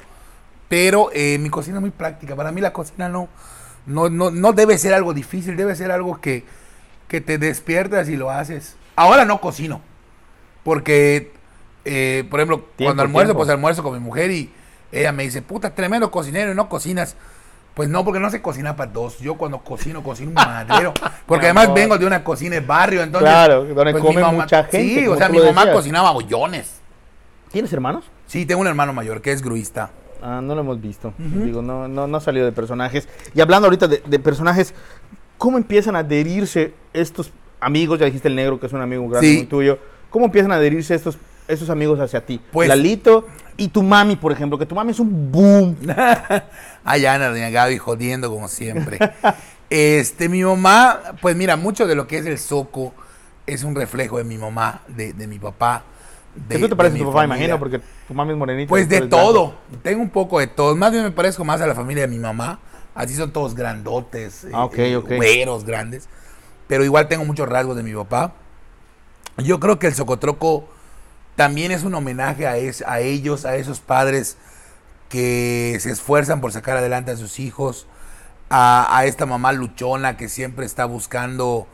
Pero 0.71 1.11
eh, 1.13 1.37
mi 1.39 1.51
cocina 1.51 1.77
es 1.77 1.83
muy 1.83 1.91
práctica. 1.91 2.35
Para 2.37 2.53
mí 2.53 2.63
la 2.63 2.73
cocina 2.73 3.11
no, 3.11 3.29
no, 3.85 4.09
no, 4.09 4.31
no 4.31 4.53
debe 4.55 4.79
ser 4.79 4.95
algo 4.95 5.13
difícil, 5.13 5.59
debe 5.59 5.77
ser 5.77 5.91
algo 5.91 6.19
que, 6.19 6.45
que 7.07 7.21
te 7.21 7.37
despiertas 7.37 8.09
y 8.09 8.17
lo 8.17 8.31
haces. 8.31 8.77
Ahora 8.97 9.27
no 9.27 9.43
cocino. 9.43 9.83
Porque, 10.65 11.33
eh, 11.85 12.25
por 12.31 12.41
ejemplo, 12.41 12.61
Tiempo, 12.61 12.85
cuando 12.85 13.03
almuerzo, 13.03 13.27
tiempo. 13.33 13.41
pues 13.41 13.51
almuerzo 13.51 13.83
con 13.83 13.93
mi 13.93 14.01
mujer 14.01 14.31
y 14.31 14.51
ella 14.91 15.13
me 15.13 15.25
dice, 15.25 15.43
puta, 15.43 15.75
tremendo 15.75 16.11
cocinero 16.11 16.51
y 16.51 16.55
no 16.55 16.71
cocinas. 16.71 17.15
Pues 17.77 17.91
no, 17.91 18.05
porque 18.07 18.19
no 18.21 18.31
sé 18.31 18.41
cocinar 18.41 18.75
para 18.75 18.91
dos. 18.91 19.19
Yo 19.19 19.35
cuando 19.35 19.59
cocino, 19.59 20.03
cocino 20.03 20.31
un 20.31 20.35
madero. 20.35 20.95
Porque 21.27 21.45
además 21.45 21.75
vengo 21.75 21.99
de 21.99 22.07
una 22.07 22.25
cocina 22.25 22.55
de 22.55 22.63
barrio. 22.63 23.03
Entonces, 23.03 23.29
Claro, 23.29 23.65
donde 23.67 23.93
come 23.93 24.25
mucha 24.33 24.65
gente, 24.65 25.01
Sí, 25.01 25.07
o 25.07 25.15
sea, 25.17 25.29
mi 25.29 25.39
mamá 25.39 25.61
decías. 25.61 25.77
cocinaba 25.77 26.11
bollones. 26.13 26.81
¿Tienes 27.53 27.71
hermanos? 27.75 28.05
Sí, 28.27 28.47
tengo 28.47 28.63
un 28.63 28.67
hermano 28.67 28.95
mayor 28.95 29.21
que 29.21 29.31
es 29.31 29.43
gruista. 29.43 29.91
Ah, 30.23 30.41
no 30.43 30.55
lo 30.55 30.63
hemos 30.63 30.81
visto. 30.81 31.13
Digo, 31.19 31.61
no, 31.61 31.87
no, 31.87 32.07
no 32.07 32.17
ha 32.17 32.21
salido 32.21 32.47
de 32.47 32.53
personajes. 32.53 33.07
Y 33.35 33.43
hablando 33.43 33.67
ahorita 33.67 33.87
de, 33.89 34.03
de 34.07 34.19
personajes, 34.19 34.73
¿cómo 35.37 35.59
empiezan 35.59 35.97
a 35.97 35.99
adherirse 35.99 36.73
estos 36.95 37.31
amigos? 37.61 37.99
Ya 37.99 38.07
dijiste 38.07 38.29
el 38.29 38.37
negro, 38.37 38.59
que 38.59 38.67
es 38.69 38.73
un 38.73 38.81
amigo 38.81 39.07
grande 39.07 39.29
Sí. 39.29 39.37
muy 39.37 39.47
tuyo. 39.47 39.79
¿Cómo 40.09 40.25
empiezan 40.25 40.51
a 40.53 40.55
adherirse 40.55 40.95
estos, 40.95 41.19
estos 41.49 41.71
amigos 41.71 42.01
hacia 42.01 42.25
ti? 42.25 42.41
Pues- 42.53 42.69
Lalito 42.69 43.27
y 43.57 43.69
tu 43.69 43.83
mami, 43.83 44.17
por 44.17 44.33
ejemplo, 44.33 44.59
que 44.59 44.67
tu 44.67 44.75
mami 44.75 44.93
es 44.93 45.01
un 45.01 45.31
boom. 45.33 45.77
Allá 46.85 47.15
Ana, 47.15 47.29
doña 47.29 47.51
Gaby 47.51 47.79
jodiendo 47.79 48.31
como 48.31 48.49
siempre. 48.49 48.99
este, 49.71 50.29
mi 50.29 50.43
mamá, 50.43 51.01
pues 51.21 51.37
mira, 51.37 51.57
mucho 51.57 51.87
de 51.87 51.95
lo 51.95 52.07
que 52.07 52.19
es 52.19 52.27
el 52.27 52.39
soco 52.39 52.93
es 53.47 53.63
un 53.65 53.75
reflejo 53.75 54.19
de 54.19 54.25
mi 54.25 54.39
mamá, 54.39 54.83
de, 54.89 55.13
de 55.13 55.27
mi 55.27 55.39
papá. 55.39 55.85
De, 56.35 56.59
tú 56.59 56.61
te 56.61 56.67
a 56.67 56.69
tu 56.69 56.77
papá, 56.77 57.13
familia. 57.13 57.25
imagino, 57.25 57.59
porque 57.59 57.81
tu 58.07 58.13
mami 58.13 58.33
es 58.33 58.39
morenita. 58.39 58.69
Pues 58.69 58.89
de 58.89 58.99
blanco. 59.01 59.17
todo, 59.17 59.55
tengo 59.83 60.03
un 60.03 60.11
poco 60.11 60.39
de 60.39 60.49
todo. 60.49 60.77
Más 60.77 60.93
bien 60.93 61.05
me 61.05 61.11
parezco 61.11 61.45
más 61.45 61.61
a 61.63 61.67
la 61.67 61.75
familia 61.75 62.03
de 62.03 62.09
mi 62.09 62.19
mamá. 62.19 62.59
Así 62.95 63.15
son 63.15 63.31
todos 63.31 63.55
grandotes, 63.55 64.45
eh, 64.45 64.51
Ah, 64.53 64.65
ok, 64.65 64.79
eh, 64.79 64.97
ok. 64.97 65.13
güeros, 65.17 65.65
grandes. 65.65 66.09
Pero 66.67 66.85
igual 66.85 67.09
tengo 67.09 67.25
muchos 67.25 67.49
rasgos 67.49 67.77
de 67.77 67.83
mi 67.83 67.95
papá. 67.95 68.35
Yo 69.39 69.61
creo 69.61 69.79
que 69.79 69.87
el 69.87 69.95
Socotroco 69.95 70.69
también 71.37 71.71
es 71.73 71.85
un 71.85 71.95
homenaje 71.95 72.47
a, 72.47 72.57
es- 72.57 72.83
a 72.87 73.01
ellos, 73.01 73.45
a 73.45 73.57
esos 73.57 73.81
padres 73.81 74.37
que 75.09 75.77
se 75.81 75.91
esfuerzan 75.91 76.41
por 76.41 76.53
sacar 76.53 76.77
adelante 76.77 77.13
a 77.13 77.17
sus 77.17 77.39
hijos, 77.39 77.87
a, 78.51 79.03
esta 79.07 79.27
mamá 79.27 79.53
luchona 79.53 80.17
que 80.17 80.29
siempre 80.29 80.67
está 80.67 80.85
buscando 80.85 81.67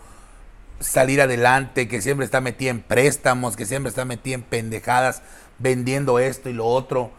salir 0.81 1.21
adelante, 1.21 1.87
que 1.89 2.03
siempre 2.03 2.25
está 2.25 2.41
metida 2.41 2.71
en 2.71 2.81
préstamos, 2.83 3.57
que 3.57 3.67
siempre 3.67 3.91
está 3.91 4.05
metida 4.05 4.35
en 4.35 4.43
pendejadas, 4.43 5.23
vendiendo 5.59 6.19
esto 6.19 6.49
y 6.51 6.55
lo 6.55 6.67
otro. 6.67 7.11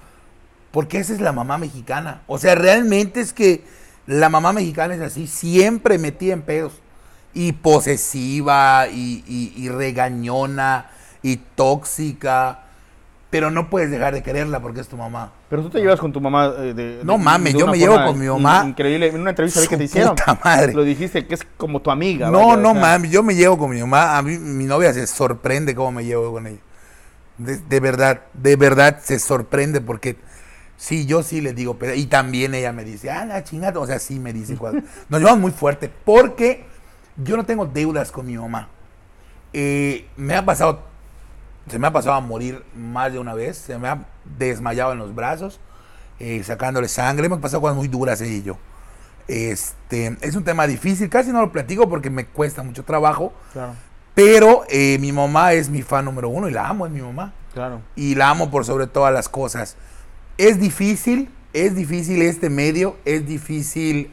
Porque 0.71 0.97
esa 0.99 1.13
es 1.13 1.21
la 1.21 1.32
mamá 1.32 1.58
mexicana. 1.58 2.23
O 2.27 2.39
sea, 2.39 2.56
realmente 2.56 3.21
es 3.21 3.32
que 3.32 3.63
la 4.08 4.29
mamá 4.29 4.53
mexicana 4.53 4.95
es 4.95 5.01
así, 5.01 5.27
siempre 5.27 5.97
metida 5.97 6.34
en 6.34 6.41
pedos. 6.41 6.73
Y 7.36 7.53
posesiva, 7.53 8.88
y 8.89 9.69
regañona, 9.69 10.89
y 11.23 11.38
tóxica. 11.38 12.59
Pero 13.31 13.49
no 13.49 13.67
puedes 13.67 13.89
dejar 13.89 14.13
de 14.13 14.21
quererla 14.21 14.59
porque 14.59 14.79
es 14.81 14.88
tu 14.88 14.95
mamá. 14.95 15.31
Pero 15.49 15.63
tú 15.63 15.71
te 15.71 15.79
llevas 15.79 15.99
con 15.99 16.12
tu 16.13 16.21
mamá. 16.21 16.53
eh, 16.59 16.73
de- 16.75 16.99
No 17.03 17.13
de- 17.17 17.23
mames, 17.23 17.53
de 17.53 17.59
yo 17.59 17.65
me 17.65 17.79
llevo 17.79 17.95
con 18.05 18.19
mi 18.19 18.27
mamá. 18.27 18.62
in- 18.63 18.69
Increíble. 18.69 19.07
En 19.07 19.19
una 19.21 19.31
entrevista 19.31 19.59
vi 19.62 19.67
que 19.67 19.77
te 19.77 19.83
hicieron. 19.86 20.15
puta 20.15 20.39
madre. 20.43 20.71
Lo 20.73 20.83
dijiste 20.83 21.25
que 21.25 21.33
es 21.33 21.41
como 21.57 21.81
tu 21.81 21.89
amiga. 21.89 22.29
No, 22.29 22.49
vaya, 22.49 22.57
no 22.62 22.69
o 22.69 22.73
sea, 22.73 22.81
mames, 22.81 23.09
yo 23.09 23.23
me 23.23 23.33
llevo 23.33 23.57
con 23.57 23.71
mi 23.71 23.79
mamá. 23.79 24.17
A 24.19 24.21
mí 24.21 24.38
mi 24.38 24.65
novia 24.65 24.93
se 24.93 25.07
sorprende 25.07 25.73
cómo 25.73 25.93
me 25.93 26.05
llevo 26.05 26.31
con 26.33 26.45
ella. 26.45 26.59
De, 27.39 27.57
de 27.57 27.79
verdad, 27.79 28.21
de 28.33 28.55
verdad 28.55 28.99
se 29.01 29.17
sorprende 29.17 29.81
porque 29.81 30.15
sí, 30.77 31.07
yo 31.07 31.23
sí 31.23 31.41
le 31.41 31.53
digo, 31.53 31.79
pero, 31.79 31.95
y 31.95 32.05
también 32.05 32.53
ella 32.53 32.71
me 32.71 32.83
dice, 32.83 33.09
ah, 33.09 33.25
la 33.25 33.43
chingada, 33.43 33.79
o 33.79 33.88
sea, 33.88 33.97
sí 33.97 34.19
me 34.19 34.31
dice, 34.31 34.57
cuando- 34.57 34.83
nos 35.09 35.19
llevamos 35.19 35.41
muy 35.41 35.51
fuerte 35.51 35.89
porque 36.05 36.65
yo 37.17 37.36
no 37.36 37.45
tengo 37.45 37.65
deudas 37.65 38.12
con 38.12 38.27
mi 38.27 38.38
mamá. 38.38 38.69
Eh, 39.53 40.05
me 40.17 40.36
ha 40.36 40.45
pasado, 40.45 40.83
se 41.67 41.80
me 41.80 41.88
ha 41.88 41.91
pasado 41.93 42.15
a 42.15 42.19
morir 42.21 42.63
más 42.76 43.12
de 43.13 43.19
una 43.19 43.34
vez, 43.34 43.58
se 43.58 43.78
me 43.78 43.88
ha 43.88 44.06
desmayado 44.38 44.91
en 44.93 44.99
los 44.99 45.15
brazos, 45.15 45.60
eh, 46.19 46.43
sacándole 46.43 46.88
sangre, 46.88 47.26
hemos 47.26 47.39
pasado 47.39 47.62
cosas 47.62 47.76
muy 47.78 47.88
duras 47.88 48.21
ella 48.21 48.34
y 48.34 48.43
yo. 48.43 48.58
Este, 49.28 50.17
es 50.21 50.36
un 50.36 50.43
tema 50.43 50.67
difícil, 50.67 51.10
casi 51.10 51.32
no 51.32 51.41
lo 51.41 51.52
platico 51.52 51.88
porque 51.89 52.10
me 52.10 52.26
cuesta 52.26 52.62
mucho 52.63 52.84
trabajo, 52.84 53.34
Claro, 53.54 53.73
pero 54.13 54.63
eh, 54.69 54.97
mi 54.99 55.12
mamá 55.12 55.54
es 55.54 55.69
mi 55.69 55.82
fan 55.82 56.06
número 56.06 56.30
uno 56.30 56.47
y 56.49 56.52
la 56.52 56.67
amo, 56.67 56.86
es 56.86 56.91
mi 56.91 57.02
mamá. 57.02 57.34
claro. 57.54 57.82
Y 57.95 58.15
la 58.15 58.30
amo 58.30 58.52
por 58.52 58.65
sobre 58.65 58.86
todas 58.88 59.13
las 59.13 59.30
cosas. 59.30 59.76
Es 60.38 60.60
difícil, 60.60 61.30
es 61.54 61.73
difícil 61.76 62.21
este 62.21 62.49
medio, 62.49 62.97
es 63.06 63.26
difícil 63.26 64.12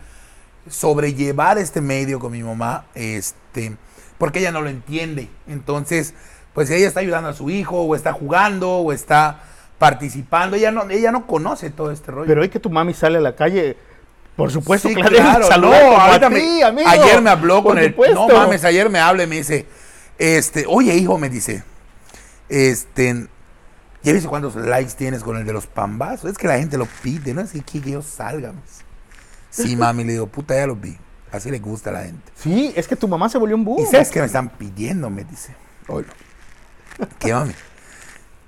sobrellevar 0.69 1.59
este 1.59 1.81
medio 1.81 2.21
con 2.21 2.33
mi 2.33 2.43
mamá, 2.43 2.87
este, 2.95 3.77
porque 4.19 4.39
ella 4.39 4.53
no 4.53 4.61
lo 4.63 4.69
entiende. 4.71 5.29
Entonces, 5.49 6.15
pues 6.55 6.71
ella 6.71 6.87
está 6.89 7.01
ayudando 7.01 7.29
a 7.29 7.33
su 7.35 7.51
hijo, 7.51 7.81
o 7.83 7.95
está 7.95 8.13
jugando, 8.13 8.71
o 8.79 8.93
está 8.93 9.41
participando. 9.79 10.57
Ella 10.57 10.71
no, 10.71 10.89
ella 10.91 11.11
no 11.13 11.27
conoce 11.27 11.71
todo 11.71 11.91
este 11.91 12.11
rollo. 12.11 12.27
Pero 12.27 12.43
hoy 12.43 12.49
que 12.49 12.61
tu 12.61 12.71
mami 12.71 12.93
sale 12.95 13.19
a 13.19 13.21
la 13.21 13.35
calle, 13.37 13.77
por 14.37 14.51
supuesto, 14.51 14.89
Sí, 14.89 14.95
claro, 14.95 15.47
claro, 15.47 15.61
no, 15.71 15.97
a 16.01 16.19
ti, 16.19 16.27
me- 16.35 16.63
amigo. 16.65 16.89
ayer 16.89 17.21
me 17.23 17.31
habló 17.31 17.63
con 17.63 17.79
el, 17.79 17.95
no 18.15 18.29
mames, 18.29 18.65
ayer 18.65 18.89
me 18.91 18.99
habla 18.99 19.23
y 19.25 19.27
me 19.27 19.37
dice, 19.37 19.67
este, 20.19 20.65
oye 20.69 20.95
hijo, 20.97 21.19
me 21.19 21.29
dice, 21.31 21.63
este, 22.49 23.27
¿ya 24.03 24.13
viste 24.13 24.29
cuántos 24.29 24.57
likes 24.57 24.93
tienes 24.97 25.23
con 25.23 25.37
el 25.37 25.45
de 25.47 25.53
los 25.53 25.67
pambazos? 25.67 26.31
Es 26.31 26.39
que 26.39 26.49
la 26.49 26.59
gente 26.59 26.77
lo 26.79 26.87
pide, 27.03 27.33
no 27.35 27.41
es 27.43 27.53
que 27.53 27.81
que 27.81 27.91
yo 27.93 28.03
salga. 28.03 28.53
pues. 28.53 28.85
Sí, 29.51 29.77
mami, 29.79 30.05
le 30.05 30.13
digo, 30.13 30.27
puta, 30.27 30.55
ya 30.55 30.67
lo 30.67 30.77
vi, 30.77 30.97
así 31.33 31.51
le 31.51 31.59
gusta 31.59 31.91
a 31.91 31.95
la 31.95 32.03
gente. 32.05 32.33
Sí, 32.35 32.73
es 32.77 32.87
que 32.89 32.97
tu 32.97 33.09
mamá 33.09 33.29
se 33.29 33.39
volvió 33.39 33.57
un 33.57 33.65
búho. 33.65 33.83
¿Y 33.83 33.87
sabes 33.87 34.11
qué 34.11 34.21
me 34.21 34.27
están 34.27 34.49
pidiendo? 34.51 35.11
Me 35.11 35.25
dice, 35.25 35.55
oye, 35.89 36.07
¿qué 37.19 37.33
mami? 37.35 37.55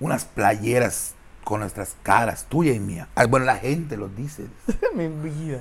Unas 0.01 0.25
playeras 0.25 1.15
con 1.45 1.61
nuestras 1.61 1.97
caras, 2.03 2.47
tuya 2.49 2.73
y 2.73 2.81
mía. 2.81 3.09
Ah, 3.15 3.27
bueno, 3.27 3.47
la 3.47 3.57
gente 3.57 3.97
lo 3.97 4.09
dice. 4.09 4.47
Mi 4.95 5.09
vida. 5.09 5.61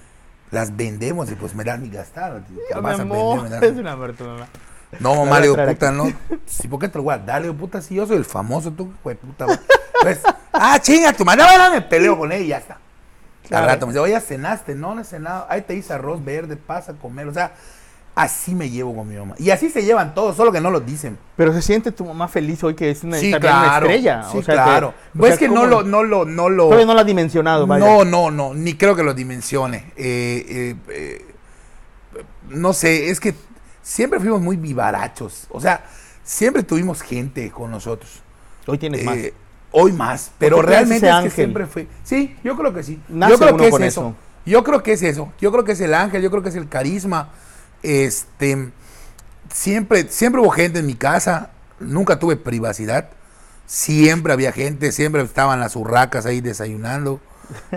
Las 0.52 0.76
vendemos 0.76 1.32
y 1.32 1.36
pues 1.36 1.56
me 1.56 1.64
dan 1.64 1.82
mi 1.82 1.90
gastar. 1.90 2.44
tío. 2.44 2.82
Vas 2.82 3.00
a 3.00 3.04
amor, 3.04 3.44
vender, 3.44 3.62
me 3.62 3.68
das- 3.68 3.74
es 3.76 3.80
una 3.80 3.96
mamá. 3.96 4.48
No, 5.00 5.16
mamá, 5.16 5.40
le 5.40 5.44
digo, 5.48 5.56
puta, 5.56 5.88
aquí. 5.90 5.98
no. 5.98 6.12
Sí, 6.46 6.68
¿por 6.68 6.80
qué 6.80 6.90
te 6.90 6.98
lo 6.98 7.04
voy 7.06 7.14
a 7.14 7.18
dar? 7.20 7.42
Le 7.42 7.48
digo, 7.48 7.58
puta, 7.58 7.82
si 7.82 7.96
yo 7.96 8.06
soy 8.06 8.18
el 8.18 8.26
famoso, 8.26 8.70
tú, 8.72 8.94
güey, 9.04 9.16
puta. 9.16 9.46
Pues, 10.02 10.20
ah, 10.52 10.78
chinga, 10.82 11.14
tu 11.14 11.24
madre, 11.24 11.44
ahora 11.44 11.70
me 11.70 11.82
peleo 11.82 12.18
con 12.18 12.32
él 12.34 12.42
y 12.42 12.48
ya 12.48 12.58
está. 12.58 12.78
Claro. 13.48 13.64
Al 13.64 13.72
rato 13.72 13.88
me 13.88 13.94
dice, 13.94 14.00
oye, 14.02 14.20
cenaste, 14.20 14.76
no, 14.76 14.94
no 14.94 15.02
he 15.02 15.04
cenado. 15.06 15.46
Ahí 15.50 15.62
te 15.62 15.74
hice 15.76 15.94
arroz 15.94 16.24
verde, 16.24 16.58
pasa 16.58 16.92
a 16.92 16.96
comer. 16.96 17.28
O 17.28 17.34
sea, 17.34 17.54
así 18.16 18.54
me 18.56 18.70
llevo 18.70 18.96
con 18.96 19.08
mi 19.08 19.16
mamá. 19.16 19.36
Y 19.40 19.50
así 19.52 19.70
se 19.70 19.84
llevan 19.84 20.14
todos, 20.14 20.36
solo 20.36 20.52
que 20.52 20.60
no 20.62 20.70
lo 20.72 20.80
dicen. 20.82 21.18
Pero 21.38 21.54
se 21.54 21.62
siente 21.62 21.92
tu 21.92 22.06
mamá 22.06 22.28
feliz 22.28 22.64
hoy 22.64 22.76
que 22.76 22.92
es 22.92 23.04
una, 23.04 23.18
Sí, 23.18 23.30
una 23.30 23.40
claro. 23.40 23.86
estrella. 23.88 24.24
Sí, 24.32 24.38
o 24.40 24.44
sea, 24.44 24.54
claro. 24.56 24.92
que- 24.92 25.18
o 25.18 25.22
pues 25.22 25.30
sea, 25.30 25.34
es 25.36 25.40
que 25.40 25.48
no 25.50 25.66
lo, 25.66 25.84
no 25.84 26.04
lo, 26.04 26.26
no 26.26 26.50
lo. 26.50 26.66
Todavía 26.66 26.86
no 26.86 26.94
la 26.94 27.02
ha 27.02 27.06
dimensionado, 27.06 27.66
vaya. 27.68 27.86
No, 27.86 28.04
no, 28.06 28.30
no, 28.32 28.54
ni 28.54 28.74
creo 28.76 28.96
que 28.96 29.04
lo 29.04 29.14
dimensione. 29.14 29.92
Eh, 29.96 30.46
eh, 30.50 30.76
eh, 30.90 31.26
no 32.50 32.74
sé, 32.74 33.10
es 33.10 33.20
que 33.20 33.34
siempre 33.82 34.20
fuimos 34.20 34.42
muy 34.42 34.58
vivarachos. 34.58 35.48
O 35.50 35.62
sea, 35.62 35.86
siempre 36.24 36.64
tuvimos 36.64 37.02
gente 37.02 37.50
con 37.52 37.72
nosotros. 37.72 38.22
Hoy 38.68 38.78
tienes 38.78 39.02
Eh, 39.02 39.06
más. 39.06 39.18
Hoy 39.74 39.94
más, 39.94 40.32
pero 40.38 40.58
Porque 40.58 40.72
realmente 40.72 41.08
es 41.10 41.16
que 41.24 41.30
siempre 41.30 41.66
fue. 41.66 41.88
Sí, 42.04 42.36
yo 42.44 42.58
creo 42.58 42.74
que 42.74 42.84
sí. 42.84 43.00
Nace 43.08 43.32
yo 43.32 43.38
creo 43.40 43.50
uno 43.54 43.58
que 43.58 43.66
es 43.68 43.72
con 43.72 43.84
eso. 43.84 44.02
eso. 44.02 44.16
Yo 44.46 44.64
creo 44.66 44.84
que 44.84 44.92
es 44.94 45.02
eso. 45.04 45.32
Yo 45.40 45.52
creo 45.52 45.64
que 45.64 45.72
es 45.72 45.80
el 45.82 45.94
ángel, 45.94 46.22
yo 46.22 46.30
creo 46.30 46.44
que 46.44 46.50
es 46.50 46.56
el 46.56 46.68
carisma. 46.68 47.30
Este, 47.84 48.70
siempre, 49.54 50.08
siempre 50.10 50.42
hubo 50.42 50.50
gente 50.50 50.80
en 50.80 50.86
mi 50.86 50.96
casa. 50.96 51.52
Nunca 51.80 52.20
tuve 52.20 52.36
privacidad. 52.36 53.10
Siempre 53.66 54.34
había 54.34 54.52
gente, 54.52 54.92
siempre 54.92 55.22
estaban 55.22 55.60
las 55.60 55.76
urracas 55.76 56.26
ahí 56.26 56.42
desayunando. 56.42 57.20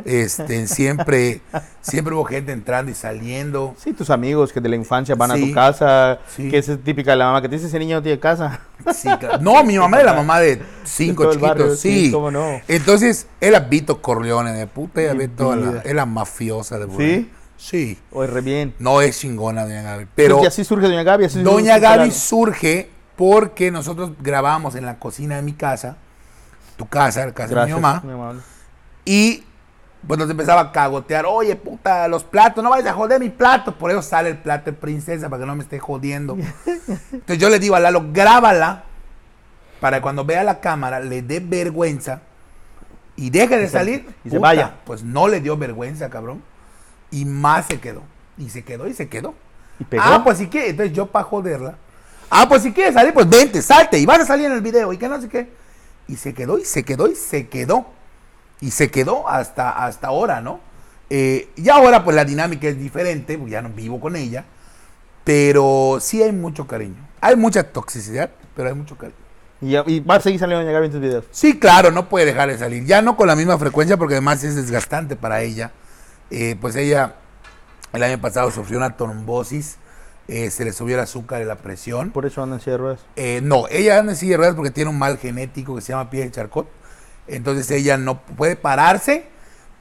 Este, 0.05 0.67
siempre, 0.69 1.41
siempre 1.81 2.15
hubo 2.15 2.25
gente 2.25 2.53
entrando 2.53 2.91
y 2.91 2.95
saliendo. 2.95 3.75
Sí, 3.79 3.93
tus 3.93 4.11
amigos 4.11 4.53
que 4.53 4.61
de 4.61 4.69
la 4.69 4.77
infancia 4.77 5.15
van 5.15 5.31
a 5.33 5.37
tu 5.37 5.53
casa, 5.53 6.19
Sí. 6.35 6.49
que 6.51 6.59
es 6.59 6.71
típica 6.85 7.13
de 7.13 7.17
la 7.19 7.27
mamá 7.27 7.43
que 7.43 7.49
te 7.49 7.57
dice 7.57 7.69
ese 7.69 7.79
niño 7.79 7.97
no 7.97 8.03
tiene 8.03 8.19
casa. 8.19 8.61
Sí, 8.95 9.09
claro. 9.19 9.39
No, 9.41 9.63
mi 9.65 9.79
mamá 9.79 10.01
era 10.01 10.11
la 10.13 10.17
mamá 10.19 10.41
de 10.41 10.61
cinco 10.85 11.25
el 11.25 11.31
chiquitos, 11.31 11.49
barrio, 11.49 11.77
sí. 11.77 12.11
cómo 12.13 12.31
no. 12.31 12.61
Entonces, 12.69 13.27
era 13.41 13.61
Vito 13.61 14.03
Corleone 14.03 14.53
de 14.53 14.67
puta, 14.67 15.01
ella 15.01 15.29
toda 15.37 15.57
la, 15.57 15.83
la 15.85 16.07
mafiosa 16.07 16.79
de. 16.79 16.87
Buena. 16.87 17.15
Sí. 17.15 17.31
Oye, 18.13 18.27
re 18.29 18.41
bien. 18.41 18.75
No 18.79 19.01
es 19.01 19.19
chingona, 19.19 19.65
doña 19.65 19.83
Gaby. 19.83 20.07
Pero 20.15 20.43
y 20.43 20.47
así 20.47 20.65
surge 20.65 20.87
Doña 20.87 21.03
Gaby. 21.03 21.25
Así 21.27 21.43
Doña 21.43 21.75
surge 21.75 21.81
Gaby 21.81 22.11
surge 22.11 22.91
porque 23.17 23.71
nosotros 23.71 24.13
grabamos 24.21 24.75
en 24.75 24.85
la 24.87 24.99
cocina 24.99 25.37
de 25.37 25.43
mi 25.43 25.53
casa, 25.53 25.97
tu 26.77 26.87
casa, 26.89 27.25
la 27.27 27.33
casa 27.33 27.55
de 27.61 27.67
mi 27.67 27.73
mamá, 27.81 28.03
y 29.05 29.45
pues 30.07 30.19
nos 30.19 30.29
empezaba 30.29 30.61
a 30.61 30.73
cagotear, 30.73 31.25
oye 31.27 31.57
puta, 31.57 32.09
los 32.09 32.25
platos, 32.25 32.63
no 32.63 32.71
vayas 32.71 32.89
a 32.89 32.93
joder 32.93 33.21
mi 33.21 33.31
plato, 33.31 33.75
por 33.79 33.91
eso 33.91 34.03
sale 34.03 34.31
el 34.31 34.39
plato 34.39 34.67
de 34.71 34.77
princesa, 34.77 35.31
para 35.31 35.41
que 35.41 35.47
no 35.47 35.55
me 35.55 35.63
esté 35.63 35.79
jodiendo. 35.79 36.37
Entonces 37.13 37.39
yo 37.39 37.49
le 37.49 37.59
digo 37.59 37.75
a 37.77 37.81
Lalo, 37.81 38.05
grábala, 38.13 38.85
para 39.81 39.99
que 39.99 40.03
cuando 40.03 40.25
vea 40.25 40.43
la 40.45 40.61
cámara 40.61 41.01
le 41.01 41.23
dé 41.23 41.41
vergüenza 41.41 42.21
y 43.17 43.31
deje 43.31 43.57
de 43.57 43.65
Y 43.65 43.67
se- 43.69 43.73
salir. 43.73 44.15
y 44.25 44.31
se 44.31 44.39
vaya. 44.39 44.75
Pues 44.85 45.03
no 45.05 45.29
le 45.29 45.41
dio 45.41 45.57
vergüenza, 45.57 46.11
cabrón. 46.11 46.43
Y 47.15 47.25
más 47.25 47.67
se 47.67 47.79
quedó. 47.79 48.03
Y 48.37 48.51
se 48.51 48.65
quedó 48.65 48.89
y 48.89 48.93
se 48.93 49.09
quedó. 49.09 49.35
Y 49.79 49.85
pegó. 49.85 50.03
Ah, 50.05 50.23
pues 50.25 50.39
si 50.39 50.49
quieres. 50.49 50.71
Entonces 50.71 50.97
yo 50.97 51.07
para 51.07 51.25
joderla. 51.25 51.77
Ah, 52.29 52.49
pues 52.49 52.63
si 52.63 52.73
quieres 52.73 52.95
salir, 52.95 53.15
pues 53.15 53.29
vente, 53.29 53.63
salte. 53.63 54.01
Y 54.01 54.05
vas 54.05 54.19
a 54.19 54.27
salir 54.27 54.47
en 54.47 54.53
el 54.53 54.61
video. 54.61 54.93
Y 54.93 54.99
que 54.99 55.09
no 55.09 55.21
sé 55.21 55.29
qué. 55.29 55.49
Y 56.09 56.17
se 56.17 56.35
quedó 56.35 56.59
y 56.59 56.65
se 56.65 56.83
quedó 56.83 57.07
y 57.07 57.15
se 57.15 57.47
quedó. 57.47 57.87
Y 58.61 58.73
se 58.73 58.91
quedó 58.91 59.29
hasta, 59.29 59.71
hasta 59.71 60.09
ahora, 60.09 60.41
¿no? 60.41 60.59
Eh, 61.09 61.51
y 61.55 61.69
ahora 61.69 62.03
pues 62.03 62.17
la 62.17 62.25
dinámica 62.25 62.67
es 62.67 62.77
diferente. 62.77 63.39
pues, 63.39 63.53
ya 63.53 63.63
no 63.63 63.69
vivo 63.69 64.01
con 64.01 64.17
ella. 64.17 64.45
Pero 65.23 65.99
sí 66.01 66.21
hay 66.21 66.33
mucho 66.33 66.67
cariño. 66.67 67.09
Hay 67.21 67.37
mucha 67.37 67.63
toxicidad, 67.63 68.29
pero 68.57 68.71
hay 68.71 68.75
mucho 68.75 68.99
cariño. 68.99 69.17
Y, 69.61 69.77
y 69.93 70.01
va 70.01 70.17
a 70.17 70.21
seguir 70.21 70.41
saliendo 70.41 70.63
a 70.63 70.65
llegar 70.65 70.83
bien 70.83 70.91
tus 70.91 71.01
videos. 71.01 71.27
Sí, 71.31 71.61
claro, 71.61 71.93
no 71.93 72.09
puede 72.09 72.27
dejar 72.27 72.49
de 72.49 72.59
salir. 72.59 72.85
Ya 72.85 73.03
no 73.03 73.17
con 73.17 73.29
la 73.29 73.37
misma 73.37 73.57
frecuencia 73.57 73.97
porque 73.97 74.15
además 74.15 74.43
es 74.43 74.57
desgastante 74.57 75.15
para 75.15 75.43
ella. 75.43 75.71
Eh, 76.31 76.57
pues 76.61 76.77
ella 76.77 77.17
el 77.93 78.03
año 78.03 78.21
pasado 78.21 78.51
sufrió 78.51 78.79
una 78.79 78.97
trombosis, 78.97 79.77
eh, 80.27 80.51
se 80.51 80.65
le 80.65 80.73
subió 80.73 80.97
el 80.97 81.03
azúcar 81.03 81.43
y 81.43 81.45
la 81.45 81.57
presión. 81.57 82.11
Por 82.11 82.27
eso 82.27 82.43
andan 82.43 82.59
en 82.59 82.65
silla 82.65 82.73
de 82.73 82.79
ruedas. 82.79 83.01
Eh, 83.17 83.41
no, 83.43 83.69
ella 83.69 83.99
anda 83.99 84.13
en 84.13 84.19
silla 84.19 84.33
de 84.33 84.37
ruedas 84.39 84.55
porque 84.55 84.71
tiene 84.71 84.91
un 84.91 84.99
mal 84.99 85.19
genético 85.19 85.75
que 85.75 85.81
se 85.81 85.93
llama 85.93 86.11
pie 86.11 86.25
de 86.25 86.31
charcot. 86.31 86.69
Entonces 87.27 87.71
ella 87.71 87.97
no 87.97 88.21
puede 88.21 88.57
pararse, 88.57 89.27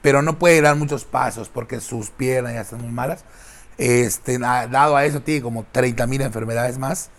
pero 0.01 0.21
no 0.21 0.38
puede 0.38 0.62
dar 0.62 0.75
muchos 0.75 1.06
pasos 1.06 1.49
porque 1.49 1.79
sus 1.79 2.10
piernas 2.10 2.53
ya 2.53 2.62
están 2.62 2.82
muy 2.82 2.91
malas. 2.91 3.25
Este, 3.77 4.38
dado 4.38 4.95
a 4.95 5.06
eso, 5.06 5.21
tiene 5.21 5.41
como 5.41 5.65
30 5.71 6.06
mil 6.08 6.21
enfermedades 6.21 6.77
más. 6.77 7.10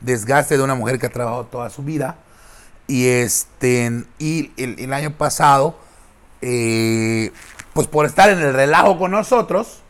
Desgaste 0.00 0.56
de 0.56 0.62
una 0.62 0.74
mujer 0.74 0.98
que 0.98 1.06
ha 1.06 1.10
trabajado 1.10 1.46
toda 1.46 1.70
su 1.70 1.82
vida. 1.82 2.18
Y 2.86 3.06
este, 3.06 4.04
y 4.18 4.52
el, 4.56 4.78
el 4.78 4.92
año 4.92 5.16
pasado, 5.16 5.78
eh, 6.42 7.30
pues 7.74 7.86
por 7.86 8.06
estar 8.06 8.30
en 8.30 8.40
el 8.40 8.52
relajo 8.52 8.98
con 8.98 9.10
nosotros, 9.10 9.80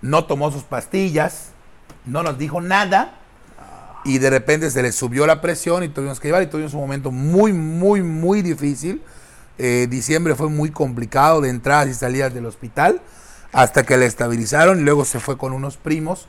no 0.00 0.24
tomó 0.24 0.50
sus 0.50 0.64
pastillas, 0.64 1.50
no 2.04 2.22
nos 2.22 2.38
dijo 2.38 2.60
nada 2.60 3.18
y 4.04 4.18
de 4.18 4.30
repente 4.30 4.70
se 4.70 4.82
le 4.82 4.92
subió 4.92 5.26
la 5.26 5.40
presión 5.40 5.84
y 5.84 5.88
tuvimos 5.88 6.18
que 6.18 6.28
llevar 6.28 6.42
y 6.42 6.46
tuvimos 6.46 6.74
un 6.74 6.80
momento 6.80 7.10
muy, 7.10 7.52
muy, 7.52 8.02
muy 8.02 8.42
difícil. 8.42 9.02
Eh, 9.58 9.86
diciembre 9.88 10.34
fue 10.34 10.48
muy 10.48 10.70
complicado 10.70 11.40
de 11.40 11.50
entradas 11.50 11.88
y 11.88 11.94
salidas 11.94 12.34
del 12.34 12.46
hospital 12.46 13.00
hasta 13.52 13.84
que 13.84 13.96
la 13.96 14.06
estabilizaron 14.06 14.80
y 14.80 14.82
luego 14.82 15.04
se 15.04 15.20
fue 15.20 15.36
con 15.36 15.52
unos 15.52 15.76
primos 15.76 16.26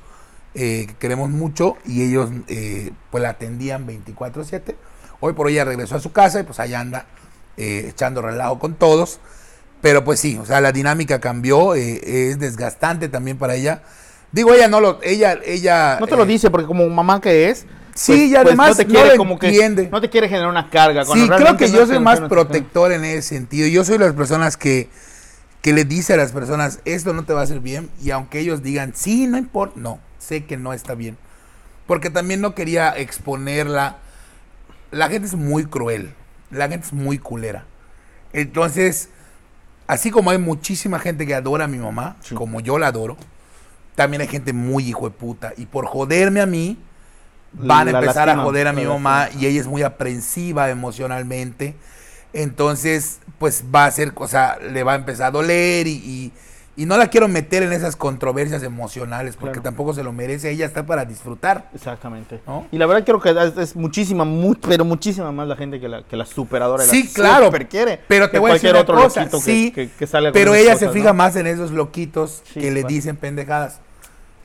eh, 0.53 0.85
que 0.87 0.95
queremos 0.95 1.29
mucho 1.29 1.77
y 1.85 2.03
ellos 2.03 2.29
eh, 2.47 2.91
pues 3.09 3.23
la 3.23 3.29
atendían 3.29 3.87
24/7. 3.87 4.75
Hoy 5.19 5.33
por 5.33 5.47
hoy 5.47 5.55
ya 5.55 5.65
regresó 5.65 5.95
a 5.95 5.99
su 5.99 6.11
casa 6.11 6.41
y 6.41 6.43
pues 6.43 6.59
allá 6.59 6.79
anda 6.81 7.05
echando 7.55 8.21
relajo 8.21 8.59
con 8.59 8.75
todos. 8.75 9.19
Pero 9.83 10.05
pues 10.05 10.21
sí, 10.21 10.39
o 10.41 10.45
sea, 10.45 10.61
la 10.61 10.71
dinámica 10.71 11.19
cambió, 11.19 11.75
eh, 11.75 12.29
es 12.29 12.39
desgastante 12.39 13.09
también 13.09 13.37
para 13.37 13.55
ella. 13.55 13.81
Digo, 14.31 14.53
ella 14.53 14.69
no 14.69 14.79
lo, 14.79 15.01
ella, 15.03 15.37
ella. 15.43 15.97
No 15.99 16.07
te 16.07 16.15
lo 16.15 16.23
eh, 16.23 16.27
dice 16.27 16.49
porque 16.49 16.65
como 16.65 16.87
mamá 16.87 17.19
que 17.19 17.49
es. 17.49 17.65
Sí, 17.93 18.29
y 18.29 18.35
además 18.37 18.69
no 18.69 18.75
te 18.77 18.85
no 18.85 18.93
quiere 18.93 19.17
como 19.17 19.37
que 19.37 19.47
entiende. 19.47 19.89
no 19.91 19.99
te 19.99 20.09
quiere 20.09 20.29
generar 20.29 20.49
una 20.49 20.69
carga. 20.69 21.03
Sí, 21.03 21.27
creo 21.27 21.57
que 21.57 21.67
no 21.67 21.75
yo 21.75 21.85
soy 21.85 21.95
no 21.95 22.01
más 22.01 22.21
no 22.21 22.29
protector 22.29 22.93
en 22.93 23.03
ese 23.03 23.23
sentido. 23.23 23.67
Yo 23.67 23.83
soy 23.83 23.97
las 23.97 24.13
personas 24.13 24.55
que, 24.55 24.87
que 25.61 25.73
le 25.73 25.83
dice 25.83 26.13
a 26.13 26.17
las 26.17 26.31
personas, 26.31 26.79
esto 26.85 27.11
no 27.11 27.25
te 27.25 27.33
va 27.33 27.41
a 27.41 27.43
hacer 27.43 27.59
bien, 27.59 27.89
y 28.01 28.11
aunque 28.11 28.39
ellos 28.39 28.63
digan, 28.63 28.93
sí, 28.95 29.27
no 29.27 29.37
importa, 29.37 29.77
no, 29.81 29.99
sé 30.17 30.45
que 30.45 30.55
no 30.55 30.71
está 30.71 30.95
bien. 30.95 31.17
Porque 31.87 32.09
también 32.09 32.39
no 32.39 32.55
quería 32.55 32.91
exponerla. 32.91 33.97
La 34.91 35.09
gente 35.09 35.27
es 35.27 35.35
muy 35.35 35.65
cruel, 35.65 36.13
la 36.51 36.69
gente 36.69 36.87
es 36.87 36.93
muy 36.93 37.17
culera. 37.17 37.65
Entonces, 38.31 39.09
así 39.93 40.11
como 40.11 40.31
hay 40.31 40.37
muchísima 40.37 40.99
gente 40.99 41.25
que 41.25 41.35
adora 41.35 41.65
a 41.65 41.67
mi 41.67 41.77
mamá, 41.77 42.17
Sí. 42.21 42.35
como 42.35 42.59
yo 42.59 42.77
la 42.77 42.87
adoro, 42.87 43.17
también 43.95 44.21
hay 44.21 44.27
gente 44.27 44.53
muy 44.53 44.87
hijo 44.87 45.05
de 45.09 45.15
puta. 45.15 45.53
Y 45.57 45.65
por 45.65 45.85
joderme 45.85 46.41
a 46.41 46.45
mí, 46.45 46.77
van 47.53 47.87
a 47.87 47.91
empezar 47.99 48.29
a 48.29 48.37
joder 48.37 48.67
a 48.67 48.73
mi 48.73 48.83
mamá 48.83 49.29
y 49.39 49.45
ella 49.45 49.61
es 49.61 49.67
muy 49.67 49.83
aprensiva 49.83 50.69
emocionalmente. 50.69 51.75
Entonces, 52.33 53.19
pues 53.37 53.63
va 53.73 53.85
a 53.85 53.91
ser, 53.91 54.11
o 54.15 54.27
sea, 54.27 54.57
le 54.59 54.83
va 54.83 54.93
a 54.93 54.95
empezar 54.95 55.27
a 55.27 55.31
doler 55.31 55.85
y, 55.87 55.91
y- 55.91 56.31
y 56.75 56.85
no 56.85 56.97
la 56.97 57.07
quiero 57.07 57.27
meter 57.27 57.61
en 57.63 57.71
esas 57.71 57.95
controversias 57.95 58.63
emocionales 58.63 59.35
porque 59.35 59.53
Claro. 59.59 59.63
tampoco 59.63 59.93
se 59.93 60.03
lo 60.03 60.11
merece. 60.11 60.49
Ella 60.49 60.65
está 60.65 60.85
para 60.85 61.05
disfrutar. 61.05 61.69
Exactamente. 61.73 62.41
¿No? 62.47 62.65
Y 62.71 62.77
la 62.77 62.85
verdad 62.87 63.03
creo 63.05 63.19
que 63.21 63.61
es, 63.61 63.75
muchísima, 63.75 64.25
mu- 64.25 64.55
pero 64.55 64.83
muchísima 64.83 65.31
más 65.31 65.47
la 65.47 65.55
gente 65.55 65.79
que 65.79 65.87
la, 65.87 66.03
que 66.03 66.17
la 66.17 66.25
superadora. 66.25 66.83
Sí, 66.83 67.03
la 67.03 67.13
claro, 67.13 67.45
super 67.45 67.67
quiere. 67.69 67.99
Pero 68.07 68.25
te 68.27 68.31
que 68.31 68.39
voy 68.39 68.51
a 68.51 68.53
decir 68.55 68.71
una 68.71 68.85
cosa, 68.85 69.19
loquito 69.21 69.37
que- 69.39 69.43
sí, 69.43 69.71
que, 69.71 69.89
que 69.91 70.07
salga 70.07 70.29
con 70.29 70.33
pero 70.33 70.55
ella 70.55 70.73
cosas, 70.73 70.87
se 70.87 70.93
fija 70.93 71.09
¿no? 71.09 71.13
más 71.15 71.35
en 71.35 71.47
esos 71.47 71.71
loquitos 71.71 72.41
Sí, 72.51 72.59
que 72.59 72.71
le 72.71 72.83
dicen 72.83 73.17
pendejadas. 73.17 73.79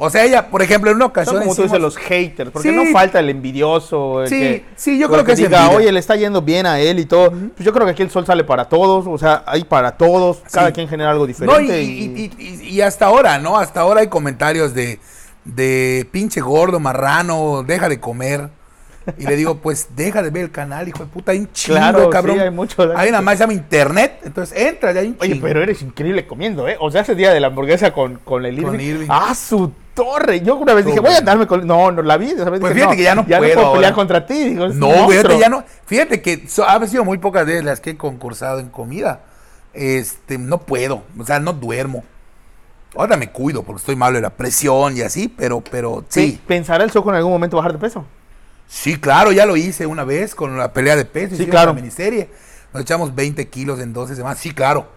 O 0.00 0.08
sea, 0.10 0.24
ella, 0.24 0.46
por 0.48 0.62
ejemplo, 0.62 0.90
en 0.90 0.96
una 0.96 1.06
Son 1.06 1.10
ocasión 1.10 1.38
como 1.40 1.54
tú 1.56 1.62
dices, 1.64 1.80
los 1.80 1.96
haters, 1.96 2.50
porque 2.52 2.70
Sí. 2.70 2.74
no 2.74 2.86
falta 2.92 3.18
el 3.18 3.30
envidioso. 3.30 4.22
el 4.22 4.28
Sí, 4.28 4.38
que- 4.38 4.64
sí, 4.76 4.96
yo 4.98 5.08
creo 5.10 5.24
que 5.24 5.34
diga, 5.34 5.58
envidia. 5.62 5.76
oye, 5.76 5.90
le 5.92 5.98
está 5.98 6.14
yendo 6.14 6.40
bien 6.40 6.66
a 6.66 6.78
él 6.78 7.00
y 7.00 7.04
todo. 7.04 7.30
Pues 7.32 7.64
yo 7.64 7.72
creo 7.72 7.84
que 7.84 7.92
aquí 7.92 8.02
el 8.02 8.10
sol 8.10 8.24
sale 8.24 8.44
para 8.44 8.66
todos, 8.68 9.06
o 9.08 9.18
sea, 9.18 9.42
hay 9.44 9.64
para 9.64 9.96
todos, 9.96 10.38
cada 10.52 10.70
quien 10.72 10.86
genera 10.88 11.10
algo 11.10 11.24
No, 11.24 11.26
diferente. 11.26 11.82
y, 11.82 11.88
y- 11.88 12.32
y- 12.38 12.44
y- 12.64 12.68
y 12.76 12.80
hasta 12.80 13.06
ahora, 13.06 13.38
¿no? 13.40 13.58
Hasta 13.58 13.80
ahora 13.80 14.00
hay 14.00 14.06
comentarios 14.06 14.72
de, 14.72 15.00
de 15.44 16.06
pinche 16.12 16.40
gordo, 16.40 16.78
marrano, 16.78 17.64
deja 17.66 17.88
de 17.88 17.98
comer. 17.98 18.50
Y 19.16 19.24
le 19.26 19.36
digo, 19.36 19.56
pues 19.56 19.88
deja 19.96 20.22
de 20.22 20.28
ver 20.28 20.42
el 20.44 20.50
canal, 20.50 20.86
hijo 20.86 20.98
de 20.98 21.06
puta, 21.06 21.32
hay 21.32 21.38
un 21.38 21.50
chingo, 21.52 21.78
Claro, 21.78 22.10
cabrón. 22.10 22.36
sí, 22.36 22.42
hay 22.42 22.50
mucho. 22.50 22.82
Hay 22.94 23.10
nada 23.10 23.22
más 23.22 23.38
se 23.38 23.44
llama 23.44 23.54
internet, 23.54 24.20
entonces 24.22 24.56
entra, 24.58 24.92
ya 24.92 25.00
hay 25.00 25.08
un 25.08 25.16
Oye, 25.18 25.32
chingo. 25.32 25.46
pero 25.46 25.62
eres 25.62 25.80
increíble 25.80 26.26
comiendo, 26.26 26.68
¿eh? 26.68 26.76
O 26.78 26.90
sea, 26.90 27.00
ese 27.00 27.14
día 27.14 27.32
de 27.32 27.40
la 27.40 27.46
hamburguesa 27.46 27.92
con, 27.94 28.16
con 28.16 28.44
el 28.44 28.62
Con 28.62 28.74
Irving. 28.74 28.86
Irving. 28.86 29.06
¡Ah, 29.08 29.34
su 29.34 29.72
torre! 30.04 30.40
Yo 30.40 30.56
una 30.56 30.74
vez 30.74 30.84
dije, 30.86 31.00
voy 31.00 31.10
a 31.10 31.12
bien. 31.14 31.24
darme 31.24 31.46
con... 31.46 31.66
No, 31.66 31.90
no, 31.92 32.02
la 32.02 32.16
vi. 32.16 32.30
esa 32.30 32.48
vez 32.50 32.60
Pues 32.60 32.72
dije, 32.74 32.74
fíjate 32.86 32.96
que 32.96 33.02
ya 33.02 33.14
no 33.14 33.26
ya 33.26 33.38
puedo 33.38 33.54
no 33.54 33.60
puedo 33.60 33.72
pelear 33.74 33.92
contra 33.94 34.26
ti. 34.26 34.50
Digo, 34.50 34.68
No, 34.68 35.08
fíjate, 35.08 35.38
ya 35.38 35.48
no. 35.48 35.64
Fíjate 35.86 36.22
que 36.22 36.48
so- 36.48 36.64
ha 36.68 36.86
sido 36.86 37.04
muy 37.04 37.18
pocas 37.18 37.44
veces 37.46 37.64
las 37.64 37.80
que 37.80 37.90
he 37.90 37.96
concursado 37.96 38.58
en 38.60 38.68
comida. 38.68 39.20
Este, 39.74 40.38
no 40.38 40.58
puedo, 40.58 41.02
o 41.18 41.24
sea, 41.24 41.40
no 41.40 41.52
duermo. 41.52 42.04
Ahora 42.96 43.16
me 43.16 43.30
cuido 43.30 43.62
porque 43.62 43.80
estoy 43.80 43.96
malo 43.96 44.16
de 44.16 44.22
la 44.22 44.30
presión 44.30 44.96
y 44.96 45.02
así, 45.02 45.28
pero, 45.28 45.60
pero 45.60 46.04
sí. 46.08 46.40
Pe- 46.46 46.54
¿Pensará 46.54 46.84
el 46.84 46.90
Soco 46.90 47.10
en 47.10 47.16
algún 47.16 47.32
momento 47.32 47.56
bajar 47.56 47.72
de 47.72 47.78
peso? 47.78 48.04
Sí, 48.66 48.96
claro, 48.98 49.30
ya 49.32 49.46
lo 49.46 49.56
hice 49.56 49.86
una 49.86 50.04
vez 50.04 50.34
con 50.34 50.56
la 50.58 50.72
pelea 50.72 50.96
de 50.96 51.04
peso. 51.04 51.36
Sí, 51.36 51.46
claro. 51.46 51.68
La 51.70 51.74
miniserie. 51.74 52.28
Nos 52.72 52.82
echamos 52.82 53.14
20 53.14 53.48
kilos 53.48 53.80
en 53.80 53.92
12 53.92 54.14
semanas. 54.16 54.38
Sí, 54.38 54.52
claro. 54.52 54.88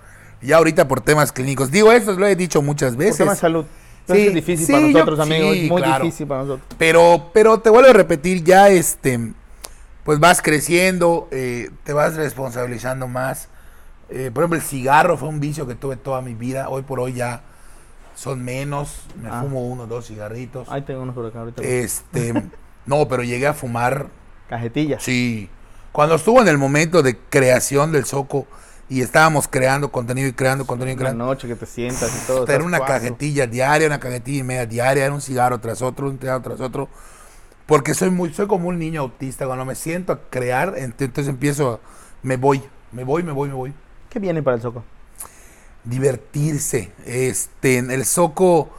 Ya 0.41 0.57
ahorita 0.57 0.87
por 0.87 1.01
temas 1.01 1.31
clínicos. 1.31 1.69
Digo, 1.71 1.91
esto 1.91 2.13
lo 2.13 2.25
he 2.27 2.35
dicho 2.35 2.61
muchas 2.61 2.91
Por 2.95 2.99
veces. 2.99 3.17
tema 3.17 3.33
de 3.33 3.39
salud. 3.39 3.65
Sí, 4.15 4.27
es 4.27 4.33
difícil 4.33 4.65
sí, 4.65 4.71
para 4.73 4.85
yo- 4.87 4.91
nosotros, 4.93 5.27
sí, 5.27 5.33
amigos. 5.33 5.57
muy 5.69 5.81
claro. 5.81 6.03
difícil 6.05 6.27
para 6.27 6.41
nosotros. 6.41 6.67
Pero, 6.77 7.29
pero 7.33 7.59
te 7.59 7.69
vuelvo 7.69 7.89
a 7.89 7.93
repetir, 7.93 8.43
ya 8.43 8.69
este, 8.69 9.31
pues 10.03 10.19
vas 10.19 10.41
creciendo, 10.41 11.27
eh, 11.31 11.69
te 11.83 11.93
vas 11.93 12.15
responsabilizando 12.15 13.07
más. 13.07 13.49
Eh, 14.09 14.29
por 14.33 14.43
ejemplo, 14.43 14.57
el 14.59 14.63
cigarro 14.65 15.17
fue 15.17 15.29
un 15.29 15.39
vicio 15.39 15.65
que 15.67 15.75
tuve 15.75 15.95
toda 15.95 16.21
mi 16.21 16.33
vida. 16.33 16.69
Hoy 16.69 16.81
por 16.81 16.99
hoy 16.99 17.13
ya 17.13 17.41
son 18.15 18.43
menos. 18.43 19.03
Me 19.21 19.29
Ah. 19.29 19.41
fumo 19.41 19.61
uno, 19.65 19.87
dos 19.87 20.07
cigarritos. 20.07 20.67
Ahí 20.69 20.81
tengo 20.81 21.01
unos 21.01 21.15
por 21.15 21.25
acá 21.25 21.39
ahorita. 21.39 21.61
Este, 21.63 22.33
no, 22.85 23.07
pero 23.07 23.23
llegué 23.23 23.47
a 23.47 23.53
fumar 23.53 24.07
Cajetillas. 24.49 25.01
Sí. 25.01 25.49
Cuando 25.93 26.15
estuvo 26.15 26.41
en 26.41 26.47
el 26.49 26.57
momento 26.57 27.01
de 27.03 27.17
creación 27.17 27.91
del 27.93 28.05
Soco 28.05 28.47
y 28.91 29.01
estábamos 29.01 29.47
creando 29.47 29.89
contenido 29.89 30.27
y 30.27 30.33
creando 30.33 30.67
contenido 30.67 30.91
y 30.91 30.97
Una 30.97 31.03
creando. 31.11 31.25
noche 31.27 31.47
que 31.47 31.55
te 31.55 31.65
sientas 31.65 32.11
y 32.13 32.27
todo. 32.27 32.45
Era 32.45 32.61
una 32.61 32.81
cajetilla 32.81 33.47
diaria, 33.47 33.87
una 33.87 34.01
cajetilla 34.01 34.39
y 34.39 34.43
media 34.43 34.65
diaria, 34.65 35.05
era 35.05 35.13
un 35.13 35.21
cigarro 35.21 35.59
tras 35.61 35.81
otro, 35.81 36.09
un 36.09 36.19
cigarro 36.19 36.41
tras 36.41 36.59
otro. 36.59 36.89
Porque 37.67 37.93
soy 37.93 38.09
muy, 38.09 38.33
soy 38.33 38.47
como 38.47 38.67
un 38.67 38.77
niño 38.77 38.99
autista. 38.99 39.45
Cuando 39.45 39.63
me 39.63 39.75
siento 39.75 40.11
a 40.11 40.19
crear, 40.29 40.75
ent- 40.75 40.95
entonces 40.99 41.29
empiezo, 41.29 41.75
a- 41.75 41.79
me 42.21 42.35
voy, 42.35 42.61
me 42.91 43.05
voy, 43.05 43.23
me 43.23 43.31
voy, 43.31 43.47
me 43.47 43.55
voy. 43.55 43.73
¿Qué 44.09 44.19
viene 44.19 44.43
para 44.43 44.57
el 44.57 44.61
Soco? 44.61 44.83
Divertirse. 45.85 46.91
Este, 47.05 47.77
en 47.77 47.91
el 47.91 48.03
Soco, 48.03 48.71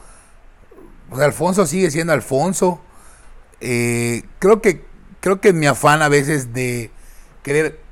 pues 1.09 1.21
Alfonso 1.23 1.65
sigue 1.65 1.89
siendo 1.89 2.13
Alfonso. 2.13 2.79
Eh, 3.61 4.21
creo 4.37 4.61
que, 4.61 4.85
creo 5.21 5.41
que 5.41 5.53
mi 5.53 5.65
afán 5.65 6.03
a 6.03 6.07
veces 6.09 6.53
de 6.53 6.91
querer 7.41 7.82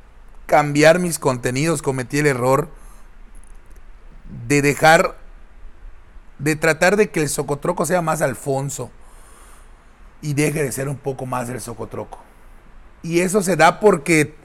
cambiar 0.51 0.99
mis 0.99 1.17
contenidos, 1.17 1.81
cometí 1.81 2.19
el 2.19 2.27
error 2.27 2.67
de 4.49 4.61
dejar, 4.61 5.15
de 6.39 6.57
tratar 6.57 6.97
de 6.97 7.09
que 7.09 7.21
el 7.21 7.29
Socotroco 7.29 7.85
sea 7.85 8.01
más 8.01 8.21
Alfonso 8.21 8.91
y 10.21 10.33
deje 10.33 10.61
de 10.61 10.73
ser 10.73 10.89
un 10.89 10.97
poco 10.97 11.25
más 11.25 11.47
el 11.47 11.61
Socotroco. 11.61 12.19
Y 13.01 13.21
eso 13.21 13.41
se 13.41 13.55
da 13.55 13.79
porque, 13.79 14.35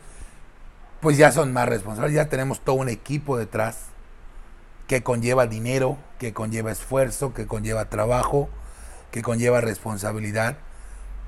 pues 1.00 1.16
ya 1.16 1.32
son 1.32 1.52
más 1.52 1.68
responsables, 1.68 2.14
ya 2.14 2.28
tenemos 2.28 2.60
todo 2.60 2.76
un 2.76 2.88
equipo 2.88 3.36
detrás 3.36 3.86
que 4.86 5.02
conlleva 5.02 5.48
dinero, 5.48 5.98
que 6.20 6.32
conlleva 6.32 6.70
esfuerzo, 6.70 7.34
que 7.34 7.48
conlleva 7.48 7.90
trabajo, 7.90 8.48
que 9.10 9.22
conlleva 9.22 9.60
responsabilidad 9.60 10.56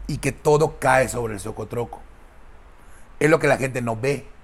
y 0.07 0.19
que 0.19 0.31
todo 0.31 0.79
cae 0.79 1.09
sobre 1.09 1.35
el 1.35 1.41
Socotroco. 1.41 2.01
Es 3.19 3.29
lo 3.29 3.41
que 3.41 3.49
la 3.49 3.57
gente 3.57 3.83
no 3.83 3.97
ve. 3.97 4.38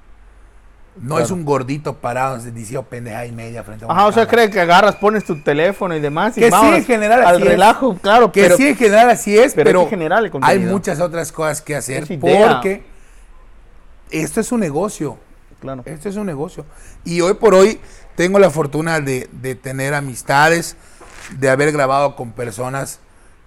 No 0.97 1.19
es 1.19 1.31
un 1.31 1.45
gordito 1.45 1.95
parado 1.97 2.39
diciendo 2.39 2.85
pendeja 2.85 3.27
y 3.27 3.33
media 3.33 3.65
frente 3.65 3.85
a 3.85 3.91
Ajá, 3.91 4.07
o 4.07 4.13
sea, 4.13 4.29
cree 4.29 4.49
que 4.49 4.61
agarras, 4.61 4.95
pones 4.97 5.25
tu 5.25 5.43
teléfono 5.43 5.97
y 5.97 6.01
demás. 6.01 6.37
Y 6.39 6.41
que 6.41 6.51
sí, 6.51 6.67
en 6.67 6.85
general 6.85 7.23
así 7.23 7.29
al 7.35 7.41
relajo, 7.41 7.97
claro. 8.01 8.31
Que 8.31 8.51
sí, 8.51 8.69
en 8.69 8.77
general 8.77 9.11
así 9.11 9.37
es, 9.37 9.55
pero, 9.55 9.89
general 9.89 10.31
hay 10.43 10.61
muchas 10.61 11.01
otras 11.01 11.33
cosas 11.33 11.61
que 11.61 11.75
hacer 11.75 12.07
porque 12.21 12.85
esto 14.11 14.41
es 14.41 14.53
un 14.53 14.61
negocio. 14.61 15.19
Claro. 15.61 15.83
Esto 15.87 16.11
es 16.11 16.17
un 16.17 16.27
negocio. 16.27 16.67
Y 17.05 17.23
hoy 17.23 17.35
por 17.35 17.55
hoy 17.55 17.81
tengo 18.17 18.39
la 18.39 18.51
fortuna 18.51 19.01
de, 19.01 19.29
de 19.33 19.55
tener 19.55 19.95
amistades, 19.95 20.77
de 21.39 21.49
haber 21.49 21.73
grabado 21.73 22.17
con 22.17 22.33
personas 22.33 23.01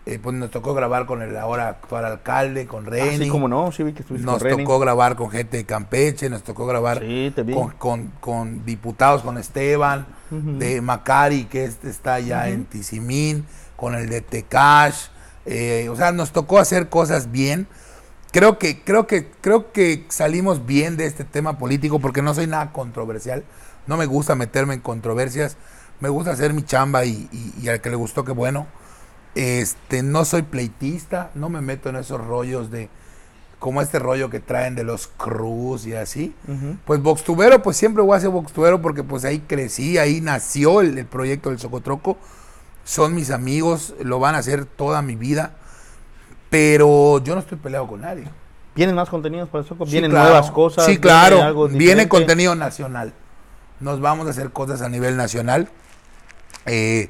eh, 0.09 0.19
pues 0.23 0.33
nos 0.37 0.49
tocó 0.51 0.73
grabar 0.73 1.05
con 1.05 1.21
el 1.21 1.35
ahora 1.35 1.67
actual 1.67 2.05
alcalde, 2.05 2.65
con 2.65 2.85
ah, 2.87 2.91
Reni. 2.91 3.25
sí, 3.25 3.29
como 3.29 3.49
no, 3.49 3.73
sí 3.73 3.83
vi 3.83 3.91
que 3.91 4.05
Nos 4.19 4.41
tocó 4.41 4.79
grabar 4.79 5.17
con 5.17 5.29
gente 5.29 5.57
de 5.57 5.65
Campeche, 5.65 6.29
nos 6.29 6.43
tocó 6.43 6.65
grabar 6.65 7.03
Con, 7.77 8.65
diputados, 8.65 9.21
con 9.21 9.37
Esteban, 9.37 10.07
de 10.29 10.79
Macari, 10.79 11.43
que 11.45 11.65
este 11.65 11.89
está 11.89 12.21
ya 12.21 12.47
en 12.47 12.63
Tizimín, 12.63 13.45
con 13.75 13.95
el 13.95 14.07
de 14.07 14.21
Tecash. 14.21 15.07
Eh, 15.45 15.89
o 15.89 15.95
sea, 15.97 16.13
nos 16.13 16.31
tocó 16.31 16.59
hacer 16.59 16.87
cosas 16.87 17.29
bien. 17.29 17.67
Creo 18.31 18.57
que, 18.57 18.81
creo 18.81 19.07
que, 19.07 19.29
creo 19.41 19.73
que 19.73 20.05
salimos 20.07 20.65
bien 20.65 20.95
de 20.95 21.05
este 21.05 21.25
tema 21.25 21.57
político 21.57 21.99
porque 21.99 22.21
no 22.21 22.33
soy 22.33 22.47
nada 22.47 22.71
controversial. 22.71 23.43
No 23.87 23.97
me 23.97 24.05
gusta 24.05 24.35
meterme 24.35 24.75
en 24.75 24.79
controversias. 24.79 25.57
Me 25.99 26.07
gusta 26.07 26.31
hacer 26.31 26.53
mi 26.53 26.63
chamba 26.63 27.03
y, 27.03 27.29
y 27.61 27.67
al 27.67 27.81
que 27.81 27.89
le 27.89 27.97
gustó, 27.97 28.23
qué 28.23 28.31
bueno 28.31 28.67
este, 29.37 30.01
no 30.01 30.25
soy 30.25 30.41
pleitista, 30.41 31.29
no 31.35 31.47
me 31.49 31.61
meto 31.61 31.89
en 31.89 31.97
esos 31.97 32.19
rollos 32.19 32.71
de 32.71 32.89
como 33.59 33.83
este 33.83 33.99
rollo 33.99 34.31
que 34.31 34.39
traen 34.39 34.73
de 34.73 34.83
los 34.83 35.05
cruz 35.05 35.85
y 35.85 35.93
así. 35.93 36.33
Pues 36.85 37.03
Voxtubero, 37.03 37.61
pues 37.61 37.77
siempre 37.77 38.01
voy 38.01 38.17
a 38.17 38.19
ser 38.19 38.29
Voxtubero 38.29 38.81
porque 38.81 39.03
pues 39.03 39.25
ahí 39.25 39.39
crecí, 39.39 39.99
ahí 39.99 40.21
nació 40.21 40.81
el, 40.81 41.05
proyecto 41.05 41.49
del 41.49 41.59
Socotroco. 41.59 42.17
Son 42.83 43.13
mis 43.13 43.29
amigos, 43.29 43.93
lo 44.01 44.19
van 44.19 44.33
a 44.33 44.39
hacer 44.39 44.65
toda 44.65 45.03
mi 45.03 45.15
vida. 45.15 45.53
Pero 46.49 47.21
yo 47.23 47.35
no 47.35 47.41
estoy 47.41 47.59
peleado 47.59 47.85
con 47.85 48.01
nadie. 48.01 48.23
¿Vienen 48.75 48.95
más 48.95 49.09
contenidos 49.09 49.49
para 49.49 49.61
el 49.61 49.67
Soco? 49.67 49.85
¿Vienen 49.85 50.11
nuevas 50.11 50.49
cosas? 50.49 50.85
Sí, 50.85 50.97
claro. 50.97 51.67
Viene 51.67 52.07
contenido 52.07 52.55
nacional. 52.55 53.13
Nos 53.79 54.01
vamos 54.01 54.25
a 54.25 54.31
hacer 54.31 54.49
cosas 54.49 54.81
a 54.81 54.89
nivel 54.89 55.15
nacional. 55.15 55.69
Eh, 56.65 57.09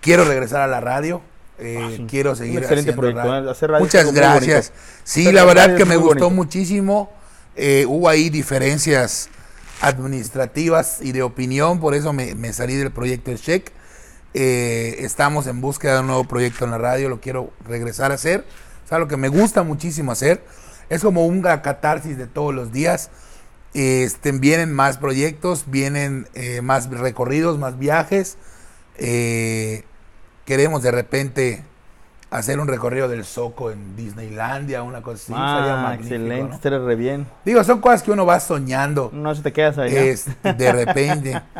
quiero 0.00 0.24
regresar 0.24 0.62
a 0.62 0.66
la 0.66 0.80
radio. 0.80 1.20
Eh, 1.60 1.98
ah, 2.00 2.04
quiero 2.08 2.34
seguir 2.34 2.58
excelente 2.58 2.92
proyecto. 2.92 3.50
¿eh? 3.50 3.78
Muchas 3.78 4.12
gracias. 4.12 4.72
Sí, 5.04 5.30
la 5.30 5.44
verdad 5.44 5.76
que 5.76 5.84
me 5.84 5.96
gustó 5.96 6.30
muchísimo. 6.30 7.12
Eh, 7.56 7.84
hubo 7.86 8.08
ahí 8.08 8.30
diferencias 8.30 9.28
administrativas 9.80 10.98
y 11.00 11.12
de 11.12 11.22
opinión, 11.22 11.80
por 11.80 11.94
eso 11.94 12.12
me, 12.12 12.52
salí 12.52 12.76
del 12.76 12.90
proyecto 12.90 13.30
El 13.30 13.40
Check. 13.40 13.70
estamos 14.32 15.46
en 15.46 15.60
búsqueda 15.60 15.94
de 15.94 16.00
un 16.00 16.06
nuevo 16.08 16.24
proyecto 16.24 16.64
en 16.64 16.70
la 16.70 16.78
radio, 16.78 17.08
lo 17.08 17.20
quiero 17.20 17.50
regresar 17.66 18.12
a 18.12 18.14
hacer. 18.14 18.44
O 18.90 18.98
lo 18.98 19.06
que 19.06 19.16
me 19.16 19.28
gusta 19.28 19.62
muchísimo 19.62 20.10
hacer. 20.10 20.42
Es 20.88 21.02
como 21.02 21.24
un 21.24 21.42
catarsis 21.42 22.18
de 22.18 22.26
todos 22.26 22.52
los 22.52 22.72
días. 22.72 23.10
Este, 23.72 24.32
vienen 24.32 24.72
más 24.72 24.98
proyectos, 24.98 25.64
vienen 25.68 26.26
más 26.62 26.90
recorridos, 26.90 27.58
más 27.58 27.78
viajes. 27.78 28.36
Eh, 29.02 29.84
queremos 30.50 30.82
de 30.82 30.90
repente 30.90 31.62
hacer 32.28 32.58
un 32.58 32.66
recorrido 32.66 33.06
del 33.06 33.24
Soco 33.24 33.70
en 33.70 33.94
Disneylandia, 33.94 34.82
una 34.82 35.00
cosa 35.00 35.22
así. 35.22 35.32
Ah, 35.36 35.94
excelente, 35.94 36.70
¿no? 36.70 36.84
re 36.84 36.96
bien. 36.96 37.28
Digo, 37.44 37.62
son 37.62 37.80
cosas 37.80 38.02
que 38.02 38.10
uno 38.10 38.26
va 38.26 38.40
soñando. 38.40 39.10
No 39.12 39.32
se 39.32 39.42
te 39.42 39.52
quedas 39.52 39.78
ahí. 39.78 39.92
de 39.92 40.72
repente. 40.72 41.40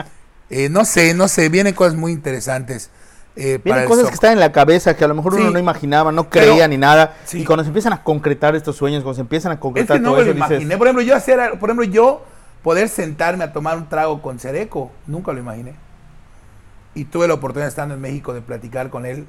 Eh, 0.53 0.69
no 0.69 0.85
sé, 0.85 1.15
no 1.15 1.29
sé, 1.29 1.49
vienen 1.49 1.75
cosas 1.75 1.95
muy 1.95 2.11
interesantes. 2.11 2.91
Eh, 3.37 3.61
vienen 3.65 3.85
cosas 3.87 4.09
que 4.09 4.15
están 4.15 4.33
en 4.33 4.41
la 4.41 4.51
cabeza 4.51 4.97
que 4.97 5.05
a 5.05 5.07
lo 5.07 5.15
mejor 5.15 5.35
uno 5.35 5.49
no 5.53 5.61
imaginaba, 5.61 6.11
no 6.11 6.29
creía 6.29 6.67
ni 6.67 6.77
nada. 6.77 7.15
Y 7.33 7.45
cuando 7.45 7.63
se 7.63 7.69
empiezan 7.69 7.93
a 7.93 8.03
concretar 8.03 8.57
estos 8.57 8.75
sueños, 8.75 9.05
cuando 9.05 9.15
se 9.15 9.21
empiezan 9.21 9.53
a 9.53 9.61
concretar 9.61 9.99
es 9.99 10.03
que 10.03 10.05
no 10.09 10.21
lo 10.21 10.29
imaginé. 10.29 10.77
Por 10.77 10.89
ejemplo, 10.89 11.05
yo 11.05 11.15
hacer, 11.15 11.57
por 11.61 11.69
ejemplo, 11.71 11.85
yo 11.85 12.25
poder 12.65 12.89
sentarme 12.89 13.45
a 13.45 13.53
tomar 13.53 13.77
un 13.77 13.89
trago 13.89 14.21
con 14.21 14.41
Cereco, 14.41 14.91
nunca 15.07 15.33
lo 15.33 15.39
imaginé 15.39 15.75
y 16.95 17.05
tuve 17.05 17.29
la 17.29 17.35
oportunidad 17.35 17.69
estando 17.69 17.95
en 17.95 18.01
México 18.01 18.35
de 18.35 18.43
platicar 18.43 18.91
con 18.91 19.07
él. 19.07 19.27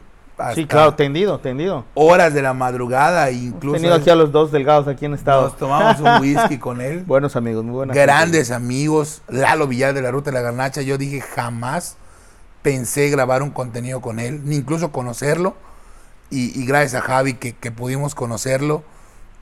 Sí, 0.56 0.66
claro, 0.66 0.96
tendido, 0.96 1.40
tendido. 1.40 1.86
Horas 1.94 2.34
de 2.34 2.42
la 2.42 2.54
madrugada, 2.54 3.30
incluso. 3.30 3.76
Tenido 3.76 3.94
aquí 3.94 4.10
a 4.10 4.16
los 4.16 4.32
dos 4.32 4.52
delgados 4.52 4.88
aquí 4.88 5.06
en 5.06 5.14
Estado. 5.14 5.44
Nos 5.44 5.58
tomamos 5.58 6.00
un 6.00 6.20
whisky 6.22 6.58
con 6.58 6.82
él. 6.82 7.04
Buenos 7.08 7.36
amigos, 7.36 7.64
muy 7.64 7.76
buenos. 7.76 7.96
Grandes 7.96 8.50
amigos. 8.50 9.22
Lalo 9.28 9.68
Villar 9.68 9.94
de 9.94 10.02
la 10.02 10.10
Ruta 10.10 10.32
de 10.32 10.36
la 10.36 10.42
Garnacha. 10.42 10.82
Yo 10.82 10.98
dije, 10.98 11.22
jamás 11.22 11.98
pensé 12.64 13.10
grabar 13.10 13.44
un 13.44 13.52
contenido 13.52 14.02
con 14.02 14.20
él, 14.20 14.42
ni 14.46 14.56
incluso 14.56 14.92
conocerlo. 14.92 15.56
Y, 16.32 16.66
gracias 16.66 17.04
a 17.04 17.06
Javi 17.06 17.34
que, 17.34 17.72
pudimos 17.72 18.16
conocerlo. 18.16 18.84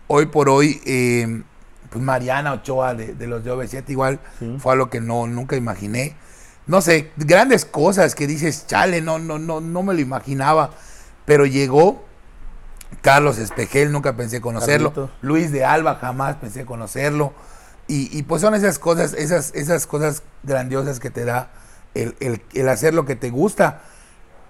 Hoy 0.07 0.26
por 0.26 0.49
hoy, 0.49 0.82
eh, 0.86 1.43
pues 1.91 2.03
Mariana 2.03 2.51
Ochoa 2.53 2.95
de, 2.95 3.28
los 3.28 3.43
de 3.43 3.53
OV7 3.53 3.84
igual 3.89 4.20
fue 4.57 4.74
algo 4.74 4.89
que 4.89 4.99
no, 4.99 5.28
nunca 5.28 5.55
imaginé 5.55 6.15
no 6.70 6.82
sé, 6.82 7.09
grandes 7.17 7.65
cosas 7.65 8.13
que 8.13 8.28
dices, 8.28 8.67
chale, 8.67 9.01
no, 9.01 9.17
no, 9.17 9.39
no, 9.39 9.59
no 9.59 9.82
me 9.82 9.95
lo 9.95 10.01
imaginaba. 10.01 10.70
Pero 11.26 11.47
llegó 11.47 12.05
Carlos 13.01 13.39
Espejel, 13.39 13.91
nunca 13.91 14.15
pensé 14.15 14.39
conocerlo. 14.39 15.09
Luis 15.22 15.51
de 15.51 15.65
Alba, 15.65 15.95
jamás 15.95 16.36
pensé 16.36 16.65
conocerlo. 16.65 17.34
Y, 17.88 18.22
pues 18.22 18.43
son 18.43 18.53
esas 18.53 18.78
cosas, 18.78 19.13
esas, 19.13 19.51
esas 19.55 19.88
cosas 19.88 20.22
grandiosas 20.43 20.99
que 20.99 21.09
te 21.09 21.26
da 21.26 21.49
el, 21.95 22.70
hacer 22.70 22.93
lo 22.93 23.03
que 23.03 23.15
te 23.15 23.32
gusta. 23.32 23.82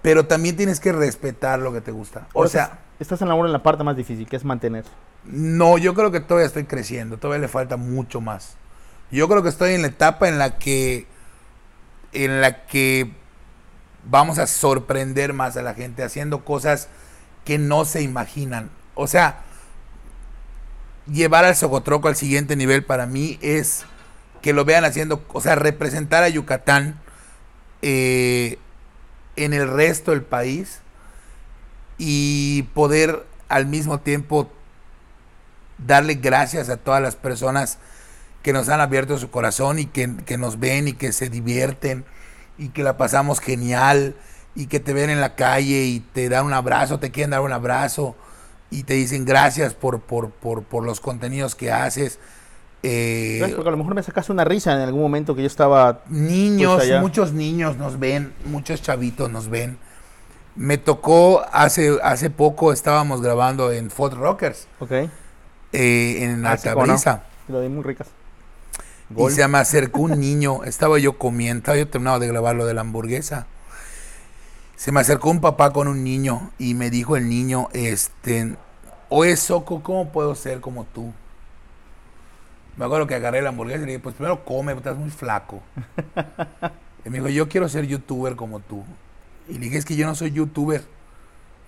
Pero 0.02 0.26
también 0.26 0.58
tienes 0.58 0.78
que 0.78 0.92
respetar 0.92 1.58
lo 1.58 1.72
que 1.72 1.80
te 1.80 1.90
gusta. 1.90 2.26
O 2.34 2.46
sea. 2.48 2.80
Estás 2.98 3.22
en 3.22 3.28
la, 3.28 3.34
en 3.34 3.50
la 3.50 3.62
parte 3.62 3.82
más 3.82 3.96
difícil, 3.96 4.28
que 4.28 4.36
es 4.36 4.44
mantener. 4.44 4.84
No, 5.24 5.78
yo 5.78 5.94
creo 5.94 6.10
que 6.10 6.20
todavía 6.20 6.46
estoy 6.46 6.64
creciendo, 6.64 7.16
todavía 7.16 7.40
le 7.40 7.48
falta 7.48 7.78
mucho 7.78 8.20
más. 8.20 8.58
Yo 9.10 9.26
creo 9.26 9.42
que 9.42 9.48
estoy 9.48 9.72
en 9.72 9.80
la 9.80 9.88
etapa 9.88 10.28
en 10.28 10.38
la 10.38 10.58
que 10.58 11.06
en 12.12 12.40
la 12.40 12.66
que 12.66 13.12
vamos 14.04 14.38
a 14.38 14.46
sorprender 14.46 15.32
más 15.32 15.56
a 15.56 15.62
la 15.62 15.74
gente 15.74 16.02
haciendo 16.02 16.44
cosas 16.44 16.88
que 17.44 17.58
no 17.58 17.84
se 17.84 18.02
imaginan. 18.02 18.70
O 18.94 19.06
sea, 19.06 19.42
llevar 21.10 21.44
al 21.44 21.56
Socotroco 21.56 22.08
al 22.08 22.16
siguiente 22.16 22.56
nivel 22.56 22.84
para 22.84 23.06
mí 23.06 23.38
es 23.40 23.84
que 24.42 24.52
lo 24.52 24.64
vean 24.64 24.84
haciendo, 24.84 25.24
o 25.32 25.40
sea, 25.40 25.54
representar 25.54 26.22
a 26.22 26.28
Yucatán 26.28 27.00
eh, 27.82 28.58
en 29.36 29.52
el 29.52 29.68
resto 29.68 30.12
del 30.12 30.22
país 30.22 30.80
y 31.98 32.62
poder 32.74 33.26
al 33.48 33.66
mismo 33.66 34.00
tiempo 34.00 34.50
darle 35.78 36.14
gracias 36.14 36.68
a 36.68 36.76
todas 36.76 37.02
las 37.02 37.16
personas 37.16 37.78
que 38.42 38.52
nos 38.52 38.68
han 38.68 38.80
abierto 38.80 39.18
su 39.18 39.30
corazón 39.30 39.78
y 39.78 39.86
que, 39.86 40.06
nos 40.38 40.58
ven 40.58 40.88
y 40.88 40.92
que 40.94 41.12
se 41.12 41.28
divierten 41.28 42.04
y 42.58 42.68
que 42.68 42.82
la 42.82 42.96
pasamos 42.96 43.40
genial 43.40 44.14
y 44.54 44.66
que 44.66 44.80
te 44.80 44.92
ven 44.92 45.10
en 45.10 45.20
la 45.20 45.34
calle 45.34 45.84
y 45.84 46.00
te 46.00 46.28
dan 46.28 46.46
un 46.46 46.52
abrazo, 46.52 46.98
te 46.98 47.10
quieren 47.10 47.30
dar 47.30 47.40
un 47.40 47.52
abrazo 47.52 48.16
y 48.70 48.84
te 48.84 48.94
dicen 48.94 49.24
gracias 49.24 49.74
por, 49.74 50.00
por, 50.00 50.30
por, 50.30 50.84
los 50.84 51.00
contenidos 51.00 51.54
que 51.54 51.70
haces. 51.70 52.18
Eh, 52.82 53.40
porque 53.54 53.68
a 53.68 53.72
lo 53.72 53.76
mejor 53.76 53.94
me 53.94 54.02
sacaste 54.02 54.32
una 54.32 54.44
risa 54.44 54.72
en 54.72 54.80
algún 54.80 55.02
momento 55.02 55.34
que 55.34 55.42
yo 55.42 55.46
estaba... 55.46 56.02
Niños, 56.08 56.76
pues, 56.76 57.00
muchos 57.00 57.32
niños 57.32 57.76
nos 57.76 57.98
ven, 57.98 58.32
muchos 58.46 58.80
chavitos 58.80 59.30
nos 59.30 59.48
ven. 59.48 59.78
Me 60.56 60.78
tocó 60.78 61.42
hace, 61.52 61.98
hace 62.02 62.30
poco, 62.30 62.72
estábamos 62.72 63.20
grabando 63.20 63.70
en 63.70 63.90
Fort 63.90 64.14
Rockers. 64.14 64.66
Ok. 64.78 64.92
Eh, 65.72 66.24
en 66.24 66.46
ah, 66.46 66.52
Altabrisa. 66.52 67.24
Lo 67.48 67.60
di 67.60 67.68
muy 67.68 67.82
ricas. 67.82 68.08
Y 69.16 69.30
se 69.30 69.46
me 69.48 69.58
acercó 69.58 70.02
un 70.02 70.20
niño, 70.20 70.62
estaba 70.64 70.98
yo 70.98 71.18
comiendo, 71.18 71.74
yo 71.74 71.88
terminaba 71.88 72.20
de 72.20 72.28
grabar 72.28 72.54
lo 72.54 72.64
de 72.64 72.74
la 72.74 72.82
hamburguesa. 72.82 73.46
Se 74.76 74.92
me 74.92 75.00
acercó 75.00 75.30
un 75.30 75.40
papá 75.40 75.72
con 75.72 75.88
un 75.88 76.04
niño 76.04 76.52
y 76.58 76.74
me 76.74 76.90
dijo 76.90 77.16
el 77.16 77.28
niño, 77.28 77.68
este, 77.72 78.54
oye 79.08 79.36
Soco, 79.36 79.82
¿cómo 79.82 80.10
puedo 80.12 80.34
ser 80.34 80.60
como 80.60 80.84
tú? 80.84 81.12
Me 82.76 82.84
acuerdo 82.84 83.06
que 83.06 83.16
agarré 83.16 83.42
la 83.42 83.50
hamburguesa 83.50 83.82
y 83.82 83.86
le 83.86 83.92
dije, 83.92 84.02
pues 84.02 84.14
primero 84.14 84.44
come, 84.44 84.72
estás 84.72 84.96
muy 84.96 85.10
flaco. 85.10 85.60
y 87.04 87.10
me 87.10 87.18
dijo, 87.18 87.28
yo 87.28 87.48
quiero 87.48 87.68
ser 87.68 87.86
youtuber 87.86 88.36
como 88.36 88.60
tú. 88.60 88.84
Y 89.48 89.54
le 89.54 89.60
dije, 89.60 89.76
es 89.76 89.84
que 89.84 89.96
yo 89.96 90.06
no 90.06 90.14
soy 90.14 90.30
youtuber, 90.30 90.84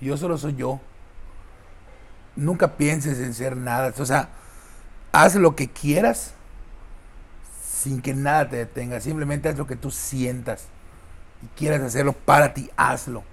yo 0.00 0.16
solo 0.16 0.38
soy 0.38 0.54
yo. 0.54 0.80
Nunca 2.36 2.76
pienses 2.76 3.18
en 3.18 3.34
ser 3.34 3.56
nada, 3.56 3.92
o 3.98 4.06
sea, 4.06 4.30
haz 5.10 5.34
lo 5.34 5.54
que 5.56 5.68
quieras 5.68 6.34
sin 7.82 8.00
que 8.00 8.14
nada 8.14 8.48
te 8.48 8.56
detenga. 8.56 9.00
Simplemente 9.00 9.48
haz 9.48 9.58
lo 9.58 9.66
que 9.66 9.76
tú 9.76 9.90
sientas 9.90 10.66
y 11.42 11.46
quieras 11.58 11.82
hacerlo 11.82 12.12
para 12.12 12.54
ti, 12.54 12.70
hazlo. 12.76 13.24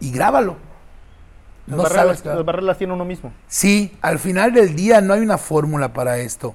Y 0.00 0.10
grábalo. 0.10 0.56
no 1.66 1.76
barreras, 1.76 2.18
sabes 2.20 2.24
las 2.24 2.44
barreras 2.44 2.64
las 2.64 2.78
tiene 2.78 2.92
uno 2.92 3.04
mismo. 3.04 3.32
Sí, 3.48 3.96
al 4.00 4.18
final 4.18 4.52
del 4.52 4.74
día 4.74 5.00
no 5.00 5.14
hay 5.14 5.20
una 5.20 5.38
fórmula 5.38 5.92
para 5.92 6.18
esto. 6.18 6.54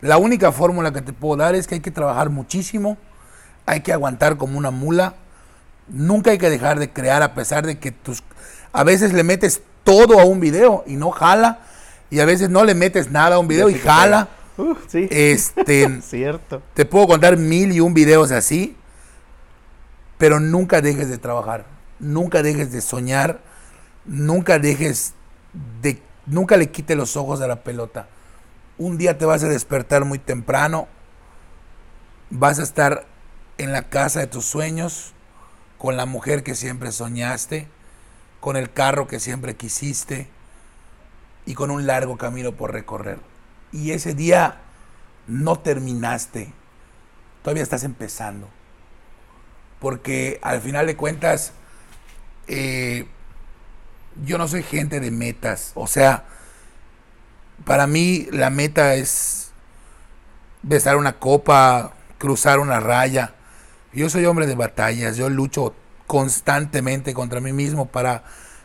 La 0.00 0.18
única 0.18 0.52
fórmula 0.52 0.92
que 0.92 1.02
te 1.02 1.12
puedo 1.12 1.36
dar 1.36 1.54
es 1.54 1.66
que 1.66 1.76
hay 1.76 1.80
que 1.80 1.90
trabajar 1.90 2.30
muchísimo, 2.30 2.98
hay 3.64 3.80
que 3.80 3.92
aguantar 3.92 4.36
como 4.36 4.58
una 4.58 4.70
mula, 4.70 5.14
nunca 5.88 6.30
hay 6.30 6.38
que 6.38 6.50
dejar 6.50 6.78
de 6.78 6.90
crear 6.90 7.22
a 7.22 7.34
pesar 7.34 7.66
de 7.66 7.78
que 7.78 7.92
tus... 7.92 8.22
A 8.72 8.84
veces 8.84 9.12
le 9.12 9.22
metes 9.22 9.62
todo 9.84 10.18
a 10.18 10.24
un 10.24 10.40
video 10.40 10.82
y 10.86 10.96
no 10.96 11.10
jala, 11.10 11.60
y 12.10 12.20
a 12.20 12.24
veces 12.24 12.50
no 12.50 12.64
le 12.64 12.74
metes 12.74 13.10
nada 13.10 13.36
a 13.36 13.38
un 13.38 13.48
video 13.48 13.70
y 13.70 13.74
jala. 13.74 14.28
Uh, 14.56 14.74
sí. 14.86 15.08
Este, 15.10 16.00
Cierto. 16.02 16.62
te 16.74 16.84
puedo 16.84 17.06
contar 17.08 17.36
mil 17.36 17.72
y 17.72 17.80
un 17.80 17.94
videos 17.94 18.30
así, 18.30 18.76
pero 20.18 20.40
nunca 20.40 20.80
dejes 20.80 21.08
de 21.08 21.18
trabajar, 21.18 21.66
nunca 21.98 22.42
dejes 22.42 22.70
de 22.72 22.80
soñar, 22.80 23.40
nunca 24.04 24.58
dejes 24.58 25.14
de, 25.82 26.00
nunca 26.26 26.56
le 26.56 26.70
quite 26.70 26.94
los 26.94 27.16
ojos 27.16 27.40
a 27.40 27.46
la 27.46 27.62
pelota. 27.62 28.08
Un 28.78 28.98
día 28.98 29.18
te 29.18 29.24
vas 29.24 29.42
a 29.44 29.48
despertar 29.48 30.04
muy 30.04 30.18
temprano, 30.18 30.88
vas 32.30 32.58
a 32.58 32.62
estar 32.62 33.06
en 33.58 33.72
la 33.72 33.88
casa 33.88 34.20
de 34.20 34.26
tus 34.26 34.44
sueños, 34.44 35.12
con 35.78 35.96
la 35.96 36.06
mujer 36.06 36.42
que 36.42 36.54
siempre 36.54 36.92
soñaste, 36.92 37.68
con 38.40 38.56
el 38.56 38.72
carro 38.72 39.06
que 39.06 39.20
siempre 39.20 39.56
quisiste 39.56 40.28
y 41.46 41.54
con 41.54 41.70
un 41.70 41.86
largo 41.86 42.16
camino 42.16 42.52
por 42.52 42.72
recorrer. 42.72 43.18
Y 43.74 43.90
ese 43.90 44.14
día 44.14 44.58
no 45.26 45.58
terminaste, 45.58 46.52
todavía 47.42 47.64
estás 47.64 47.82
empezando. 47.82 48.48
Porque 49.80 50.38
al 50.42 50.60
final 50.60 50.86
de 50.86 50.96
cuentas, 50.96 51.52
eh, 52.46 53.08
yo 54.24 54.38
no 54.38 54.46
soy 54.46 54.62
gente 54.62 55.00
de 55.00 55.10
metas. 55.10 55.72
O 55.74 55.88
sea, 55.88 56.22
para 57.64 57.88
mí 57.88 58.28
la 58.30 58.48
meta 58.48 58.94
es 58.94 59.50
besar 60.62 60.96
una 60.96 61.18
copa, 61.18 61.94
cruzar 62.18 62.60
una 62.60 62.78
raya. 62.78 63.34
Yo 63.92 64.08
soy 64.08 64.24
hombre 64.24 64.46
de 64.46 64.54
batallas, 64.54 65.16
yo 65.16 65.28
lucho 65.28 65.74
constantemente 66.06 67.12
contra 67.12 67.40
mí 67.40 67.52
mismo 67.52 67.86
para 67.86 68.22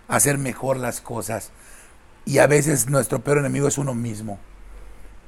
hacer 0.07 0.38
mejor 0.38 0.78
las 0.78 1.01
cosas. 1.01 1.49
Y 2.26 2.38
a 2.38 2.45
veces 2.45 2.91
nuestro 2.91 3.24
peor 3.24 3.39
enemigo 3.39 3.68
es 3.68 3.80
uno 3.80 3.95
mismo. 3.95 4.38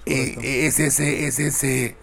Eh, 0.06 0.66
es 0.68 0.80
ese, 0.80 1.28
es 1.28 1.40
ese, 1.40 1.96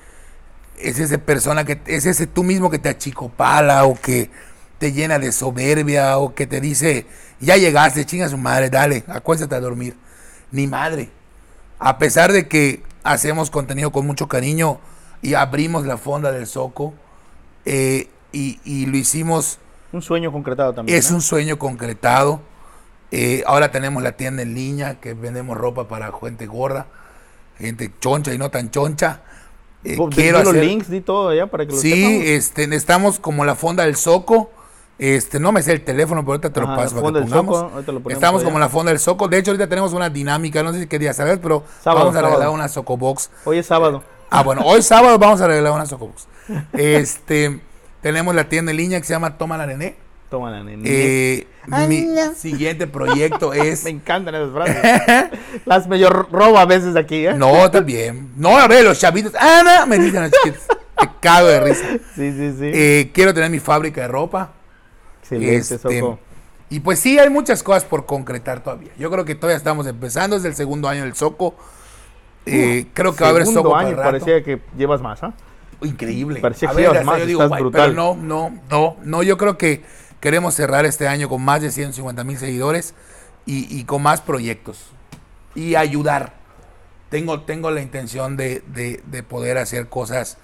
es 0.79 0.99
ese 0.99 1.19
persona 1.19 1.65
que, 1.65 1.81
es 1.87 2.07
ese 2.07 2.27
tú 2.27 2.45
mismo 2.45 2.71
que 2.71 2.79
te 2.79 2.89
achicopala 2.89 3.85
o 3.85 3.95
que 4.01 4.31
te 4.79 4.93
llena 4.93 5.19
de 5.19 5.33
soberbia 5.33 6.19
o 6.19 6.35
que 6.35 6.47
te 6.47 6.61
dice, 6.61 7.07
ya 7.41 7.57
llegaste, 7.57 8.07
chinga 8.07 8.29
su 8.29 8.39
madre, 8.39 8.71
dale, 8.71 9.05
acuéstate 9.09 9.55
a 9.55 9.61
dormir. 9.61 9.97
Ni 10.51 10.67
madre. 10.67 11.11
A 11.79 11.99
pesar 11.99 12.33
de 12.33 12.49
que 12.49 12.83
hacemos 13.03 13.51
contenido 13.51 13.91
con 13.91 14.07
mucho 14.07 14.29
cariño 14.29 14.81
y 15.21 15.35
abrimos 15.35 15.85
la 15.85 15.97
fonda 15.97 16.33
del 16.33 16.47
Soco 16.47 16.95
eh, 17.65 18.09
y, 18.33 18.61
y 18.65 18.87
lo 18.87 18.97
hicimos 18.97 19.59
Un 19.93 20.03
sueño 20.03 20.33
concretado 20.33 20.73
también. 20.75 20.99
es 20.99 21.11
¿no? 21.11 21.17
un 21.17 21.23
sueño 21.23 21.59
concretado. 21.59 22.41
Eh, 23.11 23.43
ahora 23.47 23.71
tenemos 23.71 24.03
la 24.03 24.13
tienda 24.13 24.43
en 24.43 24.55
línea 24.55 25.01
que 25.01 25.15
vendemos 25.15 25.57
ropa 25.57 25.89
para 25.89 26.13
gente 26.13 26.47
gorda, 26.47 26.87
gente 27.59 27.93
choncha 28.01 28.33
y 28.33 28.39
no 28.39 28.51
tan 28.51 28.71
choncha. 28.71 29.23
Eh, 29.85 29.95
Pues, 29.97 30.15
quiero 30.15 30.39
di 30.39 30.45
los 30.45 30.53
hacer- 30.55 30.65
links, 30.65 30.91
di 30.91 31.01
todo 31.01 31.29
allá 31.31 31.47
para 31.47 31.65
que 31.67 31.73
lo 31.73 31.79
Sí, 31.79 31.91
sepamos. 31.91 32.25
este, 32.27 32.75
estamos 32.77 33.19
como 33.21 33.45
la 33.45 33.55
fonda 33.55 33.85
del 33.85 33.97
Soco. 33.97 34.51
Este, 34.99 35.39
no 35.39 35.53
me 35.53 35.63
sé 35.63 35.71
el 35.73 35.85
teléfono, 35.85 36.23
pero 36.23 36.33
ahorita 36.33 36.51
te 36.53 36.61
lo 36.61 36.67
paso 36.67 36.97
para 37.01 37.07
que 37.07 37.21
pongamos. 37.31 37.57
Soco, 37.57 37.93
lo 37.93 38.11
estamos 38.11 38.41
allá. 38.41 38.45
como 38.47 38.59
la 38.59 38.69
fonda 38.69 38.91
del 38.91 38.99
Soco. 38.99 39.29
De 39.29 39.39
hecho, 39.39 39.53
ahorita 39.53 39.69
tenemos 39.69 39.93
una 39.93 40.11
dinámica, 40.11 40.63
no 40.65 40.73
sé 40.73 40.81
si 40.81 40.87
qué 40.89 40.99
día 40.99 41.15
sabes, 41.15 41.39
pero 41.41 41.63
Sábado, 41.83 42.07
vamos 42.07 42.17
a 42.17 42.19
regalar 42.19 42.39
sábado. 42.39 42.53
una 42.55 42.69
Socobox. 42.69 43.31
Hoy 43.45 43.59
es 43.59 43.67
sábado. 43.67 44.03
Ah, 44.31 44.43
bueno, 44.43 44.63
hoy 44.65 44.83
sábado 44.83 45.17
vamos 45.19 45.41
a 45.41 45.47
regalar 45.47 45.73
una 45.73 45.87
Socobox. 45.87 46.27
Este, 46.73 47.61
tenemos 48.03 48.35
la 48.35 48.49
tienda 48.49 48.73
en 48.73 48.77
línea 48.79 49.01
que 49.01 49.07
se 49.07 49.13
llama 49.13 49.39
Toma 49.39 49.57
la 49.57 49.67
Nené. 49.67 49.97
Toma 50.31 50.51
la 50.51 50.62
nene. 50.62 50.83
Eh, 50.85 51.47
mi 51.66 52.07
siguiente 52.37 52.87
proyecto 52.87 53.53
es 53.55 53.85
Me 53.85 53.91
encantan 53.91 54.35
esas 54.35 54.53
frases. 54.53 55.31
Las 55.64 55.87
medio 55.89 56.11
robo 56.11 56.59
a 56.59 56.66
veces 56.66 56.97
aquí, 56.97 57.26
¿eh? 57.26 57.35
No, 57.35 57.70
también. 57.70 58.31
No, 58.37 58.59
a 58.59 58.68
ver, 58.68 58.85
los 58.85 58.99
chavitos. 58.99 59.35
Ana, 59.35 59.87
me 59.87 59.99
dicen 59.99 60.22
los 60.22 60.31
chiquitos. 60.33 60.64
Me 61.01 61.11
cago 61.20 61.47
de 61.49 61.61
risa. 61.61 61.87
Sí, 62.14 62.33
sí, 62.33 62.53
sí. 62.59 62.70
Eh, 62.74 63.11
quiero 63.14 63.33
tener 63.33 63.51
mi 63.51 63.59
fábrica 63.59 64.03
de 64.03 64.09
ropa. 64.09 64.53
Excelente, 65.22 65.57
este, 65.57 65.79
Soco. 65.79 66.18
Y 66.70 66.81
pues 66.81 66.99
sí, 66.99 67.18
hay 67.18 67.31
muchas 67.31 67.62
cosas 67.62 67.85
por 67.85 68.05
concretar 68.05 68.62
todavía. 68.62 68.91
Yo 68.99 69.11
creo 69.11 69.24
que 69.24 69.35
todavía 69.35 69.57
estamos 69.57 69.87
empezando. 69.87 70.37
Es 70.37 70.45
el 70.45 70.55
segundo 70.55 70.89
año 70.89 71.05
del 71.05 71.14
Soco. 71.14 71.55
Eh, 72.45 72.87
creo 72.93 73.14
que 73.14 73.22
va 73.22 73.29
a 73.29 73.31
haber 73.31 73.43
Segundo 73.45 73.62
Soco 73.62 73.76
año 73.76 73.91
para 73.97 74.11
rato. 74.11 74.24
parecía 74.24 74.43
que 74.43 74.61
llevas 74.76 75.01
más, 75.01 75.22
¿ah? 75.22 75.33
Increíble. 75.83 76.41
Parecía 76.41 76.68
A 76.68 76.72
que 76.72 76.76
ver, 76.76 76.85
ibas 76.87 76.99
hasta 76.99 77.07
más, 77.11 77.20
yo 77.20 77.26
digo, 77.26 77.43
estás 77.43 77.61
brutal. 77.61 77.91
Pero 77.91 77.95
no, 77.95 78.16
no, 78.16 78.61
no, 78.70 78.97
no. 79.03 79.22
Yo 79.22 79.39
creo 79.39 79.57
que 79.57 79.83
queremos 80.21 80.55
cerrar 80.55 80.85
este 80.85 81.09
año 81.09 81.29
con 81.29 81.43
más 81.43 81.62
de 81.62 81.71
150 81.71 82.25
mil 82.25 82.39
seguidores 82.39 82.95
y, 83.47 83.66
y 83.79 83.85
con 83.85 84.03
más 84.03 84.21
proyectos. 84.21 84.79
Y 85.55 85.75
ayudar. 85.75 86.35
Tengo, 87.09 87.41
tengo 87.43 87.71
la 87.71 87.81
intención 87.81 88.37
de, 88.37 88.62
de- 88.66 89.03
de 89.07 89.23
poder 89.23 89.57
hacer 89.59 89.89
cosas 89.89 90.37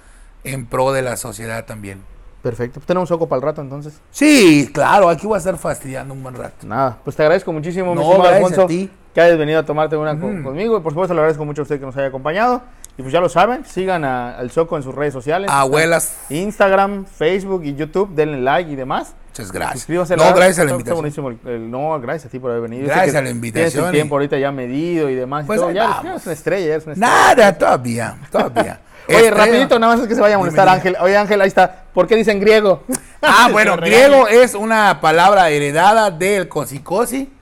en 0.45 0.66
pro 0.66 0.93
de 0.93 1.03
la 1.03 1.16
sociedad 1.16 1.64
también. 1.66 2.03
Perfecto. 2.43 2.75
Pues 2.81 2.87
tenemos 2.87 3.09
Soco 3.09 3.27
para 3.29 3.39
el 3.39 3.43
rato 3.43 3.61
entonces. 3.62 4.01
Sí, 4.11 4.70
claro, 4.72 5.09
aquí 5.09 5.27
voy 5.27 5.35
a 5.37 5.39
estar 5.39 5.57
fastidiando 5.59 6.12
un 6.14 6.22
buen 6.22 6.35
rato. 6.35 6.66
Nada, 6.66 6.99
pues 7.05 7.16
te 7.16 7.22
agradezco 7.22 7.53
muchísimo, 7.53 7.95
mi 7.95 8.01
No, 8.03 8.22
Alfonso, 8.22 8.62
a 8.64 8.66
ti. 8.66 8.91
que 9.14 9.20
hayas 9.20 9.39
venido 9.39 9.59
a 9.61 9.64
tomarte 9.64 9.97
una 9.97 10.18
con- 10.18 10.41
Mm. 10.41 10.45
conmigo. 10.45 10.77
Y 10.79 10.81
por 10.81 10.93
supuesto, 10.93 11.14
le 11.14 11.20
agradezco 11.20 11.45
mucho 11.45 11.62
a 11.62 11.64
usted 11.64 11.79
que 11.81 11.87
nos 11.87 11.97
haya 11.97 12.09
acompañado. 12.09 12.62
Y 12.97 13.03
pues 13.03 13.12
ya 13.12 13.20
lo 13.20 13.28
saben, 13.28 13.64
sigan 13.64 14.05
a- 14.05 14.36
al 14.38 14.51
Soco 14.53 14.76
en 14.76 14.82
sus 14.84 14.95
redes 14.95 15.12
sociales. 15.12 15.51
Abuelas, 15.53 16.16
Instagram, 16.30 17.07
Facebook 17.07 17.64
y 17.64 17.74
YouTube, 17.74 18.11
denle 18.14 18.40
like 18.40 18.70
y 18.70 18.76
demás. 18.76 19.14
muchas 19.30 19.51
gracias. 19.51 19.88
No, 19.88 20.32
gracias 20.32 20.61
a 20.61 20.64
la 20.64 20.70
invitación. 20.70 20.78
Está 20.78 20.95
buenísimo. 20.95 21.28
el- 21.30 21.38
el- 21.47 21.70
no, 21.70 21.99
gracias 22.01 22.26
a 22.26 22.28
ti 22.28 22.38
por 22.38 22.53
haber 22.53 22.62
venido. 22.62 22.86
Gracias 22.86 23.09
a 23.16 23.18
la 23.18 23.24
Tienes 23.24 23.34
invitación 23.34 23.84
el 23.86 23.90
y- 23.90 23.95
tiempo 23.95 24.14
ahorita 24.14 24.38
ya 24.38 24.53
medido 24.53 25.11
y 25.11 25.16
demás. 25.16 25.42
y 25.42 25.47
Pues 25.49 25.59
todo. 25.61 25.72
ya, 25.72 26.01
ya 26.05 26.11
eres 26.11 26.24
una 26.24 26.32
estrella, 26.34 26.66
eres 26.74 26.84
una 26.86 26.92
estrella. 26.92 27.34
Nada, 27.34 27.59
todavía, 27.59 28.16
todavía. 28.30 28.80
Oye, 29.09 29.30
rapidito, 29.30 29.76
nada 29.80 29.95
más 29.95 30.03
es 30.03 30.09
que 30.09 30.14
se 30.14 30.20
vaya 30.20 30.36
a 30.36 30.38
molestar 30.38 30.68
Ángel. 30.68 30.97
Oye, 31.01 31.16
Ángel, 31.16 31.40
ahí 31.40 31.49
está. 31.49 31.82
¿Por 31.92 32.07
qué 32.07 32.14
dicen 32.16 32.38
griego? 32.40 32.84
Ah, 33.26 33.49
bueno, 33.53 33.76
griego 33.78 34.28
es 34.28 34.55
una 34.55 35.01
palabra 35.01 35.49
heredada 35.51 36.11
del 36.11 36.47
cosicosi. 36.47 37.32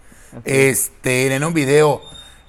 Este, 0.45 1.35
en 1.35 1.45
un 1.45 1.53
video 1.53 2.01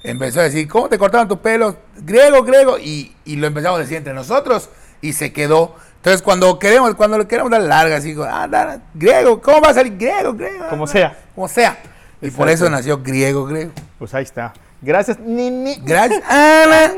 empezó 0.03 0.39
a 0.41 0.43
decir, 0.43 0.67
¿cómo 0.67 0.89
te 0.89 0.97
cortaban 0.97 1.27
tus 1.27 1.39
pelos? 1.39 1.75
Griego, 1.97 2.43
griego. 2.43 2.77
Y, 2.79 3.15
y 3.25 3.35
lo 3.37 3.47
empezamos 3.47 3.77
a 3.79 3.81
decir 3.81 3.97
entre 3.97 4.13
nosotros 4.13 4.69
y 5.01 5.13
se 5.13 5.31
quedó. 5.33 5.75
Entonces, 5.97 6.21
cuando 6.21 6.59
queremos, 6.59 6.93
cuando 6.95 7.17
le 7.17 7.27
queremos 7.27 7.49
dar 7.51 7.61
larga, 7.61 7.95
así, 7.97 8.15
ah, 8.29 8.47
da- 8.49 8.81
griego, 8.93 9.41
¿cómo 9.41 9.61
va 9.61 9.69
a 9.69 9.73
salir 9.73 9.97
griego, 9.97 10.33
griego? 10.33 10.67
Como 10.69 10.85
sea. 10.85 11.17
Como 11.33 11.47
sea. 11.47 11.77
Y 12.21 12.29
por 12.31 12.49
eso 12.49 12.69
nació 12.69 12.99
griego, 13.01 13.45
griego. 13.45 13.71
Pues 13.99 14.13
ahí 14.13 14.23
está. 14.23 14.53
Gracias, 14.81 15.17
Nini. 15.19 15.75
Gracias, 15.83 16.21
Ana. 16.29 16.91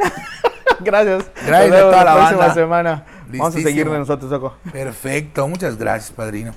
Gracias. 0.79 1.25
Gracias 1.45 1.69
Nos 1.69 1.79
a 1.79 1.83
toda 1.83 2.03
la 2.03 2.13
próxima 2.15 2.39
banda. 2.39 2.53
semana. 2.53 3.05
Vamos 3.27 3.55
a 3.55 3.59
seguir 3.61 3.89
de 3.89 3.97
nosotros, 3.99 4.29
Soco. 4.29 4.55
Perfecto, 4.71 5.47
muchas 5.47 5.77
gracias, 5.77 6.11
padrino. 6.11 6.53